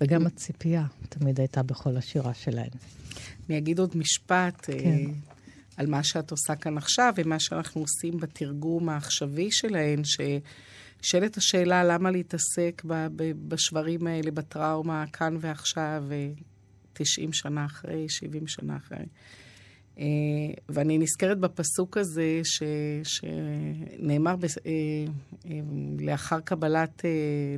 וגם 0.01 0.27
הציפייה 0.27 0.87
תמיד 1.09 1.41
הייתה 1.41 1.63
בכל 1.63 1.97
השירה 1.97 2.35
שלהן. 2.35 2.71
אני 3.49 3.59
אגיד 3.59 3.79
עוד 3.79 3.97
משפט 3.97 4.71
אה, 4.71 4.79
כן. 4.79 5.11
על 5.77 5.87
מה 5.87 6.05
שאת 6.05 6.31
עושה 6.31 6.57
כאן 6.57 6.79
עכשיו, 6.79 7.15
ומה 7.17 7.41
שאנחנו 7.41 7.81
עושים 7.81 8.21
בתרגום 8.21 8.89
העכשווי 8.89 9.49
שלהן, 9.51 10.05
ש... 10.05 10.21
נשאלת 11.03 11.37
השאלה 11.37 11.85
למה 11.85 12.11
להתעסק 12.11 12.83
בשברים 13.49 14.07
האלה, 14.07 14.31
בטראומה, 14.31 15.05
כאן 15.13 15.37
ועכשיו, 15.41 16.05
90 16.93 17.33
שנה 17.33 17.65
אחרי, 17.65 18.09
70 18.09 18.47
שנה 18.47 18.77
אחרי. 18.77 19.07
אה, 19.99 20.05
ואני 20.69 20.99
נזכרת 20.99 21.39
בפסוק 21.39 21.97
הזה 21.97 22.41
ש, 22.45 22.63
שנאמר 23.03 24.37
ב, 24.37 24.45
אה, 24.45 24.71
אה, 25.47 25.61
לאחר 26.01 26.41
קבלת 26.41 27.05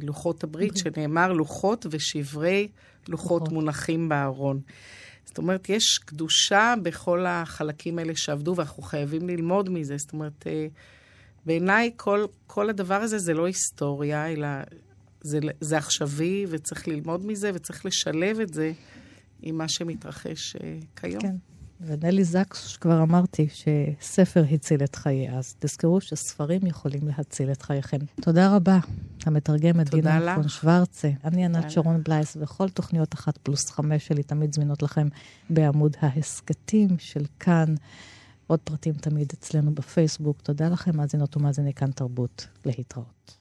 לוחות 0.03 0.45
הברית, 0.45 0.77
אוקיי. 0.77 0.93
שנאמר 0.95 1.33
לוחות 1.33 1.87
ושברי 1.91 2.69
לוחות 3.09 3.49
מונחים 3.49 4.09
בארון. 4.09 4.61
זאת 5.25 5.39
אומרת, 5.39 5.69
יש 5.69 5.99
קדושה 6.05 6.75
בכל 6.83 7.27
החלקים 7.27 7.99
האלה 7.99 8.13
שעבדו, 8.17 8.55
ואנחנו 8.57 8.83
חייבים 8.83 9.29
ללמוד 9.29 9.71
מזה. 9.71 9.97
זאת 9.99 10.13
אומרת, 10.13 10.47
בעיניי 11.47 11.91
כל, 11.97 12.25
כל 12.47 12.71
הדבר 12.71 12.95
הזה 12.95 13.19
זה 13.19 13.35
לא 13.35 13.47
היסטוריה, 13.47 14.27
אלא 14.27 14.49
זה, 15.21 15.39
זה 15.61 15.79
עכשווי, 15.79 16.47
וצריך 16.49 16.89
ללמוד 16.89 17.27
מזה, 17.27 17.51
וצריך 17.55 17.87
לשלב 17.87 18.41
את 18.41 18.55
זה 18.55 18.73
עם 19.43 19.59
מה 19.59 19.69
שמתרחש 19.69 20.57
uh, 20.57 20.61
כיום. 20.97 21.21
כן. 21.21 21.37
ונלי 21.81 22.25
זקס, 22.25 22.77
כבר 22.77 23.03
אמרתי 23.03 23.49
שספר 23.49 24.45
הציל 24.53 24.85
את 24.85 24.97
חיי, 24.97 25.31
אז 25.31 25.55
תזכרו 25.59 26.01
שספרים 26.01 26.67
יכולים 26.67 27.01
להציל 27.09 27.53
את 27.53 27.63
חייכם. 27.63 27.99
תודה 28.21 28.57
רבה, 28.57 28.79
המתרגמת 29.27 29.91
דינה 29.91 30.35
פון 30.35 30.49
שוורצה. 30.49 31.11
אני 31.25 31.45
ענת 31.45 31.71
שרון 31.71 32.03
בלייס, 32.03 32.37
וכל 32.41 32.69
תוכניות 32.69 33.15
אחת 33.15 33.39
פלוס 33.39 33.71
חמש 33.71 34.07
שלי 34.07 34.23
תמיד 34.23 34.55
זמינות 34.55 34.83
לכם 34.83 35.09
בעמוד 35.51 35.97
ההסכתים 36.01 36.89
של 36.99 37.25
כאן. 37.41 37.75
עוד 38.51 38.61
פרטים 38.61 38.95
תמיד 38.95 39.33
אצלנו 39.35 39.75
בפייסבוק. 39.75 40.41
תודה 40.41 40.69
לכם, 40.69 40.97
מאזינות 40.97 41.37
ומאזיני 41.37 41.75
כאן 41.75 41.91
תרבות. 41.91 42.47
להתראות. 42.65 43.40